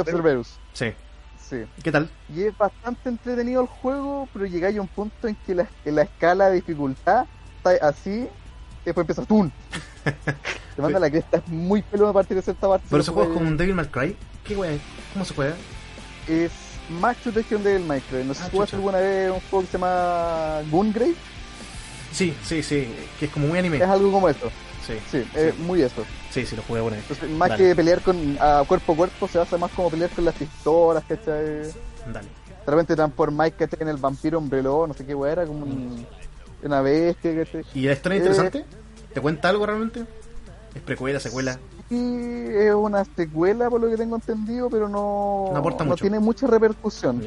of 0.00 0.08
Cerberus. 0.10 0.58
Sí. 0.72 0.92
Sí. 1.38 1.64
¿Qué 1.82 1.90
tal? 1.90 2.08
Y 2.34 2.44
es 2.44 2.56
bastante 2.56 3.08
entretenido 3.08 3.62
el 3.62 3.66
juego, 3.66 4.28
pero 4.32 4.46
llegáis 4.46 4.78
a 4.78 4.82
un 4.82 4.88
punto 4.88 5.26
en 5.26 5.34
que 5.46 5.54
la, 5.54 5.66
en 5.84 5.96
la 5.96 6.02
escala 6.02 6.48
de 6.48 6.56
dificultad 6.56 7.26
está 7.56 7.86
así, 7.86 8.10
y 8.20 8.84
después 8.84 9.02
empieza 9.04 9.24
¡tum! 9.24 9.50
Te 10.76 10.82
manda 10.82 11.00
la 11.00 11.10
cresta, 11.10 11.38
es 11.38 11.48
muy 11.48 11.82
peludo 11.82 12.10
a 12.10 12.12
partir 12.12 12.36
de 12.36 12.42
cierta 12.42 12.68
parte. 12.68 12.86
¿Pero 12.88 13.02
ese 13.02 13.10
juego 13.10 13.30
es 13.30 13.36
como 13.36 13.48
un 13.48 13.56
Devil 13.56 13.74
May 13.74 13.86
Cry? 13.86 14.16
Es? 14.50 14.80
¿Cómo 15.12 15.24
se 15.24 15.34
juega? 15.34 15.56
Es 16.28 16.50
más 17.00 17.16
shooter 17.24 17.44
que 17.44 17.54
un 17.56 17.86
May 17.86 18.00
Cry. 18.00 18.24
No 18.24 18.34
sé 18.34 18.40
Ah, 18.42 18.44
si 18.46 18.50
jugaste 18.50 18.76
alguna 18.76 18.98
vez 18.98 19.30
un 19.30 19.40
juego 19.48 19.60
que 19.60 19.66
se 19.66 19.72
llama 19.78 20.60
Gungrave. 20.70 21.14
Sí, 22.12 22.34
sí, 22.44 22.62
sí. 22.62 22.92
Que 23.18 23.26
es 23.26 23.30
como 23.30 23.46
muy 23.46 23.58
anime. 23.58 23.76
Es 23.76 23.82
algo 23.84 24.10
como 24.10 24.28
eso. 24.28 24.50
Sí, 24.86 24.94
Sí, 25.10 25.24
es 25.36 25.56
muy 25.58 25.82
eso. 25.82 26.04
sí, 26.30 26.44
sí, 26.44 26.56
lo 26.56 26.62
jugué 26.62 26.80
una 26.80 26.96
vez. 26.96 27.04
Entonces, 27.08 27.30
más 27.36 27.50
Dale. 27.50 27.68
que 27.68 27.74
pelear 27.76 28.00
con 28.00 28.36
a 28.40 28.64
cuerpo 28.66 28.94
a 28.94 28.96
cuerpo, 28.96 29.28
se 29.28 29.38
basa 29.38 29.56
más 29.56 29.70
como 29.70 29.88
pelear 29.90 30.10
con 30.10 30.24
las 30.24 30.34
pistolas, 30.34 31.04
¿cachai? 31.06 31.44
De 31.44 31.72
Dale. 32.12 32.28
repente 32.66 32.96
transformáis, 32.96 33.54
¿cachai? 33.54 33.78
En 33.82 33.88
el 33.88 33.98
vampiro 33.98 34.38
hombreló, 34.38 34.86
no 34.88 34.94
sé 34.94 35.06
qué 35.06 35.14
weá 35.14 35.32
era, 35.32 35.46
como 35.46 35.62
un- 35.64 36.04
una 36.64 36.80
bestia, 36.80 37.36
¿cachai? 37.36 37.64
¿Y 37.74 37.82
la 37.82 37.92
historia 37.92 38.16
es 38.16 38.22
Eh, 38.22 38.26
interesante? 38.26 38.64
¿Te 39.14 39.20
cuenta 39.20 39.48
algo 39.48 39.64
realmente? 39.66 40.04
¿Es 40.74 40.82
precuela, 40.82 41.20
secuela? 41.20 41.58
Es 41.90 42.72
una 42.74 43.04
secuela, 43.04 43.68
por 43.68 43.80
lo 43.80 43.88
que 43.90 43.96
tengo 43.96 44.14
entendido, 44.16 44.70
pero 44.70 44.88
no, 44.88 45.50
No 45.84 45.96
tiene 45.96 46.20
mucha 46.20 46.46
repercusión. 46.46 47.20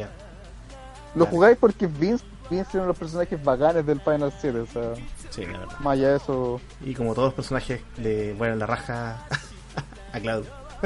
Lo 1.16 1.26
jugáis 1.26 1.58
porque 1.60 1.86
Vince, 1.86 2.24
Vince 2.50 2.68
es 2.70 2.74
uno 2.76 2.84
de 2.84 2.88
los 2.88 2.98
personajes 2.98 3.44
bacanes 3.44 3.86
del 3.86 4.00
Final 4.02 4.34
7, 4.40 4.60
o 4.60 4.66
sea, 4.66 4.94
Sí, 5.30 5.46
la 5.46 5.60
verdad. 5.60 5.80
más 5.80 5.94
allá 5.94 6.10
de 6.12 6.18
eso, 6.18 6.62
Y 6.84 6.94
como 6.96 7.14
todos 7.14 7.28
los 7.28 7.34
personajes 7.36 7.82
le 7.98 8.34
vuelan 8.34 8.58
la 8.60 8.66
raja 8.68 9.26
a 10.14 10.20
Cloud. 10.20 10.46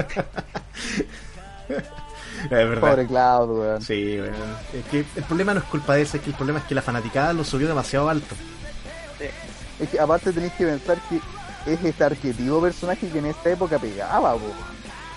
es 2.43 2.49
verdad. 2.49 2.81
pobre 2.89 3.07
Cloud, 3.07 3.49
weón. 3.59 3.81
Sí, 3.81 4.19
weón. 4.19 4.33
Es 4.73 4.85
que 4.85 5.05
el 5.15 5.23
problema 5.23 5.53
no 5.53 5.59
es 5.59 5.65
culpa 5.67 5.95
de 5.95 6.01
eso, 6.01 6.17
es 6.17 6.23
que 6.23 6.29
el 6.31 6.35
problema 6.35 6.59
es 6.59 6.65
que 6.65 6.75
la 6.75 6.81
fanaticada 6.81 7.33
lo 7.33 7.43
subió 7.43 7.67
demasiado 7.67 8.09
alto. 8.09 8.35
Es 9.79 9.89
que 9.89 9.99
aparte 9.99 10.33
tenéis 10.33 10.53
que 10.53 10.65
pensar 10.65 10.97
que 11.09 11.19
es 11.67 11.83
este 11.83 12.03
arquetipo 12.03 12.61
personaje 12.61 13.07
que 13.09 13.19
en 13.19 13.25
esta 13.27 13.49
época 13.51 13.77
pegaba, 13.79 14.33
po. 14.33 14.39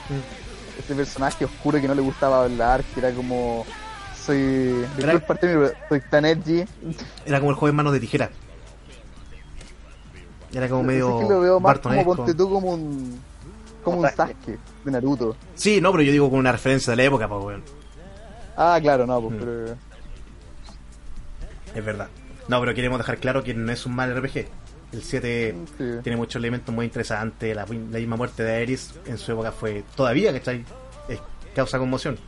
Mm. 0.08 0.78
Ese 0.80 0.94
personaje 0.94 1.44
oscuro 1.44 1.80
que 1.80 1.86
no 1.88 1.94
le 1.94 2.02
gustaba 2.02 2.44
hablar, 2.44 2.82
que 2.84 3.00
era 3.00 3.12
como. 3.12 3.64
Soy. 4.24 4.84
Era- 4.98 5.12
el 5.12 5.22
término, 5.22 5.38
pero 5.40 5.72
soy 5.88 6.00
tan 6.10 6.24
edgy. 6.24 6.64
Era 7.24 7.38
como 7.40 7.50
el 7.50 7.56
joven 7.56 7.74
manos 7.76 7.92
de 7.92 8.00
tijera. 8.00 8.30
Era 10.52 10.68
como 10.68 10.80
Es 10.82 10.86
medio 10.86 11.18
que 11.20 11.28
lo 11.28 11.40
veo 11.40 11.60
más 11.60 11.78
como 11.78 12.04
ponte 12.04 12.34
tú 12.34 12.50
como 12.50 12.72
un. 12.72 13.20
Como 13.84 13.98
un 14.00 14.04
Sasuke. 14.04 14.16
Sasuke 14.34 14.58
de 14.84 14.90
Naruto. 14.90 15.36
Sí, 15.54 15.80
no, 15.80 15.90
pero 15.92 16.02
yo 16.02 16.12
digo 16.12 16.28
con 16.28 16.38
una 16.40 16.52
referencia 16.52 16.90
de 16.90 16.96
la 16.96 17.02
época, 17.04 17.28
pues, 17.28 17.44
weón. 17.44 17.62
Ah, 18.56 18.78
claro, 18.82 19.06
no, 19.06 19.20
pues, 19.20 19.34
Mm. 19.34 19.38
pero. 19.38 19.76
Es 21.74 21.84
verdad. 21.84 22.08
No, 22.48 22.58
pero 22.60 22.74
queremos 22.74 22.98
dejar 22.98 23.18
claro 23.18 23.44
que 23.44 23.54
no 23.54 23.70
es 23.70 23.86
un 23.86 23.94
mal 23.94 24.10
RPG. 24.12 24.48
El 24.92 25.02
7 25.02 25.54
Sí. 25.78 25.84
tiene 26.02 26.16
muchos 26.16 26.36
elementos 26.40 26.74
muy 26.74 26.84
interesantes. 26.86 27.54
La, 27.54 27.64
la 27.64 27.98
misma 27.98 28.16
muerte 28.16 28.42
de 28.42 28.52
Aeris 28.52 28.94
en 29.06 29.18
su 29.18 29.32
época 29.32 29.52
fue 29.52 29.84
todavía, 29.94 30.32
¿cachai? 30.32 30.64
Es 31.08 31.20
causa 31.54 31.78
conmoción. 31.78 32.18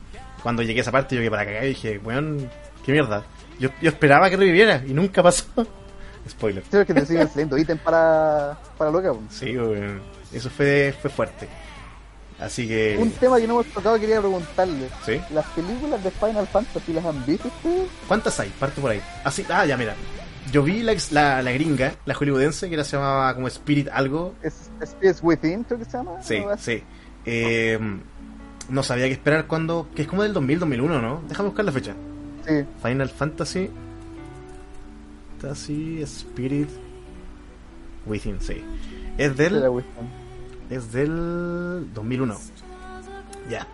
Cuando 0.43 0.63
llegué 0.63 0.81
a 0.81 0.83
esa 0.83 0.93
parte, 0.93 1.15
yo 1.17 1.23
que 1.23 1.31
para 1.31 1.45
cagar 1.45 1.65
y 1.65 1.69
dije, 1.69 1.99
weón, 1.99 2.49
qué 2.85 2.93
mierda. 2.93 3.25
Yo, 3.59 3.69
yo 3.81 3.91
esperaba 3.91 4.29
que 4.31 4.37
reviviera 4.37 4.83
y 4.87 4.93
nunca 4.93 5.23
pasó. 5.23 5.45
Spoiler. 6.29 6.63
Es 6.71 6.87
que 6.87 6.95
te 6.95 7.05
siguen 7.07 7.29
saliendo 7.29 7.59
ítem 7.59 7.79
para. 7.79 8.57
para 8.79 8.91
loca. 8.91 9.13
Sí, 9.31 9.57
weón. 9.57 10.01
Eso 10.33 10.49
fue, 10.51 10.95
fue 11.01 11.11
fuerte. 11.11 11.49
Así 12.41 12.67
que. 12.67 12.97
Un 12.99 13.11
tema 13.13 13.39
que 13.39 13.47
no 13.47 13.55
hemos 13.61 13.67
tocado 13.73 13.99
quería 14.01 14.19
preguntarle. 14.21 14.89
¿Sí? 15.05 15.21
¿Las 15.33 15.47
películas 15.47 16.03
de 16.03 16.11
Final 16.11 16.47
Fantasy 16.47 16.93
las 16.93 17.05
han 17.05 17.25
visto 17.27 17.49
ustedes? 17.49 17.89
¿Cuántas 18.09 18.39
hay? 18.41 18.49
Parte 18.51 18.81
por 18.81 18.91
ahí. 18.93 19.01
Ah, 19.25 19.31
sí. 19.31 19.45
ah 19.49 19.65
ya, 19.67 19.77
mira. 19.77 19.95
Yo 20.51 20.63
vi 20.63 20.83
la, 20.83 20.95
la, 21.13 21.43
la 21.43 21.53
gringa, 21.53 21.95
la 22.05 22.15
hollywoodense, 22.15 22.69
que 22.69 22.75
era, 22.75 22.85
se 22.85 22.97
llamaba 22.97 23.35
como 23.35 23.47
Spirit 23.49 23.89
algo. 23.93 24.35
Es 24.43 24.71
Space 24.81 25.21
Within, 25.23 25.65
creo 25.65 25.79
que 25.79 25.85
se 25.85 25.93
llama. 25.93 26.23
Sí, 26.23 26.43
sí. 26.59 26.83
Eh, 27.25 27.79
no 28.69 28.83
sabía 28.83 29.07
qué 29.07 29.13
esperar 29.13 29.47
cuando. 29.47 29.89
que 29.95 30.03
es 30.03 30.09
como 30.09 30.23
del 30.23 30.35
2000-2001, 30.35 31.01
¿no? 31.01 31.23
Déjame 31.29 31.49
buscar 31.49 31.65
la 31.65 31.73
fecha. 31.73 31.95
Sí, 32.47 32.65
Final 32.83 33.09
Fantasy. 33.09 33.71
Fantasy 35.41 36.03
Spirit 36.03 36.69
Within, 38.07 38.41
sí. 38.41 38.65
Es 39.19 39.37
del. 39.37 39.63
Es 40.71 40.93
del 40.93 41.89
2001. 41.95 42.37
Ya. 43.51 43.67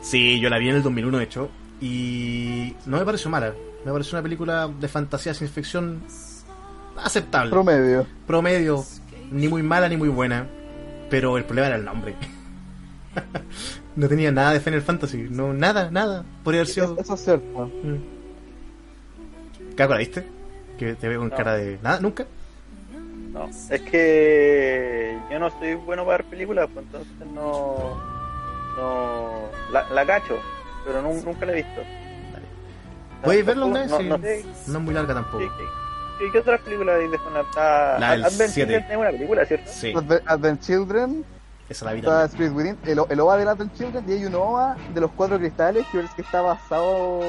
Sí, 0.00 0.40
yo 0.40 0.48
la 0.48 0.58
vi 0.58 0.68
en 0.68 0.76
el 0.76 0.82
2001, 0.82 1.18
de 1.18 1.24
hecho. 1.24 1.50
Y 1.80 2.74
no 2.86 2.98
me 2.98 3.04
pareció 3.04 3.30
mala. 3.30 3.54
Me 3.86 3.92
pareció 3.92 4.16
una 4.18 4.22
película 4.24 4.68
de 4.68 4.88
fantasía 4.88 5.32
sin 5.32 5.48
ficción 5.48 6.02
aceptable. 7.02 7.50
Promedio. 7.52 8.04
Promedio. 8.26 8.84
Ni 9.30 9.46
muy 9.48 9.62
mala 9.62 9.88
ni 9.88 9.96
muy 9.96 10.08
buena. 10.08 10.48
Pero 11.08 11.38
el 11.38 11.44
problema 11.44 11.68
era 11.68 11.76
el 11.76 11.84
nombre. 11.84 12.16
no 13.96 14.08
tenía 14.08 14.32
nada 14.32 14.52
de 14.52 14.60
Final 14.60 14.82
Fantasy. 14.82 15.28
No, 15.30 15.52
nada, 15.52 15.88
nada. 15.92 16.24
Podría 16.42 16.62
haber 16.62 16.72
sido. 16.72 16.94
Es- 16.94 17.04
Eso 17.04 17.14
es 17.14 17.20
cierto. 17.24 17.70
Mm. 17.82 17.96
¿Qué 19.76 19.86
la 19.86 19.96
viste? 19.98 20.26
Que 20.78 20.94
te 20.96 21.08
veo 21.08 21.20
con 21.20 21.28
No. 21.28 21.36
cara 21.36 21.54
de. 21.54 21.78
¿Nada? 21.82 22.00
¿Nunca? 22.00 22.26
No, 23.32 23.48
es 23.70 23.82
que 23.82 25.16
yo 25.30 25.38
no 25.38 25.50
soy 25.60 25.74
bueno 25.74 26.04
para 26.04 26.18
ver 26.18 26.26
películas, 26.26 26.68
pues 26.74 26.86
entonces 26.86 27.12
no. 27.34 28.00
No. 28.76 29.48
La, 29.72 29.88
la 29.90 30.04
cacho, 30.06 30.38
pero 30.84 31.02
nu- 31.02 31.22
nunca 31.24 31.46
la 31.46 31.52
he 31.52 31.56
visto. 31.56 31.80
¿Puedes 33.22 33.42
No, 33.44 33.46
verla 33.46 33.64
no, 33.64 33.70
una 33.70 33.80
vez? 33.80 33.90
No, 33.90 33.98
Sí. 33.98 34.04
no. 34.08 34.18
No 34.72 34.78
es 34.78 34.84
muy 34.84 34.94
larga 34.94 35.14
tampoco. 35.14 35.38
¿Qué, 35.38 35.48
qué- 36.18 36.32
qué 36.32 36.38
otras 36.38 36.60
películas 36.62 36.96
hay 37.00 37.08
de 37.08 37.18
Final 37.18 37.44
Fantasy? 37.52 38.00
La 38.00 38.10
del 38.12 38.24
Advent 38.24 38.50
siete. 38.52 38.72
Children 38.72 38.90
es 38.90 38.96
una 38.98 39.10
película, 39.10 39.44
¿cierto? 39.46 39.70
Sí, 39.72 39.94
Advent, 40.26 40.60
Children, 40.62 41.24
esa 41.68 41.84
la 41.84 41.92
vi 41.92 41.98
está. 42.00 42.24
Spirit 42.26 42.52
Within, 42.54 42.78
el, 42.84 43.00
el 43.08 43.20
OVA 43.20 43.36
de 43.38 43.48
Advent 43.48 43.74
Children, 43.74 44.04
y 44.08 44.12
hay 44.12 44.24
un 44.24 44.34
OVA 44.34 44.76
de 44.94 45.00
los 45.00 45.10
cuatro 45.12 45.38
cristales 45.38 45.84
que 45.90 45.98
parece 45.98 46.14
que 46.16 46.22
está 46.22 46.40
basado 46.42 47.20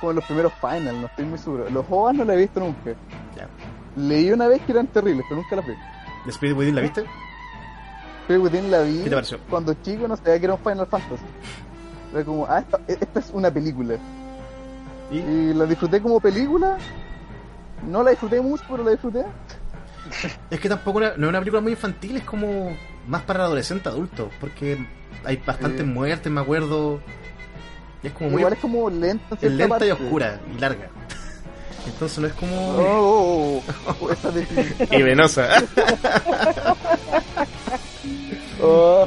como 0.00 0.10
en 0.10 0.16
los 0.16 0.24
primeros 0.24 0.52
Final, 0.60 1.00
no 1.00 1.06
estoy 1.06 1.24
muy 1.24 1.38
seguro. 1.38 1.70
Los 1.70 1.86
OVAs 1.88 2.14
no 2.16 2.24
los 2.24 2.34
he 2.34 2.38
visto 2.38 2.60
nunca. 2.60 2.90
Ya. 3.36 3.48
Leí 3.96 4.32
una 4.32 4.48
vez 4.48 4.60
que 4.62 4.72
eran 4.72 4.86
terribles, 4.88 5.24
pero 5.28 5.40
nunca 5.40 5.56
las 5.56 5.66
vi. 5.66 5.74
¿The 6.24 6.30
Spirit 6.30 6.56
Within 6.56 6.74
la 6.74 6.80
viste? 6.82 7.04
Spirit 8.22 8.42
Within 8.42 8.70
la 8.70 8.80
vi 8.82 8.98
¿Qué 9.04 9.10
te 9.10 9.14
pareció? 9.16 9.38
cuando 9.50 9.74
chico, 9.82 10.08
no 10.08 10.16
sabía 10.16 10.38
que 10.38 10.44
era 10.44 10.54
un 10.54 10.60
Final 10.60 10.86
Fantasy. 10.86 11.22
Era 12.12 12.24
como, 12.24 12.46
ah, 12.46 12.58
esta, 12.58 12.80
esta 12.86 13.18
es 13.20 13.30
una 13.32 13.50
película. 13.50 13.94
¿Y? 15.12 15.16
Y 15.18 15.54
la 15.54 15.66
disfruté 15.66 16.00
como 16.00 16.18
película. 16.20 16.76
No 17.86 18.02
la 18.02 18.10
disfruté 18.10 18.40
mucho, 18.40 18.64
pero 18.70 18.82
la 18.84 18.90
disfruté. 18.92 19.24
Es 20.50 20.60
que 20.60 20.68
tampoco 20.68 20.98
una- 20.98 21.14
no 21.16 21.26
es 21.26 21.28
una 21.30 21.38
película 21.40 21.60
muy 21.62 21.72
infantil, 21.72 22.16
es 22.16 22.24
como 22.24 22.76
más 23.06 23.22
para 23.22 23.44
adolescente 23.44 23.88
adulto, 23.88 24.30
porque 24.40 24.84
hay 25.24 25.36
bastantes 25.44 25.80
Sí. 25.82 25.86
muertes, 25.86 26.32
me 26.32 26.40
acuerdo. 26.40 27.00
Y 28.02 28.08
es 28.08 28.12
como 28.12 28.30
muy 28.30 28.40
Igual 28.40 28.52
es 28.54 28.58
como 28.60 28.90
lenta. 28.90 29.36
en 29.40 29.46
es 29.46 29.52
lenta 29.52 29.86
y 29.86 29.90
oscura 29.90 30.40
y 30.54 30.58
larga. 30.58 30.88
Entonces 31.86 32.18
no 32.20 32.26
es 32.28 32.32
como 32.34 32.56
Oh, 32.76 32.82
oh, 33.58 33.62
oh, 33.88 33.96
oh, 34.00 34.10
esa 34.10 34.30
y 34.96 35.02
venosa. 35.02 35.48
Oh, 38.64 39.06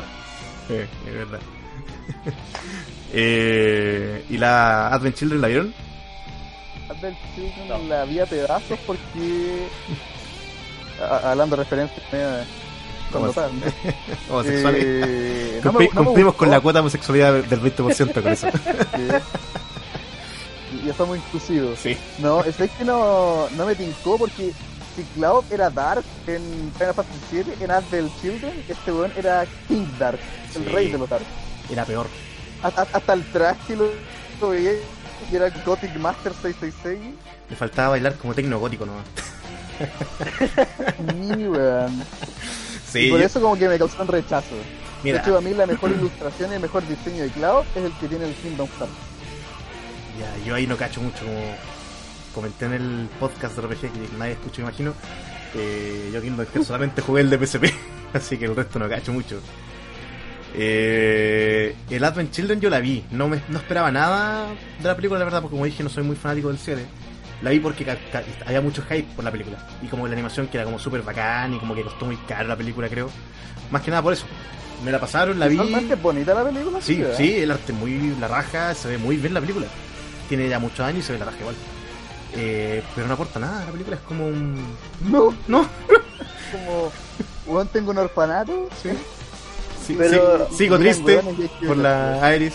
Sí, 0.68 0.74
es 1.08 1.14
verdad. 1.14 1.39
eh, 3.14 4.26
¿Y 4.30 4.38
la 4.38 4.88
Advent 4.89 5.16
Children 5.16 5.41
la 5.41 5.47
vieron? 5.47 5.74
Adult 6.90 7.18
Children 7.36 7.68
No. 7.68 7.78
la 7.88 8.06
vi 8.06 8.20
a 8.20 8.26
pedazos 8.26 8.78
porque. 8.86 9.68
a- 11.02 11.32
hablando 11.32 11.56
de 11.56 11.64
referencias 11.64 12.02
media. 12.12 12.46
Homosexuales. 14.30 14.84
Eh, 14.84 15.62
no 15.64 15.72
Cumpli- 15.74 15.94
no 15.94 16.04
cumplimos 16.06 16.36
con 16.36 16.50
la 16.50 16.60
cuota 16.60 16.78
de 16.80 16.82
homosexualidad 16.82 17.34
del 17.44 17.62
20% 17.62 18.14
con 18.22 18.28
eso. 18.32 18.48
Sí. 18.52 19.08
Y 20.90 20.94
somos 20.94 21.18
inclusivos. 21.18 21.80
Sí. 21.80 21.98
No, 22.20 22.44
es 22.44 22.56
que 22.58 22.84
no, 22.84 23.48
no 23.56 23.66
me 23.66 23.76
tincó 23.76 24.18
porque 24.18 24.52
si 24.96 25.04
Cloud 25.16 25.44
era 25.52 25.70
Dark 25.70 26.04
en 26.28 26.72
Final 26.78 26.94
Fantasy 26.94 27.44
VII, 27.44 27.64
en 27.64 27.72
Advent 27.72 28.22
Children, 28.22 28.64
este 28.68 28.92
weón 28.92 29.12
era 29.16 29.46
King 29.68 29.86
Dark, 30.00 30.20
el 30.56 30.64
Sí. 30.66 30.70
rey 30.72 30.92
de 30.92 30.98
los 30.98 31.10
Dark. 31.10 31.24
Era 31.70 31.86
peor. 31.86 32.08
Hasta, 32.64 32.82
hasta 32.92 33.14
el 33.14 33.24
traje 33.32 33.76
lo 33.76 34.50
veía 34.50 34.72
y 35.32 35.36
era 35.36 35.49
Gothic 35.66 35.95
Master 35.97 36.34
666. 36.34 37.13
Le 37.49 37.55
faltaba 37.55 37.89
bailar 37.89 38.16
como 38.16 38.34
tecno 38.34 38.59
gótico 38.59 38.86
nomás. 38.86 39.05
Sí, 40.97 41.47
weón. 41.47 42.03
Sí, 42.88 42.99
y 42.99 43.09
por 43.11 43.20
yo- 43.20 43.26
eso 43.26 43.41
como 43.41 43.57
que 43.57 43.68
me 43.68 43.78
causó 43.78 44.01
un 44.01 44.07
rechazo. 44.07 44.55
mira, 45.03 45.18
De 45.18 45.24
hecho, 45.24 45.38
a 45.38 45.41
mí 45.41 45.53
la 45.53 45.66
mejor 45.66 45.91
ilustración 45.91 46.51
y 46.51 46.55
el 46.55 46.61
mejor 46.61 46.88
diseño 46.88 47.24
de 47.24 47.30
Cloud 47.30 47.66
es 47.76 47.84
el 47.84 47.91
que 47.99 48.07
tiene 48.07 48.26
el 48.26 48.34
Kingdom 48.36 48.68
Hearts. 48.80 48.93
ya, 50.20 50.45
yo 50.45 50.55
ahí 50.55 50.66
no 50.68 50.78
cacho 50.78 51.01
mucho, 51.01 51.26
como 51.26 51.55
comenté 52.34 52.66
en 52.66 52.74
el 52.74 53.09
podcast 53.20 53.55
de 53.57 53.61
RPG 53.63 53.80
que 53.82 54.18
nadie 54.18 54.34
escucha, 54.34 54.61
imagino. 54.61 54.93
eh, 55.55 56.09
yo 56.13 56.22
Kingdom 56.22 56.45
Hearts 56.47 56.68
solamente 56.68 57.01
jugué 57.01 57.22
el 57.22 57.30
de 57.30 57.38
PSP, 57.45 57.66
así 58.13 58.38
que 58.38 58.45
el 58.45 58.55
resto 58.55 58.80
no 58.80 58.88
cacho 58.89 59.11
mucho. 59.13 59.39
Eh, 60.58 61.76
el 61.89 62.03
Advent 62.03 62.32
Children 62.32 62.62
yo 62.62 62.70
la 62.70 62.80
vi, 62.80 63.03
no 63.12 63.28
me 63.28 63.41
no 63.49 63.58
esperaba 63.58 63.91
nada 63.91 64.47
de 64.80 64.88
la 64.88 64.95
película, 64.95 65.20
la 65.20 65.26
verdad, 65.26 65.41
porque 65.41 65.53
como 65.53 65.66
dije, 65.66 65.84
no 65.84 65.89
soy 65.89 66.03
muy 66.03 66.16
fanático 66.16 66.47
del 66.47 66.58
7. 66.58 66.86
La 67.41 67.49
vi 67.49 67.60
porque 67.60 67.86
había 68.45 68.62
mucho 68.62 68.82
hype 68.84 69.08
por 69.16 69.26
la 69.26 69.32
película. 69.32 69.58
Y 69.82 69.88
como 69.88 70.08
la 70.08 70.14
animación 70.14 70.47
que 70.47 70.58
era 70.58 70.64
como 70.66 70.80
súper 70.80 71.01
bacán 71.01 71.53
y 71.53 71.60
como 71.60 71.76
que 71.76 71.84
costó 71.84 72.06
muy 72.06 72.16
caro 72.28 72.47
la 72.47 72.56
película, 72.56 72.88
creo. 72.88 73.10
Más 73.70 73.82
que 73.82 73.91
nada 73.91 74.01
por 74.01 74.14
eso. 74.14 74.26
Me 74.84 74.91
la 74.91 74.99
pasaron, 74.99 75.38
la 75.39 75.47
vi. 75.47 75.60
Es 75.60 76.01
bonita 76.01 76.34
la 76.34 76.43
película. 76.45 76.80
Sí, 76.82 76.95
¿verdad? 77.01 77.18
sí, 77.18 77.36
el 77.36 77.51
arte 77.51 77.74
muy 77.74 78.16
la 78.20 78.28
raja, 78.30 78.74
se 78.74 78.88
ve 78.88 78.97
muy 78.97 79.18
bien 79.18 79.34
la 79.34 79.41
película. 79.41 79.68
Tiene 80.30 80.47
ya 80.47 80.60
muchos 80.60 80.80
años 80.80 80.99
y 80.99 81.08
se 81.08 81.14
ve 81.14 81.20
la 81.20 81.26
raja 81.26 81.39
igual. 81.39 81.56
Eh, 82.38 82.82
pero 82.95 83.08
no 83.08 83.14
aporta 83.14 83.39
nada, 83.39 83.66
la 83.66 83.72
película 83.72 83.95
es 83.97 84.01
como 84.03 84.28
un... 84.28 84.56
No, 85.10 85.34
No, 85.47 85.68
como, 86.51 86.91
weón, 87.47 87.68
tengo 87.68 87.91
un 87.91 87.97
orfanato. 87.97 88.70
sí. 88.82 88.89
Sí, 89.86 89.96
Pero- 89.98 90.48
sí, 90.50 90.56
sigo 90.58 90.80
triste 90.80 91.22
por 91.68 91.78
la 91.78 92.36
Iris. 92.36 92.54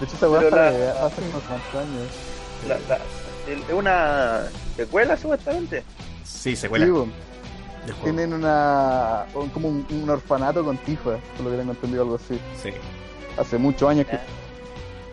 De 0.00 0.06
hecho, 0.06 0.16
esa 0.16 0.28
weá 0.28 0.40
hace, 0.40 1.20
unos 1.22 1.42
cuantos 1.42 1.74
años. 1.74 2.08
La- 2.66 2.78
la- 2.88 2.98
el- 3.52 3.62
es 3.62 3.72
una 3.72 4.42
secuela, 4.76 5.16
supuestamente. 5.16 5.84
Sí, 6.24 6.56
secuela 6.56 6.86
Sí. 6.86 7.92
Tienen 8.04 8.32
una, 8.32 9.26
un- 9.34 9.48
como 9.50 9.68
un, 9.68 9.84
un 9.90 10.08
orfanato 10.10 10.64
con 10.64 10.76
tifa, 10.78 11.16
por 11.36 11.44
lo 11.44 11.50
que 11.50 11.56
tengo 11.56 11.72
entendido, 11.72 12.02
algo 12.04 12.14
así. 12.14 12.38
Sí. 12.62 12.70
Hace 13.36 13.58
muchos 13.58 13.90
años 13.90 14.06
que. 14.06 14.18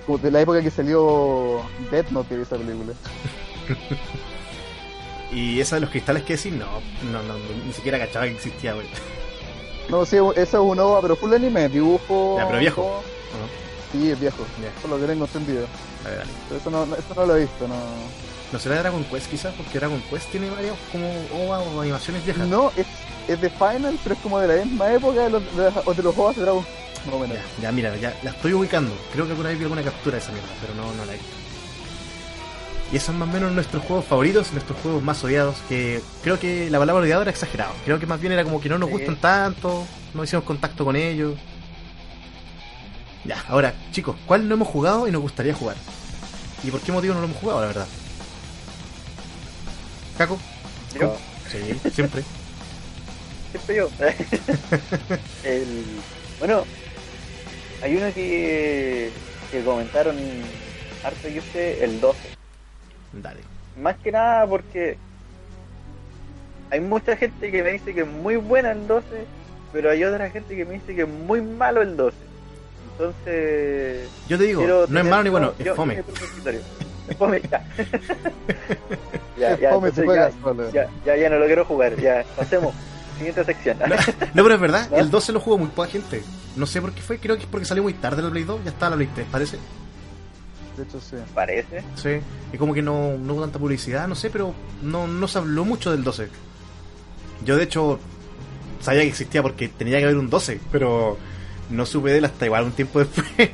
Como 0.05 0.17
de 0.19 0.31
la 0.31 0.41
época 0.41 0.61
que 0.61 0.69
salió 0.71 1.61
Death 1.91 2.09
Note, 2.11 2.39
esa 2.41 2.57
película. 2.57 2.93
Y 5.31 5.59
esa 5.59 5.75
de 5.75 5.81
los 5.81 5.91
cristales 5.91 6.23
que 6.23 6.35
decís, 6.37 6.51
no, 6.53 6.65
no, 7.11 7.21
no, 7.21 7.35
ni 7.65 7.71
siquiera 7.73 7.99
cachaba 7.99 8.25
que 8.25 8.31
existía, 8.31 8.73
güey. 8.73 8.87
No, 9.89 10.05
sí, 10.05 10.17
eso 10.17 10.41
es 10.41 10.53
un 10.53 10.79
OVA, 10.79 11.01
pero 11.01 11.15
full 11.15 11.33
anime, 11.33 11.67
dibujo. 11.69 12.35
Ya, 12.37 12.47
pero 12.47 12.59
viejo. 12.59 12.81
todo. 12.81 12.91
¿O 12.97 13.01
no? 13.01 13.47
Sí, 13.91 14.11
es 14.11 14.19
viejo, 14.19 14.37
Ya, 14.61 14.69
por 14.81 14.91
lo 14.91 14.99
que 14.99 15.05
tengo 15.07 15.25
entendido. 15.25 15.65
dale, 16.03 16.17
dale. 16.17 16.31
Pero 16.47 16.59
eso 16.61 16.69
no, 16.69 16.85
no- 16.85 16.95
eso 16.95 17.13
no 17.15 17.25
lo 17.25 17.35
he 17.35 17.39
visto, 17.41 17.67
no. 17.67 17.75
¿No 18.51 18.57
será 18.59 18.79
Dragon 18.79 19.03
Quest 19.05 19.29
quizás? 19.29 19.53
Porque 19.55 19.77
Dragon 19.79 20.01
Quest 20.09 20.29
tiene 20.31 20.49
varios 20.49 20.75
como 20.91 21.07
OVA 21.45 21.59
o 21.59 21.81
animaciones 21.81 22.23
viejas. 22.25 22.47
No, 22.47 22.71
es, 22.75 22.85
es 23.27 23.39
de 23.41 23.49
Final, 23.49 23.97
pero 24.03 24.15
es 24.15 24.21
como 24.21 24.39
de 24.39 24.47
la 24.47 24.63
misma 24.65 24.91
época 24.93 25.21
de 25.21 25.29
los, 25.29 25.43
de, 25.55 26.03
los 26.03 26.17
OVAs 26.17 26.35
de 26.35 26.41
Dragon. 26.43 26.65
Más 27.05 27.15
o 27.15 27.19
menos. 27.19 27.37
Ya, 27.37 27.43
ya, 27.63 27.71
mira, 27.71 27.95
ya 27.97 28.13
la 28.23 28.31
estoy 28.31 28.53
ubicando. 28.53 28.91
Creo 29.13 29.25
que 29.25 29.31
alguna 29.31 29.49
vez 29.49 29.57
vi 29.59 29.63
alguna 29.65 29.83
captura 29.83 30.15
de 30.17 30.21
esa 30.23 30.31
mierda, 30.31 30.49
pero 30.61 30.73
no, 30.75 30.93
no 30.93 31.05
la 31.05 31.13
he 31.13 31.17
visto. 31.17 31.31
Y 32.91 32.95
esos 32.95 33.07
son 33.07 33.19
más 33.19 33.29
o 33.29 33.31
menos 33.31 33.51
nuestros 33.51 33.83
juegos 33.83 34.05
favoritos, 34.05 34.51
nuestros 34.51 34.79
juegos 34.81 35.03
más 35.03 35.23
odiados, 35.23 35.57
que 35.69 36.01
creo 36.23 36.39
que 36.39 36.69
la 36.71 36.79
palabra 36.79 37.03
odiado 37.03 37.21
era 37.21 37.29
exagerado. 37.31 37.73
Creo 37.85 37.99
que 37.99 38.07
más 38.07 38.19
bien 38.19 38.33
era 38.33 38.43
como 38.43 38.59
que 38.59 38.67
no 38.69 38.79
nos 38.79 38.89
Sí. 38.89 38.93
gustan 38.95 39.15
tanto, 39.17 39.85
no 40.15 40.23
hicimos 40.23 40.43
contacto 40.43 40.83
con 40.85 40.95
ellos. 40.95 41.35
Ya, 43.25 43.43
ahora, 43.47 43.73
chicos, 43.91 44.15
¿cuál 44.25 44.47
no 44.47 44.55
hemos 44.55 44.67
jugado 44.67 45.07
y 45.07 45.11
nos 45.11 45.21
gustaría 45.21 45.53
jugar? 45.53 45.75
¿Y 46.63 46.71
por 46.71 46.81
qué 46.81 46.91
motivo 46.91 47.13
no 47.13 47.19
lo 47.19 47.27
hemos 47.27 47.37
jugado, 47.37 47.61
la 47.61 47.67
verdad? 47.67 47.87
¿Caco? 50.17 50.39
Yo, 50.99 51.15
Sí, 51.51 51.57
siempre. 51.93 52.23
siempre 53.51 53.75
yo. 53.75 53.89
el, 55.43 55.83
bueno, 56.39 56.63
hay 57.83 57.95
uno 57.95 58.11
que, 58.13 59.11
que 59.51 59.63
comentaron 59.63 60.15
harto 61.03 61.27
yo 61.29 61.41
sé, 61.53 61.83
el 61.83 62.01
12. 62.01 62.17
Dale. 63.13 63.41
Más 63.77 63.95
que 63.97 64.11
nada 64.11 64.45
porque 64.47 64.97
hay 66.71 66.79
mucha 66.79 67.15
gente 67.15 67.51
que 67.51 67.63
me 67.63 67.71
dice 67.71 67.93
que 67.93 68.01
es 68.01 68.07
muy 68.07 68.35
buena 68.35 68.71
el 68.71 68.87
12, 68.87 69.05
pero 69.71 69.89
hay 69.89 70.03
otra 70.03 70.29
gente 70.29 70.55
que 70.55 70.65
me 70.65 70.75
dice 70.75 70.95
que 70.95 71.01
es 71.01 71.07
muy 71.07 71.41
malo 71.41 71.81
el 71.81 71.97
12. 71.97 72.17
Entonces, 72.91 74.09
Yo 74.27 74.37
te 74.37 74.43
digo, 74.43 74.87
no 74.89 74.99
es 74.99 75.05
malo 75.05 75.23
ni 75.23 75.29
bueno, 75.29 75.53
es 75.57 75.73
fome. 75.73 76.03
Es 77.07 77.17
fome, 77.17 77.41
ya. 77.49 77.65
ya, 79.37 79.57
ya, 79.57 79.69
fome, 79.71 79.89
entonces 79.89 80.15
ya, 80.73 80.83
ya, 80.83 80.89
ya, 81.05 81.15
ya 81.15 81.29
no 81.29 81.39
lo 81.39 81.45
quiero 81.45 81.65
jugar, 81.65 81.95
ya, 81.95 82.23
pasemos. 82.35 82.73
Siguiente 83.17 83.43
sección. 83.43 83.77
No, 83.79 83.87
no, 83.87 84.43
pero 84.43 84.53
es 84.53 84.61
verdad, 84.61 84.89
¿No? 84.91 84.97
el 84.97 85.09
12 85.09 85.31
lo 85.33 85.39
jugó 85.39 85.57
muy 85.57 85.69
poca 85.69 85.89
gente. 85.89 86.21
No 86.55 86.65
sé 86.65 86.81
por 86.81 86.91
qué 86.91 87.01
fue, 87.01 87.19
creo 87.19 87.37
que 87.37 87.43
es 87.43 87.49
porque 87.49 87.65
salió 87.65 87.83
muy 87.83 87.93
tarde 87.93 88.21
la 88.21 88.29
Play 88.29 88.43
2, 88.43 88.63
ya 88.63 88.71
estaba 88.71 88.91
la 88.91 88.95
Play 88.97 89.09
3, 89.13 89.27
parece. 89.31 89.57
De 90.79 90.85
hecho, 90.85 91.01
sí. 91.01 91.17
Parece. 91.35 91.83
Sí. 91.95 92.21
Y 92.53 92.57
como 92.57 92.73
que 92.73 92.81
no, 92.81 93.17
no 93.17 93.33
hubo 93.33 93.41
tanta 93.41 93.59
publicidad, 93.59 94.07
no 94.07 94.15
sé, 94.15 94.29
pero 94.29 94.53
no, 94.81 95.07
no 95.07 95.27
se 95.27 95.37
habló 95.37 95.65
mucho 95.65 95.91
del 95.91 96.05
12. 96.05 96.29
Yo 97.43 97.57
de 97.57 97.63
hecho 97.63 97.99
sabía 98.79 99.01
que 99.01 99.09
existía 99.09 99.41
porque 99.41 99.67
tenía 99.67 99.97
que 99.97 100.05
haber 100.05 100.17
un 100.17 100.29
12, 100.29 100.61
pero 100.71 101.17
no 101.69 101.85
supe 101.85 102.11
de 102.11 102.19
él 102.19 102.25
hasta 102.25 102.45
igual 102.45 102.63
un 102.63 102.71
tiempo 102.71 102.99
después. 102.99 103.25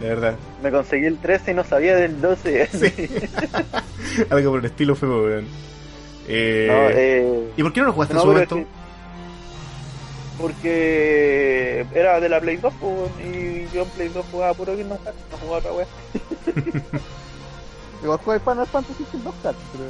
De 0.00 0.08
verdad. 0.08 0.36
Me 0.62 0.70
conseguí 0.70 1.06
el 1.06 1.18
13 1.18 1.52
y 1.52 1.54
no 1.54 1.64
sabía 1.64 1.96
del 1.96 2.20
12. 2.20 2.68
Algo 4.30 4.50
por 4.50 4.60
el 4.60 4.66
estilo 4.66 4.94
fue, 4.94 5.08
weón. 5.08 5.46
Eh, 6.28 6.66
No, 6.68 6.88
eh, 6.90 7.50
¿Y 7.56 7.62
por 7.62 7.72
qué 7.72 7.80
no 7.80 7.86
lo 7.86 7.92
jugaste 7.92 8.14
no, 8.14 8.20
en 8.20 8.22
su 8.26 8.32
momento? 8.32 8.56
es 8.58 8.64
que- 8.64 8.83
Porque 10.38 11.86
era 11.94 12.20
de 12.20 12.28
la 12.28 12.40
Play 12.40 12.56
2 12.56 12.72
pues, 12.80 13.10
y 13.24 13.68
yo 13.72 13.82
en 13.82 13.88
Play 13.90 14.08
2 14.08 14.26
jugaba 14.30 14.54
puro 14.54 14.76
Kingdom 14.76 14.98
Hearts, 15.04 15.20
no 15.30 15.38
jugaba 15.38 15.58
otra 15.58 15.72
wea. 15.72 15.86
Igual 18.02 18.18
juega 18.24 18.40
Final 18.40 18.66
Fantasy 18.66 19.06
sin 19.10 19.24
dos 19.24 19.34
cartas, 19.42 19.62
pero. 19.72 19.84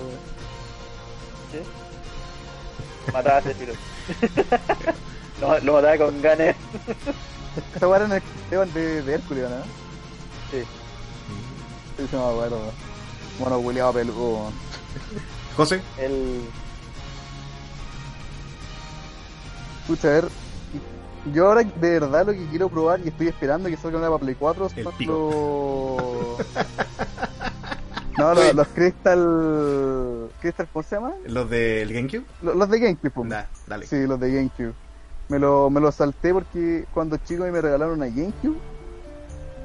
Mataba 3.13 3.39
a 3.39 3.43
Sephiroth. 3.43 3.77
lo, 5.41 5.59
lo 5.61 5.73
mataba 5.75 5.99
con 5.99 6.23
ganas. 6.23 6.57
Esta 7.75 7.89
weá 7.89 7.97
era 7.97 8.07
en 8.07 8.13
el 8.13 8.23
Esteban 8.45 8.75
de, 8.75 9.03
de 9.03 9.15
Hércules, 9.15 9.51
¿no? 9.51 9.57
Sí. 10.51 10.63
Sí, 11.97 12.07
se 12.09 12.17
me 12.17 12.23
acuerdo. 12.23 12.61
Bueno, 13.39 13.59
William 13.59 13.93
peludo. 13.93 14.53
José, 15.57 15.81
El, 15.99 16.43
Escucha, 19.85 20.09
a 20.09 20.11
ver. 20.12 20.28
Yo 21.32 21.47
ahora 21.47 21.62
de 21.62 21.91
verdad 22.01 22.26
lo 22.26 22.32
que 22.32 22.47
quiero 22.51 22.68
probar 22.68 23.01
y 23.05 23.09
estoy 23.09 23.28
esperando 23.28 23.68
que 23.68 23.76
salga 23.76 23.97
una 23.99 24.09
para 24.09 24.18
Play 24.18 24.35
4 24.35 24.68
El 24.76 24.85
son 24.85 24.95
los. 25.07 26.47
No, 28.16 28.32
los, 28.32 28.55
los 28.55 28.68
Crystal. 28.68 30.30
Crystal, 30.41 30.68
¿cómo 30.72 30.82
se 30.85 30.95
llama? 30.95 31.14
los 31.26 31.51
del 31.51 31.93
GameCube. 31.93 32.24
Los, 32.43 32.55
los 32.55 32.70
de 32.70 32.78
GameCube, 32.78 33.11
pum. 33.11 33.28
Da, 33.28 33.49
dale. 33.66 33.87
Sí, 33.87 34.07
los 34.07 34.20
de 34.20 34.32
GameCube. 34.32 34.72
Me 35.28 35.39
lo, 35.41 35.68
me 35.68 35.80
lo 35.80 35.91
salté 35.91 36.32
porque 36.32 36.85
cuando 36.95 37.16
chico 37.16 37.43
me 37.45 37.61
regalaron 37.61 37.95
una 37.95 38.07
GameCube 38.07 38.57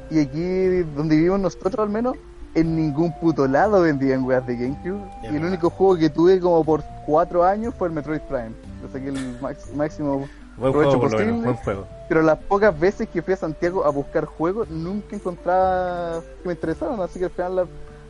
Y 0.09 0.20
aquí, 0.20 0.80
donde 0.95 1.15
vivimos 1.17 1.39
nosotros 1.41 1.78
al 1.78 1.89
menos, 1.89 2.15
en 2.55 2.76
ningún 2.76 3.13
puto 3.20 3.47
lado 3.47 3.82
vendían 3.82 4.24
weas 4.24 4.47
de 4.47 4.55
GameCube. 4.55 4.99
Y 5.22 5.28
el 5.28 5.34
verdad. 5.34 5.47
único 5.49 5.70
juego 5.70 5.97
que 5.97 6.09
tuve 6.09 6.39
como 6.39 6.63
por 6.63 6.84
cuatro 7.05 7.43
años 7.43 7.76
fue 7.78 7.89
el 7.89 7.93
Metroid 7.93 8.22
Prime. 8.22 8.53
Le 8.82 8.90
saqué 8.90 9.10
el 9.10 9.38
max- 9.42 9.74
máximo 9.76 10.28
Buen 10.58 10.72
provecho 10.74 10.98
juego, 10.98 11.02
por 11.02 11.12
lo 11.12 11.18
menos, 11.18 11.34
posible. 11.36 11.46
buen 11.54 11.64
juego. 11.64 11.88
Pero 12.08 12.22
las 12.22 12.38
pocas 12.40 12.80
veces 12.80 13.08
que 13.10 13.22
fui 13.22 13.34
a 13.34 13.38
Santiago 13.38 13.86
a 13.86 13.90
buscar 13.90 14.26
juegos, 14.26 14.70
nunca 14.70 15.16
encontraba 15.16 16.22
que 16.42 16.48
me 16.48 16.54
interesaran. 16.54 17.00
Así 17.02 17.20
que 17.20 17.26
al 17.26 17.32
final 17.32 17.56
la, 17.56 17.66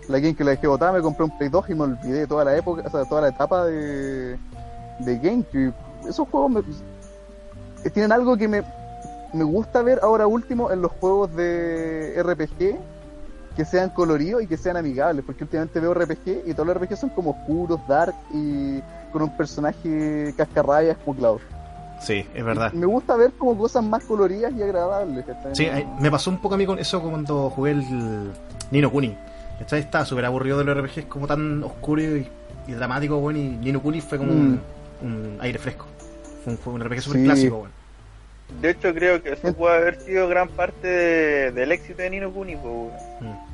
la 0.07 0.19
game 0.19 0.35
que 0.35 0.43
la 0.43 0.51
dejé 0.51 0.67
botada, 0.67 0.91
me 0.93 1.01
compré 1.01 1.25
un 1.25 1.37
Play 1.37 1.49
2 1.49 1.69
y 1.69 1.75
me 1.75 1.81
olvidé 1.83 2.19
de 2.21 2.27
toda 2.27 2.43
la 2.45 2.55
época, 2.55 2.83
o 2.85 2.89
sea, 2.89 3.05
toda 3.05 3.21
la 3.21 3.27
etapa 3.29 3.65
de, 3.65 4.37
de 4.99 5.17
GameCube. 5.19 5.73
Esos 6.07 6.27
juegos 6.29 6.51
me- 6.51 6.63
eh, 7.85 7.89
tienen 7.89 8.11
algo 8.11 8.35
que 8.37 8.47
me, 8.47 8.63
me 9.33 9.43
gusta 9.43 9.81
ver 9.81 9.99
ahora 10.01 10.25
último 10.27 10.71
en 10.71 10.81
los 10.81 10.91
juegos 10.93 11.35
de 11.35 12.15
RPG, 12.23 12.77
que 13.55 13.65
sean 13.65 13.89
coloridos 13.89 14.41
y 14.41 14.47
que 14.47 14.57
sean 14.57 14.77
amigables. 14.77 15.23
Porque 15.25 15.43
últimamente 15.43 15.79
veo 15.79 15.93
RPG 15.93 16.43
y 16.47 16.53
todos 16.53 16.67
los 16.67 16.77
RPG 16.77 16.95
son 16.97 17.09
como 17.09 17.31
oscuros, 17.31 17.79
dark 17.87 18.15
y 18.33 18.81
con 19.11 19.21
un 19.23 19.35
personaje 19.37 20.33
cascarrabias 20.37 20.97
como 21.03 21.17
Cloud. 21.17 21.39
Sí, 22.01 22.25
es 22.33 22.43
verdad. 22.45 22.71
Me 22.73 22.85
gusta 22.85 23.15
ver 23.17 23.31
como 23.33 23.57
cosas 23.57 23.83
más 23.83 24.03
coloridas 24.05 24.53
y 24.53 24.61
agradables. 24.63 25.25
¿cachai? 25.25 25.55
Sí, 25.55 25.67
me 25.99 26.09
pasó 26.09 26.29
un 26.29 26.37
poco 26.37 26.55
a 26.55 26.57
mí 26.57 26.65
con 26.65 26.79
eso 26.79 27.01
cuando 27.01 27.49
jugué 27.49 27.71
el 27.71 28.31
Nino 28.71 28.89
Kuni. 28.91 29.17
¿Cachai? 29.59 29.81
Estaba 29.81 30.05
súper 30.05 30.23
aburrido 30.25 30.57
de 30.59 30.63
los 30.63 30.77
RPGs 30.77 31.05
como 31.07 31.27
tan 31.27 31.61
oscuro 31.63 32.01
y, 32.01 32.29
y 32.67 32.71
dramático, 32.71 33.19
bueno, 33.19 33.39
y 33.39 33.49
Nino 33.49 33.81
Kuni 33.81 33.99
fue 33.99 34.17
como 34.17 34.31
un, 34.31 34.61
un 35.01 35.37
aire 35.41 35.59
fresco. 35.59 35.85
Fue 36.45 36.53
un, 36.53 36.59
juego- 36.59 36.75
un 36.77 36.83
RPG 36.85 37.01
súper 37.01 37.19
Sí. 37.19 37.25
clásico, 37.25 37.57
bueno. 37.57 37.73
De 38.61 38.69
hecho, 38.71 38.93
creo 38.93 39.21
que 39.21 39.33
eso 39.33 39.53
puede 39.53 39.75
haber 39.75 39.99
sido 39.99 40.27
gran 40.29 40.47
parte 40.47 40.87
de- 40.87 41.51
del 41.51 41.71
éxito 41.73 42.01
de 42.01 42.09
Nino 42.11 42.31
Kuni, 42.31 42.55
weón. 42.55 42.91
Mm. 43.19 43.49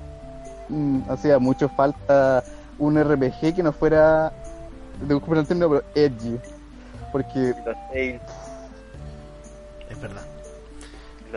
Mm, 0.70 1.10
hacía 1.10 1.40
mucho 1.40 1.68
falta 1.70 2.44
un 2.78 2.96
RPG 3.04 3.56
que 3.56 3.64
no 3.64 3.72
fuera, 3.72 4.32
disculpen 5.02 5.38
el 5.38 5.48
término, 5.48 5.70
pero 5.70 5.84
edgy. 5.96 6.38
Porque 7.12 7.40
Los 7.66 7.76
Tales, 7.92 8.22
Es 9.90 10.02
verdad. 10.02 10.22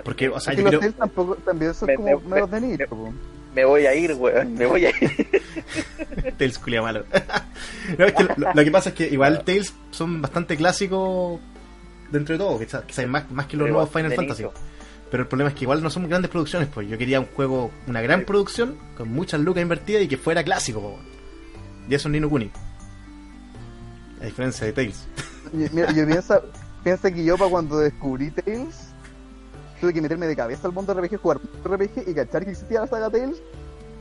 Porque, 0.04 0.28
o 0.28 0.38
sea, 0.40 0.52
es 0.52 0.56
que 0.58 0.64
yo 0.64 0.70
los 0.70 0.70
creo... 0.70 0.80
Tales 0.80 0.96
tampoco, 0.96 1.34
también 1.36 1.74
son 1.74 1.86
Me- 1.88 1.96
como 1.96 2.08
me- 2.20 2.26
medios 2.28 2.50
de 2.50 2.60
me- 2.60 2.66
nicho. 2.68 2.86
po. 2.88 3.12
Me 3.54 3.64
voy 3.64 3.86
a 3.86 3.94
ir, 3.94 4.12
weón. 4.14 4.54
Me 4.54 4.66
voy 4.66 4.86
a 4.86 4.90
ir. 4.90 5.42
Tales 6.38 6.58
culia 6.58 6.82
malo. 6.82 7.04
no, 7.98 8.04
es 8.04 8.12
que 8.12 8.24
lo, 8.24 8.34
lo 8.54 8.64
que 8.64 8.70
pasa 8.70 8.90
es 8.90 8.94
que 8.94 9.08
igual 9.08 9.42
Tales 9.44 9.72
son 9.90 10.20
bastante 10.22 10.56
clásicos 10.56 11.40
dentro 12.12 12.34
de 12.34 12.38
todo, 12.38 12.58
quizás 12.58 12.84
quizás 12.84 13.06
más, 13.08 13.30
más 13.30 13.46
que 13.46 13.56
los 13.56 13.64
Pero 13.64 13.74
nuevos 13.74 13.90
Final 13.92 14.12
Fantasy. 14.14 14.42
nicho. 14.44 14.54
Pero 15.10 15.22
el 15.22 15.28
problema 15.28 15.48
es 15.50 15.56
que 15.56 15.64
igual 15.64 15.82
no 15.82 15.88
son 15.90 16.06
grandes 16.08 16.30
producciones, 16.30 16.68
pues 16.72 16.86
yo 16.88 16.98
quería 16.98 17.18
un 17.18 17.26
juego, 17.26 17.70
una 17.86 18.00
gran 18.02 18.20
Sí. 18.20 18.26
producción, 18.26 18.76
con 18.96 19.10
muchas 19.10 19.40
lucas 19.40 19.62
invertidas 19.62 20.02
y 20.02 20.08
que 20.08 20.18
fuera 20.18 20.44
clásico, 20.44 20.80
po. 20.80 20.98
Y 21.88 21.94
eso 21.94 22.08
es 22.08 22.12
Nino 22.12 22.28
Kuni. 22.28 22.50
A 24.20 24.24
diferencia 24.24 24.66
de 24.66 24.72
Tales. 24.72 25.06
Y, 25.52 25.56
mira, 25.74 25.92
yo 25.92 26.06
piensa, 26.06 26.40
piensa 26.84 27.10
que 27.10 27.24
yo 27.24 27.36
para 27.38 27.50
cuando 27.50 27.78
descubrí 27.78 28.30
Tales, 28.30 28.88
tuve 29.80 29.92
que 29.94 30.00
meterme 30.02 30.26
de 30.26 30.34
cabeza 30.36 30.66
al 30.66 30.72
mundo 30.74 30.92
RPG, 30.94 31.16
jugar 31.20 31.38
RPG 31.64 32.08
y 32.08 32.14
cachar 32.14 32.44
que 32.44 32.50
existía 32.50 32.80
la 32.80 32.86
saga 32.86 33.08
Tales 33.10 33.36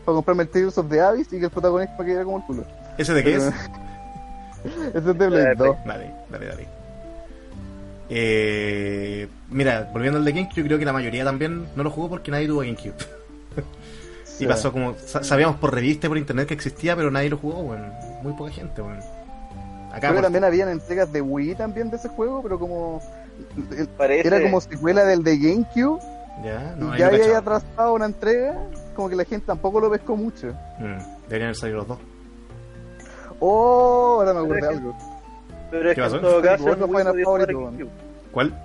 para 0.06 0.16
comprarme 0.16 0.44
el 0.44 0.50
Tales 0.50 0.78
of 0.78 0.90
the 0.90 1.00
Abyss 1.02 1.28
y 1.34 1.40
que 1.40 1.46
el 1.46 1.52
protagonista 1.52 2.04
quedara 2.06 2.24
como 2.26 2.38
el 2.38 2.44
culo. 2.46 2.66
¿Ese 2.98 3.14
de 3.14 3.24
qué 3.24 3.36
es? 3.36 3.44
Ese 4.94 4.98
es 4.98 5.06
de 5.06 5.14
Blade 5.14 5.56
2. 5.56 5.76
Dale, 5.86 6.14
dale, 6.32 6.46
dale. 6.48 6.68
Eh, 8.10 9.28
mira, 9.50 9.90
volviendo 9.92 10.18
al 10.20 10.26
de 10.26 10.32
GameCube, 10.32 10.56
yo 10.62 10.66
creo 10.66 10.80
que 10.80 10.86
la 10.86 10.94
mayoría 10.94 11.24
también 11.26 11.68
no 11.76 11.84
lo 11.84 11.92
jugó 11.92 12.10
porque 12.10 12.32
nadie 12.32 12.48
tuvo 12.48 12.62
GameCube. 12.62 12.94
Y 14.40 14.42
Sí. 14.42 14.46
pasó 14.46 14.72
como, 14.72 14.94
sa- 15.04 15.24
sabíamos 15.24 15.56
por 15.56 15.74
revista 15.74 16.06
y 16.06 16.10
por 16.10 16.18
internet 16.20 16.48
que 16.48 16.54
existía, 16.54 16.96
pero 16.96 17.10
nadie 17.10 17.28
lo 17.28 17.38
jugó, 17.38 17.64
bueno, 17.64 17.86
muy 18.22 18.34
poca 18.34 18.52
gente, 18.52 18.84
bueno. 18.84 19.02
Acá 19.98 20.08
Creo 20.08 20.12
que 20.12 20.16
por- 20.18 20.24
también 20.24 20.44
habían 20.44 20.70
entregas 20.70 21.12
de 21.12 21.22
Wii 21.22 21.56
también 21.56 21.90
de 21.90 21.98
ese 21.98 22.10
juego, 22.10 22.42
pero 22.44 22.58
como 22.60 23.02
Parece. 23.98 24.28
era 24.28 24.42
como 24.42 24.62
secuela 24.62 25.04
del 25.04 25.24
de 25.24 25.38
GameCube 25.38 26.00
ya, 26.44 26.76
no, 26.78 26.96
y 26.96 27.00
ya 27.00 27.08
había 27.08 27.20
cachaba. 27.20 27.38
atrasado 27.40 27.94
una 27.94 28.06
entrega, 28.06 28.58
como 28.96 29.10
que 29.10 29.16
la 29.16 29.24
gente 29.26 29.46
tampoco 29.48 29.80
lo 29.80 29.90
pescó 29.90 30.16
mucho. 30.16 30.48
Mm, 30.80 30.98
deberían 31.28 31.42
haber 31.50 31.56
salido 31.56 31.78
los 31.80 31.88
dos. 31.88 32.00
Oh, 33.40 34.18
ahora 34.20 34.34
me 34.34 34.40
acordé 34.40 34.68
algo. 34.68 34.96
Pero 35.70 35.90
es 35.90 35.96
¿Qué 35.96 36.02
que 36.02 36.02
pasó? 36.02 36.16
en 36.16 36.22
todo 36.22 36.42
caso, 36.42 36.70
el 36.70 36.78
favorito. 37.24 37.72
¿Cuál? 38.32 38.64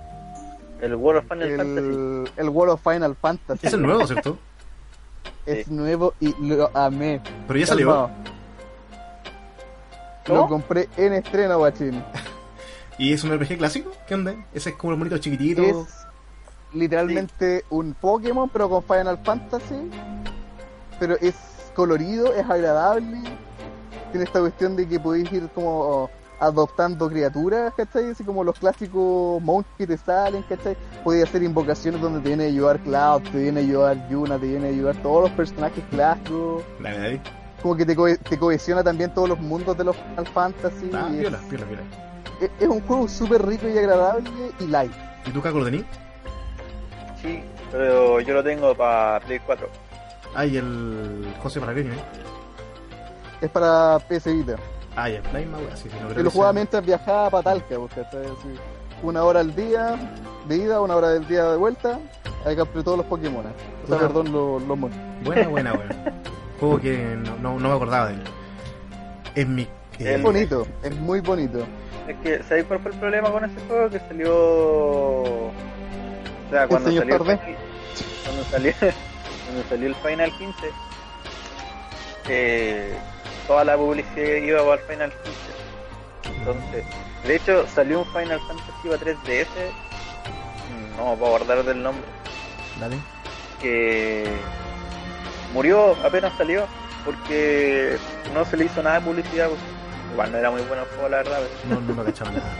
El 0.81 0.95
World 0.95 1.19
of 1.19 1.25
Final 1.29 1.57
Fantasy. 1.57 1.87
El, 1.87 2.29
el 2.37 2.49
World 2.49 2.73
of 2.73 2.81
Final 2.83 3.15
Fantasy. 3.15 3.67
Es 3.67 3.73
el 3.73 3.81
nuevo, 3.81 4.07
¿cierto? 4.07 4.37
Es 5.45 5.65
Sí. 5.65 5.73
nuevo 5.73 6.13
y 6.19 6.33
lo 6.45 6.69
amé. 6.75 7.21
Pero 7.47 7.59
ya 7.59 7.65
salió. 7.67 7.87
Calmado. 7.87 8.09
Lo 10.27 10.47
compré 10.47 10.89
en 10.97 11.13
estreno, 11.13 11.57
guachín. 11.57 12.03
¿Y 12.97 13.13
es 13.13 13.23
un 13.23 13.35
RPG 13.35 13.57
clásico? 13.57 13.91
¿Qué 14.07 14.13
onda? 14.13 14.35
Ese 14.53 14.69
es 14.69 14.75
como 14.75 14.91
los 14.91 14.99
monitos 14.99 15.19
chiquititos. 15.19 15.65
Es 15.65 16.07
literalmente 16.73 17.65
un 17.69 17.93
Pokémon, 17.93 18.49
pero 18.49 18.69
con 18.69 18.83
Final 18.83 19.19
Fantasy. 19.23 19.89
Pero 20.99 21.15
es 21.19 21.35
colorido, 21.75 22.33
es 22.33 22.47
agradable. 22.49 23.21
Tiene 24.11 24.25
esta 24.25 24.39
cuestión 24.39 24.75
de 24.75 24.87
que 24.87 24.99
podéis 24.99 25.31
ir 25.33 25.49
como 25.55 26.09
adoptando 26.39 27.09
criaturas, 27.09 27.73
¿cachai? 27.75 28.11
Así 28.11 28.23
como 28.23 28.43
los 28.43 28.59
clásicos 28.59 29.41
monstruos 29.41 29.77
que 29.77 29.87
te 29.87 29.97
salen, 29.97 30.43
¿cachai? 30.43 30.75
Podéis 31.03 31.25
hacer 31.25 31.41
invocaciones 31.41 32.01
donde 32.01 32.19
te 32.19 32.27
viene 32.27 32.43
a 32.45 32.47
ayudar 32.47 32.79
Cloud, 32.79 33.23
te 33.31 33.39
viene 33.39 33.61
a 33.61 33.63
ayudar 33.63 34.09
Yuna, 34.09 34.37
te 34.37 34.47
viene 34.47 34.67
a 34.67 34.69
ayudar 34.69 34.95
todos 34.97 35.23
los 35.23 35.31
personajes 35.31 35.83
clásicos. 35.89 36.63
Dale, 36.79 36.97
dale. 36.97 37.42
Como 37.63 37.75
que 37.75 37.85
te, 37.85 37.95
co- 37.95 38.15
te 38.17 38.37
cohesiona 38.37 38.83
también 38.83 39.11
todos 39.13 39.27
los 39.29 39.39
mundos 39.39 39.75
de 39.77 39.85
los 39.85 39.95
Final 39.95 40.27
Fantasy. 40.27 40.91
Ah, 40.93 41.07
y 41.11 41.15
es- 41.15 41.21
piola, 41.21 41.39
piola, 41.49 41.65
piola. 41.65 41.81
es, 42.41 42.51
es 42.59 42.67
un 42.67 42.81
juego 42.81 43.07
súper 43.07 43.43
rico 43.45 43.67
y 43.67 43.77
agradable 43.77 44.29
y 44.59 44.67
light. 44.67 44.91
¿Y 45.25 45.31
tú, 45.31 45.41
Caco, 45.41 45.57
lo 45.59 45.65
tení? 45.65 45.83
Sí, 47.21 47.41
pero 47.71 48.19
yo 48.19 48.33
lo 48.33 48.43
tengo 48.43 48.75
para 48.75 49.19
Play 49.21 49.39
4. 49.45 49.67
Ah, 50.35 50.45
y 50.45 50.57
el 50.57 51.33
José 51.41 51.59
Paragueño, 51.61 51.93
¿eh? 51.93 52.03
Es 53.41 53.49
para 53.49 53.97
PS 54.09 54.31
Vita. 54.33 54.55
Ah, 54.95 55.09
ya, 55.09 55.21
la 55.31 55.39
misma 55.39 55.57
wea, 55.59 55.75
sí, 55.75 55.89
sí, 55.89 55.95
no 55.95 56.07
creo 56.07 56.11
Y 56.11 56.15
que 56.15 56.23
lo 56.23 56.31
jugaba 56.31 56.51
sea- 56.51 56.55
mientras 56.55 56.85
viajaba 56.85 57.29
para 57.29 57.43
Talca, 57.43 57.75
porque 57.77 58.01
¿cachai? 58.03 58.25
Así, 58.25 58.49
una 59.01 59.23
hora 59.23 59.39
al 59.39 59.55
día 59.55 59.95
de 60.47 60.57
ida, 60.57 60.81
una 60.81 60.95
hora 60.95 61.09
del 61.09 61.27
día 61.27 61.45
de 61.45 61.57
vuelta. 61.57 61.99
Ahí 62.45 62.55
capturé 62.57 62.83
todos 62.83 62.97
los 62.97 63.07
Pokémon. 63.07 63.45
O 63.45 63.87
sea, 63.87 63.99
perdón, 63.99 64.31
los, 64.31 64.61
los 64.63 64.77
monos. 64.77 64.97
Buena, 65.23 65.47
buena, 65.47 65.73
buena. 65.73 65.95
Juego 66.63 66.79
que 66.81 66.97
no, 67.17 67.35
no, 67.37 67.59
no 67.59 67.69
me 67.69 67.75
acordaba 67.75 68.07
de 68.07 68.13
él. 68.15 68.23
Es 69.35 69.47
mi. 69.47 69.63
eh, 69.63 70.15
Es 70.15 70.21
bonito, 70.21 70.67
es 70.83 70.95
muy 70.95 71.19
bonito. 71.21 71.65
Es 72.07 72.15
que, 72.17 72.43
¿sabéis 72.43 72.65
cuál 72.67 72.79
fue 72.79 72.91
el 72.91 72.97
problema 72.97 73.31
con 73.31 73.45
ese 73.45 73.59
juego? 73.67 73.89
Que 73.89 73.99
salió. 73.99 74.33
O 74.35 75.51
sea, 76.49 76.67
cuando 76.67 76.91
salió, 76.91 77.17
tarde? 77.17 77.33
el, 77.33 77.55
cuando 78.23 78.43
salió 78.51 78.73
cuando 78.79 79.69
salió 79.69 79.87
el 79.87 79.95
Final 79.95 80.31
15, 80.37 80.53
eh, 82.29 82.93
toda 83.47 83.63
la 83.65 83.75
publicidad 83.77 84.35
iba 84.35 84.59
para 84.63 84.73
el 84.81 84.87
Final 84.87 85.11
15. 86.23 86.37
Entonces, 86.39 86.85
de 87.27 87.35
hecho, 87.35 87.65
salió 87.73 87.99
un 87.99 88.05
Final 88.07 88.39
Fantasy 88.47 88.87
para 88.89 88.99
3DS, 88.99 89.47
mm, 90.69 90.97
no 90.97 91.11
me 91.11 91.17
puedo 91.17 91.35
acordar 91.35 91.63
del 91.63 91.81
nombre, 91.83 92.03
Dale. 92.79 92.97
que 93.61 94.25
murió 95.53 95.95
apenas 96.03 96.33
salió 96.37 96.65
porque 97.05 97.97
no 98.33 98.43
se 98.45 98.57
le 98.57 98.65
hizo 98.65 98.81
nada 98.83 98.99
de 98.99 99.05
publicidad. 99.05 99.47
pues. 99.49 99.59
Igual 100.13 100.31
no 100.31 100.37
era 100.37 100.51
muy 100.51 100.61
bueno 100.63 100.83
el 100.83 100.89
juego, 100.89 101.09
la 101.09 101.17
verdad. 101.17 101.39
pero- 101.63 101.75
No, 101.81 101.87
no 101.87 101.93
lo 101.95 102.03
cachaba 102.05 102.31
nada. 102.31 102.53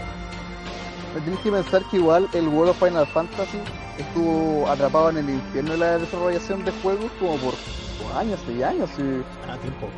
Tienes 1.22 1.40
que 1.40 1.52
pensar 1.52 1.82
que 1.90 1.96
igual 1.98 2.28
el 2.32 2.48
World 2.48 2.70
of 2.70 2.78
Final 2.80 3.06
Fantasy 3.06 3.58
estuvo 3.98 4.68
atrapado 4.68 5.10
en 5.10 5.18
el 5.18 5.30
infierno 5.30 5.72
de 5.72 5.78
la 5.78 5.98
desarrollación 5.98 6.64
de 6.64 6.72
juegos 6.82 7.10
como 7.20 7.36
por 7.36 7.54
años 8.18 8.40
y 8.48 8.62
años. 8.64 8.90
Y 8.98 9.22
Ah, 9.48 9.56
tiempo. 9.62 9.88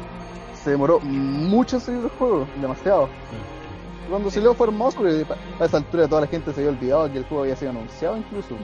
se 0.62 0.70
demoró 0.70 1.00
mucho 1.00 1.76
en 1.76 1.80
salir 1.82 2.02
el 2.04 2.10
juego, 2.10 2.46
demasiado. 2.60 3.06
Mm. 3.06 4.10
Cuando 4.10 4.30
salió 4.30 4.54
fue 4.54 4.66
hermoso, 4.66 4.98
porque 4.98 5.24
pa- 5.24 5.36
a 5.58 5.64
esa 5.66 5.78
altura 5.78 6.06
toda 6.06 6.20
la 6.20 6.26
gente 6.26 6.52
se 6.52 6.60
había 6.60 6.70
olvidado 6.72 7.10
que 7.10 7.18
el 7.18 7.24
juego 7.24 7.42
había 7.44 7.56
sido 7.56 7.70
anunciado 7.70 8.16
incluso. 8.18 8.54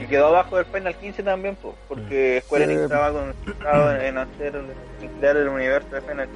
Y 0.00 0.06
quedó 0.06 0.26
abajo 0.28 0.56
del 0.56 0.66
Final 0.66 0.94
15 0.96 1.22
también, 1.22 1.56
po, 1.56 1.74
porque 1.88 2.42
Square 2.46 2.64
Enix 2.64 2.80
estaba 2.82 3.12
concentrado 3.12 3.96
en 4.00 4.18
hacer, 4.18 4.62
en 5.02 5.08
crear 5.18 5.36
el 5.36 5.48
universo 5.48 5.88
de 5.90 6.00
Final 6.02 6.28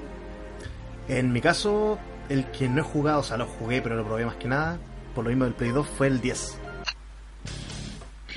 15. 1.07 1.19
En 1.19 1.33
mi 1.33 1.41
caso, 1.41 1.99
el 2.29 2.45
que 2.51 2.69
no 2.69 2.81
he 2.81 2.85
jugado, 2.85 3.21
o 3.21 3.23
sea, 3.23 3.37
lo 3.37 3.47
jugué, 3.47 3.81
pero 3.83 3.95
lo 3.97 4.05
probé 4.05 4.25
más 4.27 4.37
que 4.37 4.49
nada, 4.49 4.79
por 5.15 5.25
lo 5.25 5.31
mismo 5.31 5.45
del 5.45 5.55
Play 5.55 5.71
2, 5.71 5.87
fue 5.87 6.09
el 6.09 6.21
10. 6.21 6.59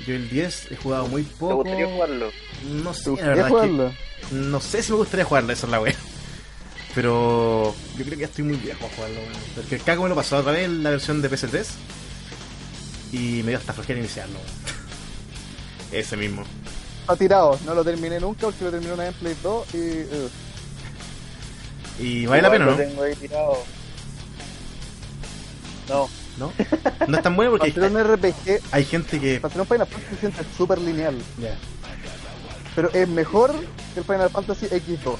Yo 0.06 0.14
el 0.14 0.28
10 0.28 0.72
he 0.72 0.76
jugado 0.76 1.08
muy 1.08 1.24
¿Te 1.24 1.34
poco. 1.36 1.56
gustaría 1.56 1.86
jugarlo? 1.86 2.30
No 2.64 2.90
¿Te 2.92 2.96
sé, 2.96 3.04
la 3.06 3.10
gustaría 3.10 3.28
verdad 3.34 3.46
es 3.46 3.50
jugarlo? 3.52 3.90
que 4.30 4.34
no 4.36 4.60
sé 4.60 4.82
si 4.82 4.92
me 4.92 4.98
gustaría 4.98 5.24
jugarlo, 5.24 5.52
esa 5.52 5.66
es 5.66 5.70
la 5.72 5.80
wea. 5.80 5.94
Pero 6.94 7.74
yo 7.96 8.04
creo 8.04 8.10
que 8.10 8.16
ya 8.20 8.26
estoy 8.26 8.44
muy 8.44 8.56
viejo 8.56 8.78
para 8.80 8.94
jugarlo, 8.94 9.20
weón. 9.20 9.32
Porque 9.54 9.74
el 9.74 9.82
Caco 9.82 10.02
me 10.04 10.08
lo 10.08 10.14
pasó 10.14 10.36
otra 10.38 10.52
vez 10.52 10.64
en 10.64 10.82
la 10.82 10.90
versión 10.90 11.20
de 11.20 11.30
PS3 11.30 11.66
y 13.12 13.42
me 13.42 13.50
dio 13.50 13.58
hasta 13.58 13.72
flojera 13.72 13.98
iniciarlo. 13.98 14.38
Ese 15.92 16.16
mismo. 16.16 16.42
Está 17.02 17.16
tirado, 17.16 17.58
no 17.64 17.74
lo 17.74 17.84
terminé 17.84 18.18
nunca 18.20 18.46
porque 18.46 18.64
lo 18.64 18.70
terminé 18.70 18.92
una 18.92 19.04
vez 19.04 19.12
en 19.14 19.18
Play 19.20 19.36
2 19.42 19.74
y... 19.74 19.78
eh, 19.78 20.28
Y 22.00 22.26
vale 22.26 22.42
la 22.42 22.50
pena, 22.50 22.64
lo 22.66 22.70
¿no? 22.72 22.76
tengo 22.76 23.02
ahí 23.02 23.14
tirado. 23.14 23.58
No, 25.88 26.08
¿No? 26.38 26.52
No 27.06 27.16
es 27.16 27.22
tan 27.22 27.36
bueno 27.36 27.52
porque 27.52 27.70
para 27.72 27.86
hay, 27.86 28.02
RPG, 28.16 28.60
hay 28.72 28.84
gente 28.84 29.20
que... 29.20 29.40
un 29.42 29.50
Final 29.50 29.86
Fantasy 29.86 30.02
se 30.10 30.16
siente 30.20 30.42
súper 30.56 30.78
lineal. 30.80 31.16
Ya. 31.40 31.56
Pero 32.74 32.90
es 32.92 33.08
mejor 33.08 33.54
que 33.94 34.00
el 34.00 34.04
Final 34.04 34.28
Fantasy 34.30 34.66
X2. 34.66 35.16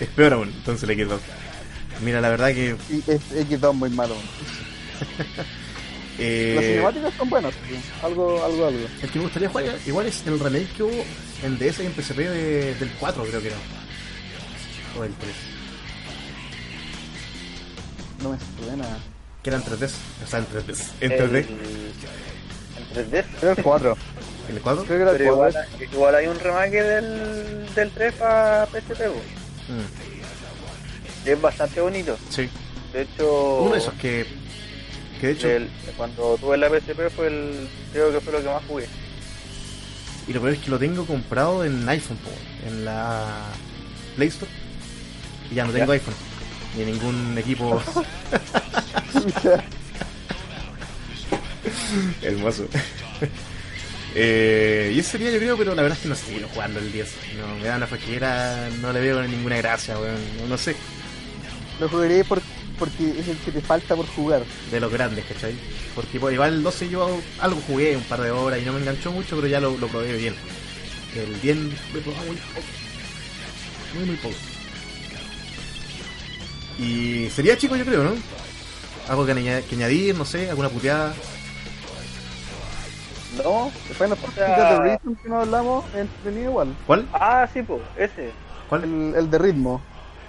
Es 0.00 0.08
peor 0.08 0.32
aún, 0.34 0.48
entonces 0.48 0.86
le 0.88 0.96
quedo. 0.96 1.18
Mira, 2.02 2.20
la 2.20 2.28
verdad 2.28 2.48
que... 2.48 2.76
Y 2.90 2.98
es 3.10 3.22
X2 3.48 3.72
muy 3.72 3.90
malo. 3.90 4.16
eh, 6.18 6.52
Las 6.56 6.64
cinemáticas 6.64 7.14
son 7.14 7.30
buenas, 7.30 7.54
algo, 8.02 8.44
algo, 8.44 8.66
algo. 8.66 8.86
El 9.02 9.10
que 9.10 9.18
me 9.18 9.24
gustaría 9.24 9.48
jugar 9.48 9.64
igual 9.86 10.06
es 10.06 10.26
el 10.26 10.38
remake 10.38 10.68
que 10.76 10.82
hubo 10.82 11.04
en 11.42 11.58
DS 11.58 11.80
y 11.82 11.86
en 11.86 11.92
PSP 11.94 12.18
de- 12.28 12.74
del 12.74 12.90
4, 13.00 13.24
creo 13.24 13.40
que 13.40 13.46
era. 13.48 13.56
O 14.98 15.04
el 15.04 15.12
3. 15.14 15.30
No 18.22 18.30
me 18.30 18.38
suena. 18.64 18.84
Que 19.42 19.50
eran 19.50 19.62
3D. 19.64 19.90
O 20.24 20.26
sea, 20.26 20.38
en 20.38 20.46
3D. 20.46 20.84
En 21.00 21.12
el, 21.12 21.18
3D. 21.18 21.46
en 21.48 23.10
3D. 23.10 23.24
Era 23.42 23.52
el 23.52 23.62
4. 23.62 23.96
¿El 24.48 24.60
4? 24.60 24.84
Creo 24.84 24.96
que 24.98 25.02
era 25.02 25.10
el 25.12 25.18
Pero 25.18 25.36
4. 25.36 25.60
igual, 25.60 25.92
igual 25.92 26.14
hay 26.14 26.26
un 26.28 26.38
remake 26.38 26.82
del, 26.82 27.74
del 27.74 27.90
3 27.90 28.12
para 28.14 28.66
PSP. 28.66 29.00
Mm, 29.68 31.26
Y 31.26 31.30
es 31.30 31.40
bastante 31.40 31.80
bonito. 31.80 32.16
sí. 32.30 32.48
De 32.92 33.02
hecho, 33.02 33.60
Uno 33.62 33.72
de 33.72 33.78
esos 33.78 33.94
que... 33.94 34.26
Que 35.22 35.28
de 35.28 35.32
hecho... 35.34 35.48
cuando 35.96 36.36
tuve 36.36 36.56
la 36.58 36.68
PSP 36.68 37.08
fue 37.14 37.28
el. 37.28 37.68
Creo 37.92 38.10
que 38.12 38.20
fue 38.20 38.32
lo 38.32 38.40
que 38.42 38.48
más 38.48 38.62
jugué. 38.66 38.86
Y 40.26 40.32
lo 40.32 40.40
peor 40.40 40.54
es 40.54 40.58
que 40.58 40.70
lo 40.70 40.78
tengo 40.80 41.06
comprado 41.06 41.64
en 41.64 41.88
iPhone, 41.88 42.16
po, 42.18 42.30
en 42.68 42.84
la 42.84 43.46
Play 44.16 44.28
Store. 44.28 44.50
Y 45.50 45.54
ya 45.54 45.64
no 45.64 45.70
tengo 45.72 45.86
Ya. 45.86 45.92
iPhone. 45.92 46.14
Ni 46.76 46.84
ningún 46.86 47.38
equipo 47.38 47.80
hermoso. 52.22 52.66
eh, 54.14 54.92
y 54.94 54.98
ese 54.98 55.10
sería 55.12 55.30
yo 55.30 55.38
creo, 55.38 55.56
pero 55.56 55.74
la 55.74 55.82
verdad 55.82 55.96
es 55.98 56.02
que 56.02 56.08
no 56.08 56.14
sé 56.14 56.26
seguirlo 56.26 56.48
jugando 56.48 56.80
el 56.80 56.92
10. 56.92 57.14
No, 57.38 57.56
me 57.56 57.64
da 57.68 57.76
una 57.76 57.86
flojera, 57.86 58.68
no 58.80 58.92
le 58.92 59.00
veo 59.00 59.22
ninguna 59.22 59.56
gracia, 59.58 59.98
weón. 59.98 60.16
No, 60.40 60.46
no 60.48 60.58
sé, 60.58 60.74
Lo 61.80 61.88
jugaré 61.88 62.24
por, 62.24 62.40
porque 62.82 63.20
es 63.20 63.28
el 63.28 63.36
que 63.38 63.52
te 63.52 63.60
falta 63.60 63.94
por 63.94 64.06
jugar. 64.08 64.42
de 64.72 64.80
los 64.80 64.90
grandes, 64.92 65.24
¿cachai? 65.24 65.54
Porque 65.94 66.18
pues, 66.18 66.34
igual 66.34 66.54
el 66.54 66.62
12 66.64 66.88
yo 66.88 67.20
algo 67.40 67.60
jugué 67.64 67.96
un 67.96 68.02
par 68.02 68.20
de 68.20 68.32
horas 68.32 68.60
y 68.60 68.64
no 68.64 68.72
me 68.72 68.80
enganchó 68.80 69.12
mucho, 69.12 69.36
pero 69.36 69.46
ya 69.46 69.60
lo, 69.60 69.76
lo 69.78 69.86
probé 69.86 70.16
bien. 70.16 70.34
El 71.14 71.40
10 71.40 71.56
lo 71.92 71.98
he 71.98 72.02
probado 72.02 72.26
muy 72.26 72.36
poco. 72.36 72.60
Muy, 73.94 74.04
muy 74.06 74.16
poco. 74.16 74.34
Y 76.80 77.28
sería 77.30 77.56
chico, 77.56 77.76
yo 77.76 77.84
creo, 77.84 78.02
¿no? 78.02 78.14
Algo 79.08 79.24
que, 79.26 79.32
aña- 79.32 79.62
que 79.62 79.76
añadir, 79.76 80.16
no 80.16 80.24
sé, 80.24 80.50
alguna 80.50 80.68
puteada. 80.68 81.12
No, 83.44 83.70
El 83.88 83.94
Final 83.94 84.12
O 84.12 84.16
Fantasy 84.16 84.34
sea- 84.34 84.82
The 84.82 84.82
Rhythm 84.90 85.14
que 85.22 85.28
no 85.28 85.40
hablamos 85.40 85.84
entretenido 85.94 86.50
igual. 86.50 86.74
¿Cuál? 86.86 87.06
ah, 87.12 87.46
sí, 87.52 87.62
pues, 87.62 87.80
ese. 87.96 88.30
¿Cuál? 88.68 88.84
El, 88.84 89.14
el 89.16 89.30
de 89.30 89.38
ritmo. 89.38 89.80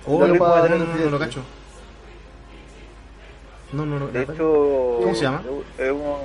Oh, 0.06 0.20
no, 0.20 0.28
no, 0.28 0.34
no, 0.36 0.66
en 0.66 0.72
no, 0.72 0.86
no, 0.86 0.95
el 0.97 1.06
no 1.06 1.10
lo 1.12 1.20
cacho. 1.20 1.41
No, 3.74 3.86
no, 3.86 3.99
no. 3.99 4.07
De 4.07 4.24
hecho, 4.24 4.97
¿Cómo 5.01 5.15
se 5.15 5.21
llama? 5.24 5.41
Es 5.78 5.91
uno. 5.91 6.17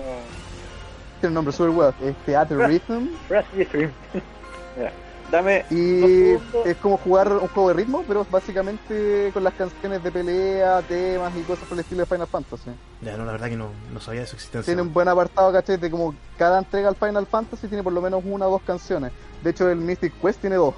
Tiene 1.21 1.29
un 1.29 1.35
nombre 1.35 1.53
super 1.53 1.71
bueno. 1.73 1.95
Es 2.03 2.15
Theater 2.27 2.59
Rhythm. 2.59 3.09
Ya. 3.31 4.93
Dame. 5.31 5.65
Y 5.71 6.33
es 6.65 6.77
como 6.81 6.97
jugar 6.97 7.31
un 7.31 7.49
juego 7.49 7.69
de 7.69 7.75
ritmo, 7.75 8.03
pero 8.09 8.27
básicamente 8.31 9.31
con 9.35 9.45
las 9.45 9.53
canciones 9.53 10.03
de 10.03 10.11
pelea, 10.11 10.81
temas 10.89 11.37
y 11.37 11.43
cosas 11.43 11.65
por 11.69 11.75
el 11.77 11.81
estilo 11.81 12.01
de 12.01 12.07
Final 12.07 12.27
Fantasy. 12.27 12.71
Ya, 13.03 13.15
no, 13.19 13.27
la 13.27 13.33
verdad 13.33 13.49
que 13.49 13.57
no, 13.57 13.69
no 13.93 14.01
sabía 14.01 14.23
de 14.23 14.27
su 14.27 14.37
existencia. 14.37 14.71
Tiene 14.73 14.81
un 14.81 14.93
buen 14.95 15.07
apartado, 15.07 15.53
¿cachai? 15.53 15.77
De 15.77 15.91
como 15.91 16.15
cada 16.39 16.59
entrega 16.61 16.89
al 16.89 16.97
Final 16.97 17.27
Fantasy 17.27 17.69
tiene 17.69 17.83
por 17.83 17.93
lo 17.93 18.01
menos 18.01 18.23
una 18.25 18.47
o 18.47 18.53
dos 18.53 18.63
canciones. 18.63 19.13
De 19.43 19.51
hecho, 19.51 19.69
el 19.69 19.77
Mystic 19.79 20.15
Quest 20.19 20.41
tiene 20.41 20.57
dos. 20.57 20.75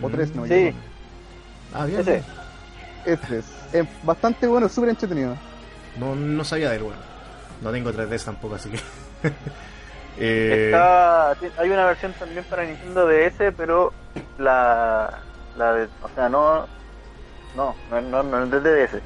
O 0.00 0.08
Mm. 0.08 0.12
tres, 0.12 0.34
no. 0.34 0.46
Sí. 0.46 0.70
yo- 0.70 1.78
Ah, 1.78 1.84
bien. 1.84 2.00
Ese. 2.00 2.22
Este 3.04 3.38
es. 3.40 3.44
Es 3.74 3.86
bastante 4.04 4.46
bueno, 4.46 4.68
súper 4.70 4.88
entretenido. 4.90 5.36
No, 5.96 6.14
no 6.14 6.44
sabía 6.44 6.70
de 6.70 6.76
él, 6.76 6.82
bueno. 6.82 7.00
No 7.60 7.70
tengo 7.70 7.90
3DS 7.92 8.24
tampoco, 8.24 8.54
así 8.56 8.70
que. 8.70 8.78
eh, 10.18 10.66
Está, 10.66 11.30
hay 11.58 11.70
una 11.70 11.86
versión 11.86 12.12
también 12.14 12.44
para 12.44 12.64
Nintendo 12.64 13.06
DS, 13.06 13.52
pero 13.56 13.92
la, 14.38 15.18
la 15.56 15.72
de, 15.74 15.84
o 16.02 16.08
sea, 16.14 16.28
no, 16.28 16.66
no, 17.56 17.74
no, 17.90 18.00
no, 18.00 18.22
no 18.22 18.56
es 18.56 18.62
de 18.62 18.86
DS. 18.86 19.02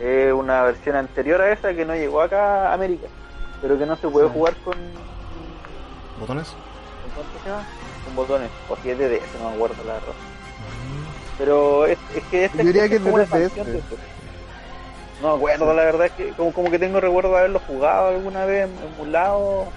Es 0.00 0.32
una 0.32 0.62
versión 0.64 0.96
anterior 0.96 1.40
a 1.40 1.52
esa 1.52 1.72
que 1.72 1.84
no 1.84 1.94
llegó 1.94 2.20
acá 2.20 2.70
a 2.70 2.74
América, 2.74 3.06
pero 3.62 3.78
que 3.78 3.86
no 3.86 3.94
se 3.96 4.08
puede 4.08 4.26
Sí. 4.28 4.32
jugar 4.34 4.54
con, 4.64 4.74
¿Botones? 6.18 6.48
con, 6.48 7.12
¿cuánto 7.14 7.38
se 7.44 7.48
llama? 7.48 7.64
con 8.04 8.16
botones, 8.16 8.50
o 8.68 8.76
si 8.82 8.90
es 8.90 8.98
de 8.98 9.08
DS, 9.08 9.22
no 9.40 9.50
me 9.50 9.54
acuerdo 9.56 9.76
la 9.86 9.92
verdad. 9.94 10.08
Pero 11.38 11.86
es, 11.86 11.98
es 12.14 12.24
que 12.24 12.44
este 12.46 12.58
Yo 12.58 12.64
diría 12.64 12.88
que 12.88 12.96
es 12.96 13.04
de 13.04 13.10
como 13.10 13.18
No 15.24 15.30
me 15.30 15.36
acuerdo, 15.36 15.72
la 15.74 15.84
verdad 15.84 16.06
es 16.06 16.12
que 16.12 16.28
como, 16.32 16.52
como 16.52 16.70
que 16.70 16.78
tengo 16.78 17.00
recuerdo 17.00 17.30
de 17.32 17.38
haberlo 17.38 17.58
jugado 17.60 18.08
alguna 18.08 18.44
vez 18.44 18.68
emulado. 18.94 19.68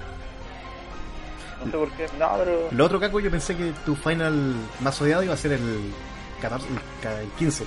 No 1.64 1.72
sé 1.72 1.78
por 1.78 1.89
qué, 1.91 2.06
no, 2.20 2.30
pero 2.38 2.68
Lo 2.72 2.86
otro, 2.86 3.00
Caco, 3.00 3.20
yo 3.22 3.32
pensé 3.32 3.56
que 3.56 3.72
tu 3.86 3.95
final 3.95 4.54
más 4.82 5.02
odiado 5.02 5.24
iba 5.24 5.34
a 5.34 5.38
ser 5.38 5.54
el 5.54 5.91
14, 6.41 6.68
el 6.68 6.80
ca- 7.02 7.22
el 7.22 7.30
15. 7.30 7.64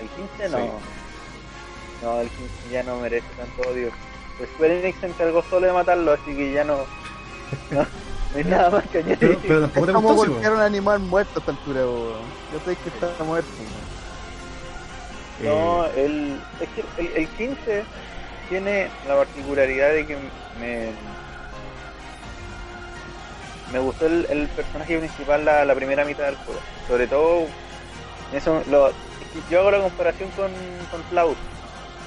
el 0.00 0.08
15 0.08 0.48
no. 0.48 0.58
Sí. 0.58 0.70
No, 2.02 2.20
el 2.20 2.28
15 2.30 2.50
ya 2.72 2.82
no 2.82 2.96
merece 2.98 3.26
tanto 3.36 3.70
odio. 3.70 3.90
Pues 4.38 4.48
Square 4.54 4.80
Enix 4.80 4.98
se 5.00 5.06
encargó 5.08 5.42
solo 5.50 5.66
de 5.66 5.72
matarlo, 5.74 6.12
así 6.12 6.34
que 6.34 6.52
ya 6.52 6.64
no. 6.64 6.78
No, 7.70 7.80
no 7.82 7.86
hay 8.36 8.44
nada 8.44 8.70
más 8.70 8.84
que 8.88 8.98
añadir. 8.98 9.18
Pero, 9.18 9.38
pero 9.42 9.60
tampoco 9.60 9.86
te 9.86 9.92
como 9.92 10.08
gustó, 10.08 10.24
sí, 10.24 10.30
golpear 10.30 10.52
a 10.52 10.56
un 10.56 10.62
animal 10.62 10.98
muerto 11.00 11.32
a 11.36 11.38
esta 11.40 11.50
altura, 11.52 11.80
weón. 11.82 12.12
Yo 12.52 12.58
sé 12.64 12.76
que 12.76 12.88
está 12.88 13.24
muerto. 13.24 13.50
weón. 13.58 13.99
No, 15.42 15.86
Eh, 15.86 16.04
el, 16.04 16.40
es 16.60 16.68
que 16.70 16.84
el, 17.00 17.16
el 17.16 17.28
15 17.28 17.84
tiene 18.48 18.88
la 19.06 19.16
particularidad 19.16 19.92
de 19.92 20.06
que 20.06 20.16
me 20.60 20.90
me 23.72 23.78
gustó 23.78 24.06
el, 24.06 24.26
el 24.30 24.48
personaje 24.48 24.98
principal 24.98 25.44
la, 25.44 25.74
primera 25.74 26.04
mitad 26.04 26.24
del 26.24 26.36
juego. 26.36 26.60
Sobre 26.88 27.06
todo, 27.06 27.46
eso 28.32 28.62
lo, 28.68 28.90
yo 29.50 29.60
hago 29.60 29.70
la 29.70 29.80
comparación 29.80 30.30
con, 30.30 30.50
con 30.90 31.02
Cloud. 31.10 31.36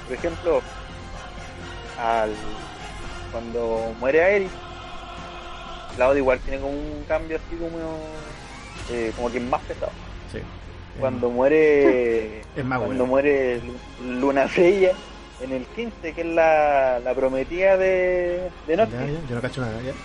Por 0.06 0.16
ejemplo, 0.16 0.62
al 2.00 2.30
cuando 3.32 3.94
muere 3.98 4.22
Aerith, 4.22 4.50
Cloud 5.96 6.16
igual 6.16 6.38
tiene 6.40 6.60
como 6.60 6.72
un 6.72 7.04
cambio 7.08 7.36
así 7.36 7.56
como 7.56 7.78
eh, 8.90 9.12
como 9.16 9.30
que 9.30 9.40
más 9.40 9.62
pesado. 9.62 9.92
Cuando 11.00 11.30
muere 11.30 12.40
Es 12.56 12.64
más 12.64 12.80
cuando 12.80 13.06
muere 13.06 13.60
Lu- 13.60 14.12
Luna 14.20 14.46
Freya 14.48 14.92
en 15.40 15.52
el 15.52 15.64
15, 15.66 16.12
que 16.12 16.20
es 16.20 16.26
la, 16.26 17.00
la 17.00 17.14
prometida 17.14 17.76
de, 17.76 18.48
de 18.66 18.76
Ya, 18.76 18.76
Noctis. 18.76 18.98
ya, 19.00 19.28
yo 19.28 19.34
no 19.34 19.40
cacho 19.40 19.60
nada, 19.60 19.80
ya. 19.82 19.92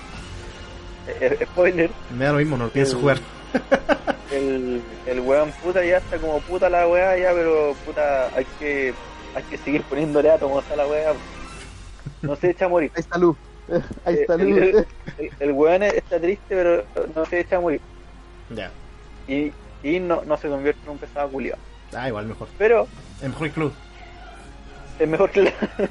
Eh, 1.21 1.39
spoiler, 1.43 1.89
Me 2.15 2.25
da 2.25 2.33
lo 2.33 2.37
mismo, 2.37 2.55
no 2.57 2.65
lo 2.65 2.69
pienso 2.71 2.93
El- 2.95 3.01
jugar. 3.01 3.17
el, 4.31 4.81
el 5.07 5.19
weón 5.21 5.51
puta 5.63 5.83
ya 5.83 5.97
está 5.97 6.17
como 6.17 6.39
puta 6.41 6.69
la 6.69 6.87
weá 6.87 7.17
ya, 7.17 7.31
pero 7.33 7.73
puta 7.85 8.27
hay 8.35 8.45
que 8.59 8.93
hay 9.35 9.43
que 9.49 9.57
seguir 9.57 9.81
poniéndole 9.83 10.29
átomos 10.29 10.63
a 10.71 10.75
la 10.75 10.85
weá. 10.87 11.13
No 12.21 12.35
se 12.35 12.51
echa 12.51 12.65
a 12.65 12.69
morir. 12.69 12.91
Ahí 12.95 13.01
está 13.01 13.17
luz. 13.17 13.35
Ahí 14.05 14.15
está 14.15 14.37
luz. 14.37 14.57
el, 14.57 14.85
el- 15.17 15.31
el 15.39 15.51
weón 15.51 15.81
está 15.83 16.19
triste, 16.19 16.43
pero 16.49 16.83
no 17.15 17.25
se 17.25 17.39
echa 17.39 17.55
a 17.57 17.59
morir. 17.61 17.81
Ya. 18.51 18.69
Y, 19.27 19.51
y 19.83 19.99
no, 19.99 20.23
no 20.25 20.37
se 20.37 20.49
convierte 20.49 20.81
en 20.85 20.91
un 20.91 20.97
pesado 20.97 21.29
culiado. 21.29 21.61
Ah, 21.95 22.07
igual, 22.07 22.25
mejor. 22.27 22.47
Pero 22.57 22.87
Es 23.21 23.29
mejor 23.29 23.47
el 23.47 23.53
club. 23.53 23.73
es 24.99 25.07
mejor 25.07 25.29
que 25.31 25.43
la... 25.43 25.51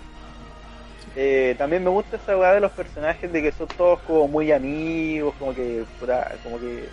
Eh, 1.20 1.57
también 1.59 1.82
me 1.82 1.91
gusta 1.91 2.14
esa 2.16 2.36
weá 2.36 2.53
de 2.53 2.61
los 2.61 2.70
personajes 2.70 3.32
de 3.32 3.43
que 3.43 3.51
son 3.51 3.66
todos 3.66 3.99
como 4.01 4.28
muy 4.28 4.53
amigos, 4.53 5.34
como 5.36 5.53
que, 5.53 5.84
como 6.45 6.61
que 6.61 6.89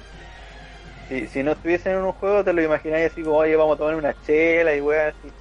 si, 1.09 1.27
si 1.27 1.43
no 1.43 1.51
estuviesen 1.51 1.93
en 1.97 2.05
un 2.05 2.11
juego 2.13 2.43
te 2.43 2.51
lo 2.51 2.63
imagináis 2.63 3.11
así 3.11 3.21
como, 3.21 3.37
oye, 3.37 3.55
vamos 3.55 3.75
a 3.75 3.77
tomar 3.77 3.95
una 3.95 4.15
chela 4.25 4.73
y 4.75 4.81
weá 4.81 5.09
así. 5.09 5.31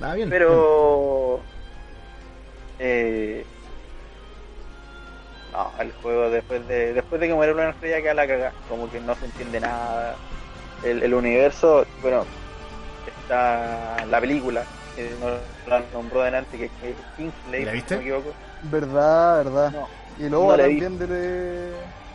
Ah, 0.00 0.14
bien. 0.14 0.30
Pero 0.30 1.40
eh, 2.78 3.44
no, 5.52 5.70
el 5.78 5.92
juego 5.92 6.30
después 6.30 6.66
de 6.68 6.94
después 6.94 7.20
de 7.20 7.28
que 7.28 7.34
muere 7.34 7.52
una 7.52 7.70
estrella 7.70 8.00
queda 8.00 8.14
la 8.14 8.26
caga, 8.26 8.52
como 8.70 8.90
que 8.90 9.00
no 9.00 9.14
se 9.16 9.26
entiende 9.26 9.60
nada. 9.60 10.16
El, 10.82 11.02
el 11.02 11.14
universo, 11.14 11.86
bueno, 12.02 12.24
está 13.22 14.04
la 14.06 14.20
película 14.20 14.64
que 14.94 15.10
no 15.20 15.28
la 15.68 15.82
nombró 15.92 16.22
delante 16.22 16.56
que 16.56 16.64
es 16.66 16.96
Kingsley, 17.16 17.64
¿La 17.64 17.70
si 17.72 17.76
viste? 17.76 17.94
no 17.96 18.00
me 18.00 18.06
equivoco. 18.08 18.32
Verdad, 18.64 19.36
verdad. 19.44 19.70
No, 19.72 19.88
y 20.18 20.28
luego 20.28 20.50
no 20.52 20.56
le 20.56 20.68
vi. 20.68 20.80
también 20.80 21.10
de... 21.10 21.72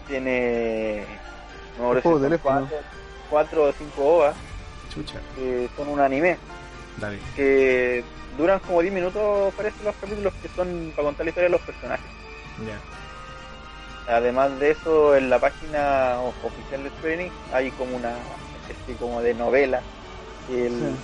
tiene. 0.07 1.05
No 1.79 1.93
El 1.93 2.01
juego 2.01 2.19
de 2.19 2.25
teléfono. 2.27 2.59
cuatro, 2.61 2.77
cuatro 3.29 3.63
o 3.65 3.71
cinco 3.73 4.03
ovas 4.17 4.35
Chucha. 4.93 5.19
que 5.35 5.69
son 5.75 5.87
un 5.89 5.99
anime. 5.99 6.37
Dale. 6.97 7.19
Que 7.35 8.03
duran 8.37 8.59
como 8.59 8.81
10 8.81 8.93
minutos, 8.93 9.53
parece, 9.55 9.83
los 9.83 9.95
capítulos 9.95 10.33
que 10.41 10.47
son 10.49 10.91
para 10.95 11.05
contar 11.07 11.25
la 11.25 11.29
historia 11.29 11.49
de 11.49 11.51
los 11.51 11.61
personajes. 11.61 12.05
Ya. 12.65 14.13
Además 14.15 14.59
de 14.59 14.71
eso, 14.71 15.15
en 15.15 15.29
la 15.29 15.39
página 15.39 16.17
oficial 16.43 16.83
de 17.01 17.13
Enix 17.13 17.33
hay 17.53 17.71
como 17.71 17.95
una 17.95 18.13
especie 18.71 18.97
como 18.97 19.21
de 19.21 19.33
novela. 19.35 19.87
el- 20.47 21.01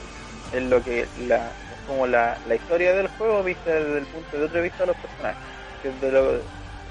Es 0.52 0.64
lo 0.64 0.84
que 0.84 1.12
la, 1.16 1.58
es 1.70 1.80
como 1.82 2.08
la, 2.08 2.40
la 2.44 2.56
historia 2.56 2.94
del 2.96 3.10
juego 3.10 3.44
vista 3.44 3.72
desde 3.72 4.00
el 4.00 4.08
punto 4.10 4.38
de 4.40 4.46
otra 4.46 4.62
vista 4.62 4.84
de 4.84 4.88
los 4.88 4.98
personajes. 4.98 5.44
Que 5.82 5.90
es 5.90 6.00
de 6.00 6.12
lo, 6.12 6.44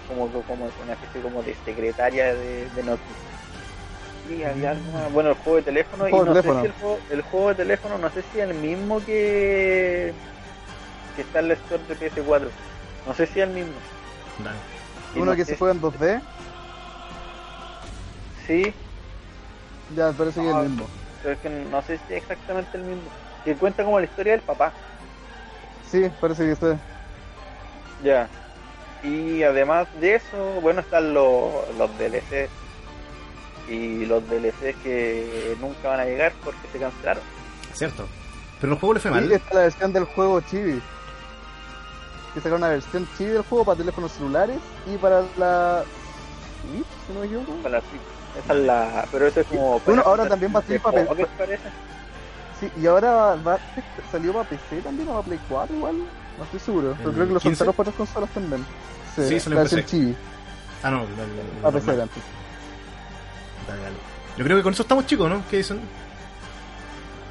como, 0.06 0.44
como 0.44 0.70
una 0.78 0.94
especie 0.94 1.22
como 1.22 1.42
de 1.42 1.54
secretaria 1.56 2.34
de, 2.36 2.70
de 2.70 2.82
noticias. 2.82 3.34
Y 4.22 4.42
había 4.42 4.70
algo 4.72 4.92
más- 4.92 5.10
bueno, 5.12 5.30
el 5.30 5.36
juego 5.36 5.56
de 5.58 5.62
teléfono, 5.64 6.04
El 6.04 6.10
juego 6.10 6.24
y 6.24 6.26
no 6.26 6.34
de 6.34 6.42
sé 6.42 6.42
teléfono. 6.42 6.60
si 6.60 6.66
el 6.66 6.72
juego, 6.72 7.04
el 7.08 7.22
juego 7.22 7.48
de 7.50 7.54
teléfono, 7.56 7.98
no 7.98 8.10
sé 8.10 8.22
si 8.22 8.38
es 8.38 8.44
el 8.48 8.54
mismo 8.54 9.04
que, 9.04 10.16
que 11.14 11.22
está 11.22 11.40
en 11.40 11.48
la 11.48 11.54
store 11.54 11.84
de 11.84 11.96
PS4. 11.96 12.54
No 13.04 13.14
sé 13.14 13.26
si 13.26 13.40
es 13.40 13.46
el 13.46 13.52
mismo. 13.54 13.86
Uno 15.14 15.32
no 15.32 15.36
que 15.36 15.44
sé 15.44 15.52
se 15.52 15.58
juega 15.58 15.74
en 15.74 15.80
2D, 15.80 16.22
Sí, 18.46 18.76
ya 19.94 20.12
parece 20.12 20.40
que 20.40 20.48
es 20.48 20.54
Ah. 20.54 20.60
el 20.62 20.68
mismo. 20.70 20.86
pero 21.22 21.34
es 21.34 21.40
que 21.40 21.48
no 21.48 21.82
sé 21.82 21.98
si 21.98 22.14
es 22.14 22.22
exactamente 22.22 22.76
el 22.76 22.84
mismo. 22.84 23.02
Que 23.44 23.54
cuenta 23.54 23.84
como 23.84 23.98
la 24.00 24.06
historia 24.06 24.32
del 24.32 24.42
papá. 24.42 24.72
Sí, 25.90 26.10
parece 26.20 26.44
que 26.44 26.52
está. 26.52 26.76
Ya. 28.02 28.28
Y 29.02 29.42
además 29.42 29.86
de 30.00 30.16
eso, 30.16 30.60
bueno, 30.62 30.80
están 30.80 31.14
los, 31.14 31.52
los 31.78 31.90
DLC. 31.98 32.48
Y 33.68 34.04
los 34.06 34.28
DLC 34.28 34.74
que 34.82 35.56
nunca 35.60 35.88
van 35.88 36.00
a 36.00 36.04
llegar 36.04 36.32
porque 36.44 36.58
se 36.72 36.78
cancelaron. 36.78 37.22
Cierto. 37.74 38.06
Pero 38.60 38.70
los 38.70 38.80
juegos 38.80 38.96
le 38.96 39.00
fue 39.00 39.10
Y 39.10 39.14
mal. 39.14 39.32
está 39.32 39.54
la 39.54 39.60
versión 39.62 39.92
del 39.92 40.04
juego 40.04 40.40
Chibi. 40.40 40.80
Que 42.34 42.40
sacaron 42.40 42.58
una 42.62 42.68
versión 42.70 43.08
Chibi 43.16 43.30
del 43.30 43.42
juego 43.42 43.64
para 43.64 43.78
teléfonos 43.78 44.12
celulares 44.12 44.58
y 44.86 44.96
para 44.96 45.22
la 45.36 45.82
Switch, 46.62 46.86
si 47.06 47.12
no 47.12 47.20
me 47.20 47.26
equivoco. 47.26 47.52
Para 47.62 47.76
la 47.76 47.80
Switch. 47.80 48.00
Esa 48.44 48.52
es 48.54 48.58
la. 48.60 49.06
Pero 49.10 49.26
eso 49.26 49.40
es 49.40 49.46
como. 49.46 49.80
Bueno, 49.80 50.02
ahora 50.04 50.18
para- 50.24 50.30
también 50.30 50.52
va 50.54 50.58
a 50.60 50.62
salir 50.62 50.78
de 50.78 50.80
papel. 50.84 51.06
juego, 51.06 51.16
¿Qué 51.16 51.24
te 51.26 51.38
parece? 51.38 51.68
Sí, 52.60 52.70
y 52.80 52.86
ahora 52.86 53.10
va, 53.12 53.36
va- 53.36 53.58
salió 54.10 54.32
para 54.32 54.48
PC 54.48 54.80
también 54.82 55.08
o 55.08 55.12
para 55.12 55.22
Play 55.26 55.40
4 55.48 55.76
igual. 55.76 55.96
No 56.38 56.44
estoy 56.44 56.60
seguro, 56.60 56.94
pero 56.98 57.10
¿El 57.10 57.14
creo 57.14 57.26
que 57.28 57.32
lo 57.34 57.40
15? 57.40 57.56
soltaron 57.56 57.74
para 57.74 57.90
otras 57.90 57.96
consolas 57.96 58.30
también. 58.30 58.66
Sí, 59.14 59.40
salió 59.40 59.56
la 59.56 59.62
en 59.62 59.76
versión 59.76 59.82
PC. 59.82 60.14
Ah, 60.82 60.90
no. 60.90 60.96
la- 60.98 61.02
la- 61.04 61.06
la 61.06 61.60
para 61.62 61.72
PC 61.72 61.86
normal. 61.86 62.00
antes. 62.02 62.22
Dale, 63.68 63.82
dale. 63.82 63.96
Yo 64.36 64.44
creo 64.44 64.56
que 64.58 64.62
con 64.62 64.72
eso 64.74 64.82
estamos 64.82 65.06
chicos, 65.06 65.28
¿no? 65.30 65.42
¿Qué 65.50 65.58
dicen? 65.58 65.80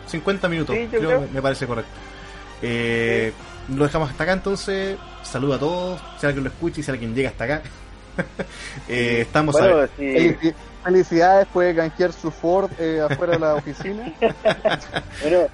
50 0.08 0.48
minutos. 0.50 0.76
Sí, 0.76 0.88
creo, 0.90 1.02
creo. 1.02 1.22
Me, 1.22 1.28
me 1.28 1.42
parece 1.42 1.66
correcto. 1.68 1.92
Eh, 2.62 3.34
Lo 3.70 3.84
dejamos 3.86 4.10
hasta 4.12 4.24
acá 4.24 4.34
entonces. 4.34 4.98
Saludo 5.24 5.56
a 5.56 5.60
todos. 5.60 6.02
Si 6.20 6.26
alguien 6.28 6.44
lo 6.44 6.50
escucha 6.52 6.80
y 6.80 6.84
si 6.84 6.92
alguien 6.92 7.16
llega 7.16 7.30
hasta 7.30 7.44
acá. 7.46 7.62
Eh, 8.88 9.22
estamos 9.22 9.56
a 9.56 9.60
Bueno, 9.60 9.78
ver. 9.78 9.90
sí. 9.98 10.54
Felici- 10.86 11.06
Felicidades, 11.06 11.48
puede 11.52 11.76
canjear 11.76 12.14
su 12.14 12.32
Ford 12.32 12.70
eh, 12.80 13.02
afuera 13.10 13.34
de 13.34 13.40
la 13.40 13.56
oficina. 13.56 14.14
Bueno, 15.22 15.48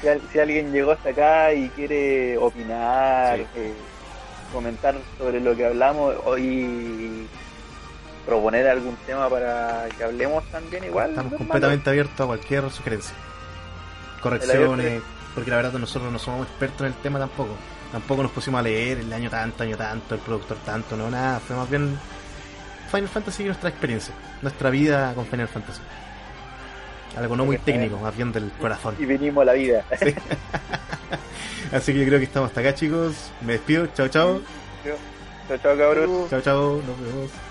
si, 0.00 0.08
al- 0.08 0.20
si 0.32 0.38
alguien 0.38 0.72
llegó 0.72 0.92
hasta 0.92 1.10
acá 1.10 1.52
y 1.54 1.68
quiere 1.70 2.36
opinar, 2.38 3.38
Sí. 3.38 3.46
eh, 3.56 3.72
comentar 4.52 4.94
sobre 5.18 5.40
lo 5.40 5.56
que 5.56 5.66
hablamos 5.66 6.14
o- 6.24 6.36
y 6.38 7.26
proponer 8.26 8.66
algún 8.68 8.96
tema 9.06 9.28
para 9.30 9.86
que 9.96 10.04
hablemos 10.04 10.44
también 10.50 10.84
igual. 10.84 11.10
Estamos 11.10 11.32
no 11.32 11.38
completamente 11.38 11.88
abiertos 11.90 12.20
a 12.20 12.26
cualquier 12.26 12.70
sugerencia. 12.70 13.14
Correcciones, 14.20 15.02
porque 15.34 15.50
la 15.50 15.56
verdad 15.56 15.72
nosotros 15.78 16.12
no 16.12 16.18
somos 16.18 16.46
expertos 16.46 16.80
en 16.82 16.86
el 16.88 16.94
tema 16.94 17.18
tampoco. 17.18 17.54
Tampoco 17.92 18.22
nos 18.24 18.32
pusimos 18.32 18.58
a 18.58 18.62
leer 18.62 18.98
el 18.98 19.12
año 19.12 19.30
tanto, 19.30 19.62
año 19.62 19.76
tanto, 19.76 20.14
el 20.16 20.20
productor 20.20 20.56
tanto, 20.64 20.96
no, 20.96 21.08
nada. 21.10 21.38
Fue 21.40 21.54
más 21.56 21.70
bien 21.70 21.98
Final 22.90 23.08
Fantasy 23.08 23.42
y 23.42 23.46
nuestra 23.46 23.68
experiencia, 23.68 24.14
nuestra 24.42 24.70
vida 24.70 25.12
con 25.14 25.26
Final 25.26 25.48
Fantasy. 25.48 25.80
Algo 27.16 27.36
no 27.36 27.46
muy 27.46 27.58
técnico, 27.58 27.98
más 27.98 28.14
bien 28.14 28.32
del 28.32 28.50
corazón. 28.60 28.94
Y 28.98 29.06
vinimos 29.06 29.42
a 29.42 29.46
la 29.46 29.52
vida. 29.54 29.84
Así 31.72 31.92
que 31.92 32.00
yo 32.00 32.06
creo 32.06 32.18
que 32.18 32.26
estamos 32.26 32.50
hasta 32.50 32.60
acá, 32.60 32.74
chicos. 32.74 33.30
Me 33.40 33.54
despido. 33.54 33.86
Chao, 33.94 34.08
chao. 34.08 34.40
chao, 35.48 35.58
chao, 35.58 35.76
cabros. 35.76 36.30
Chao, 36.30 36.40
chao. 36.42 36.82
Nos 36.86 37.00
vemos. 37.00 37.45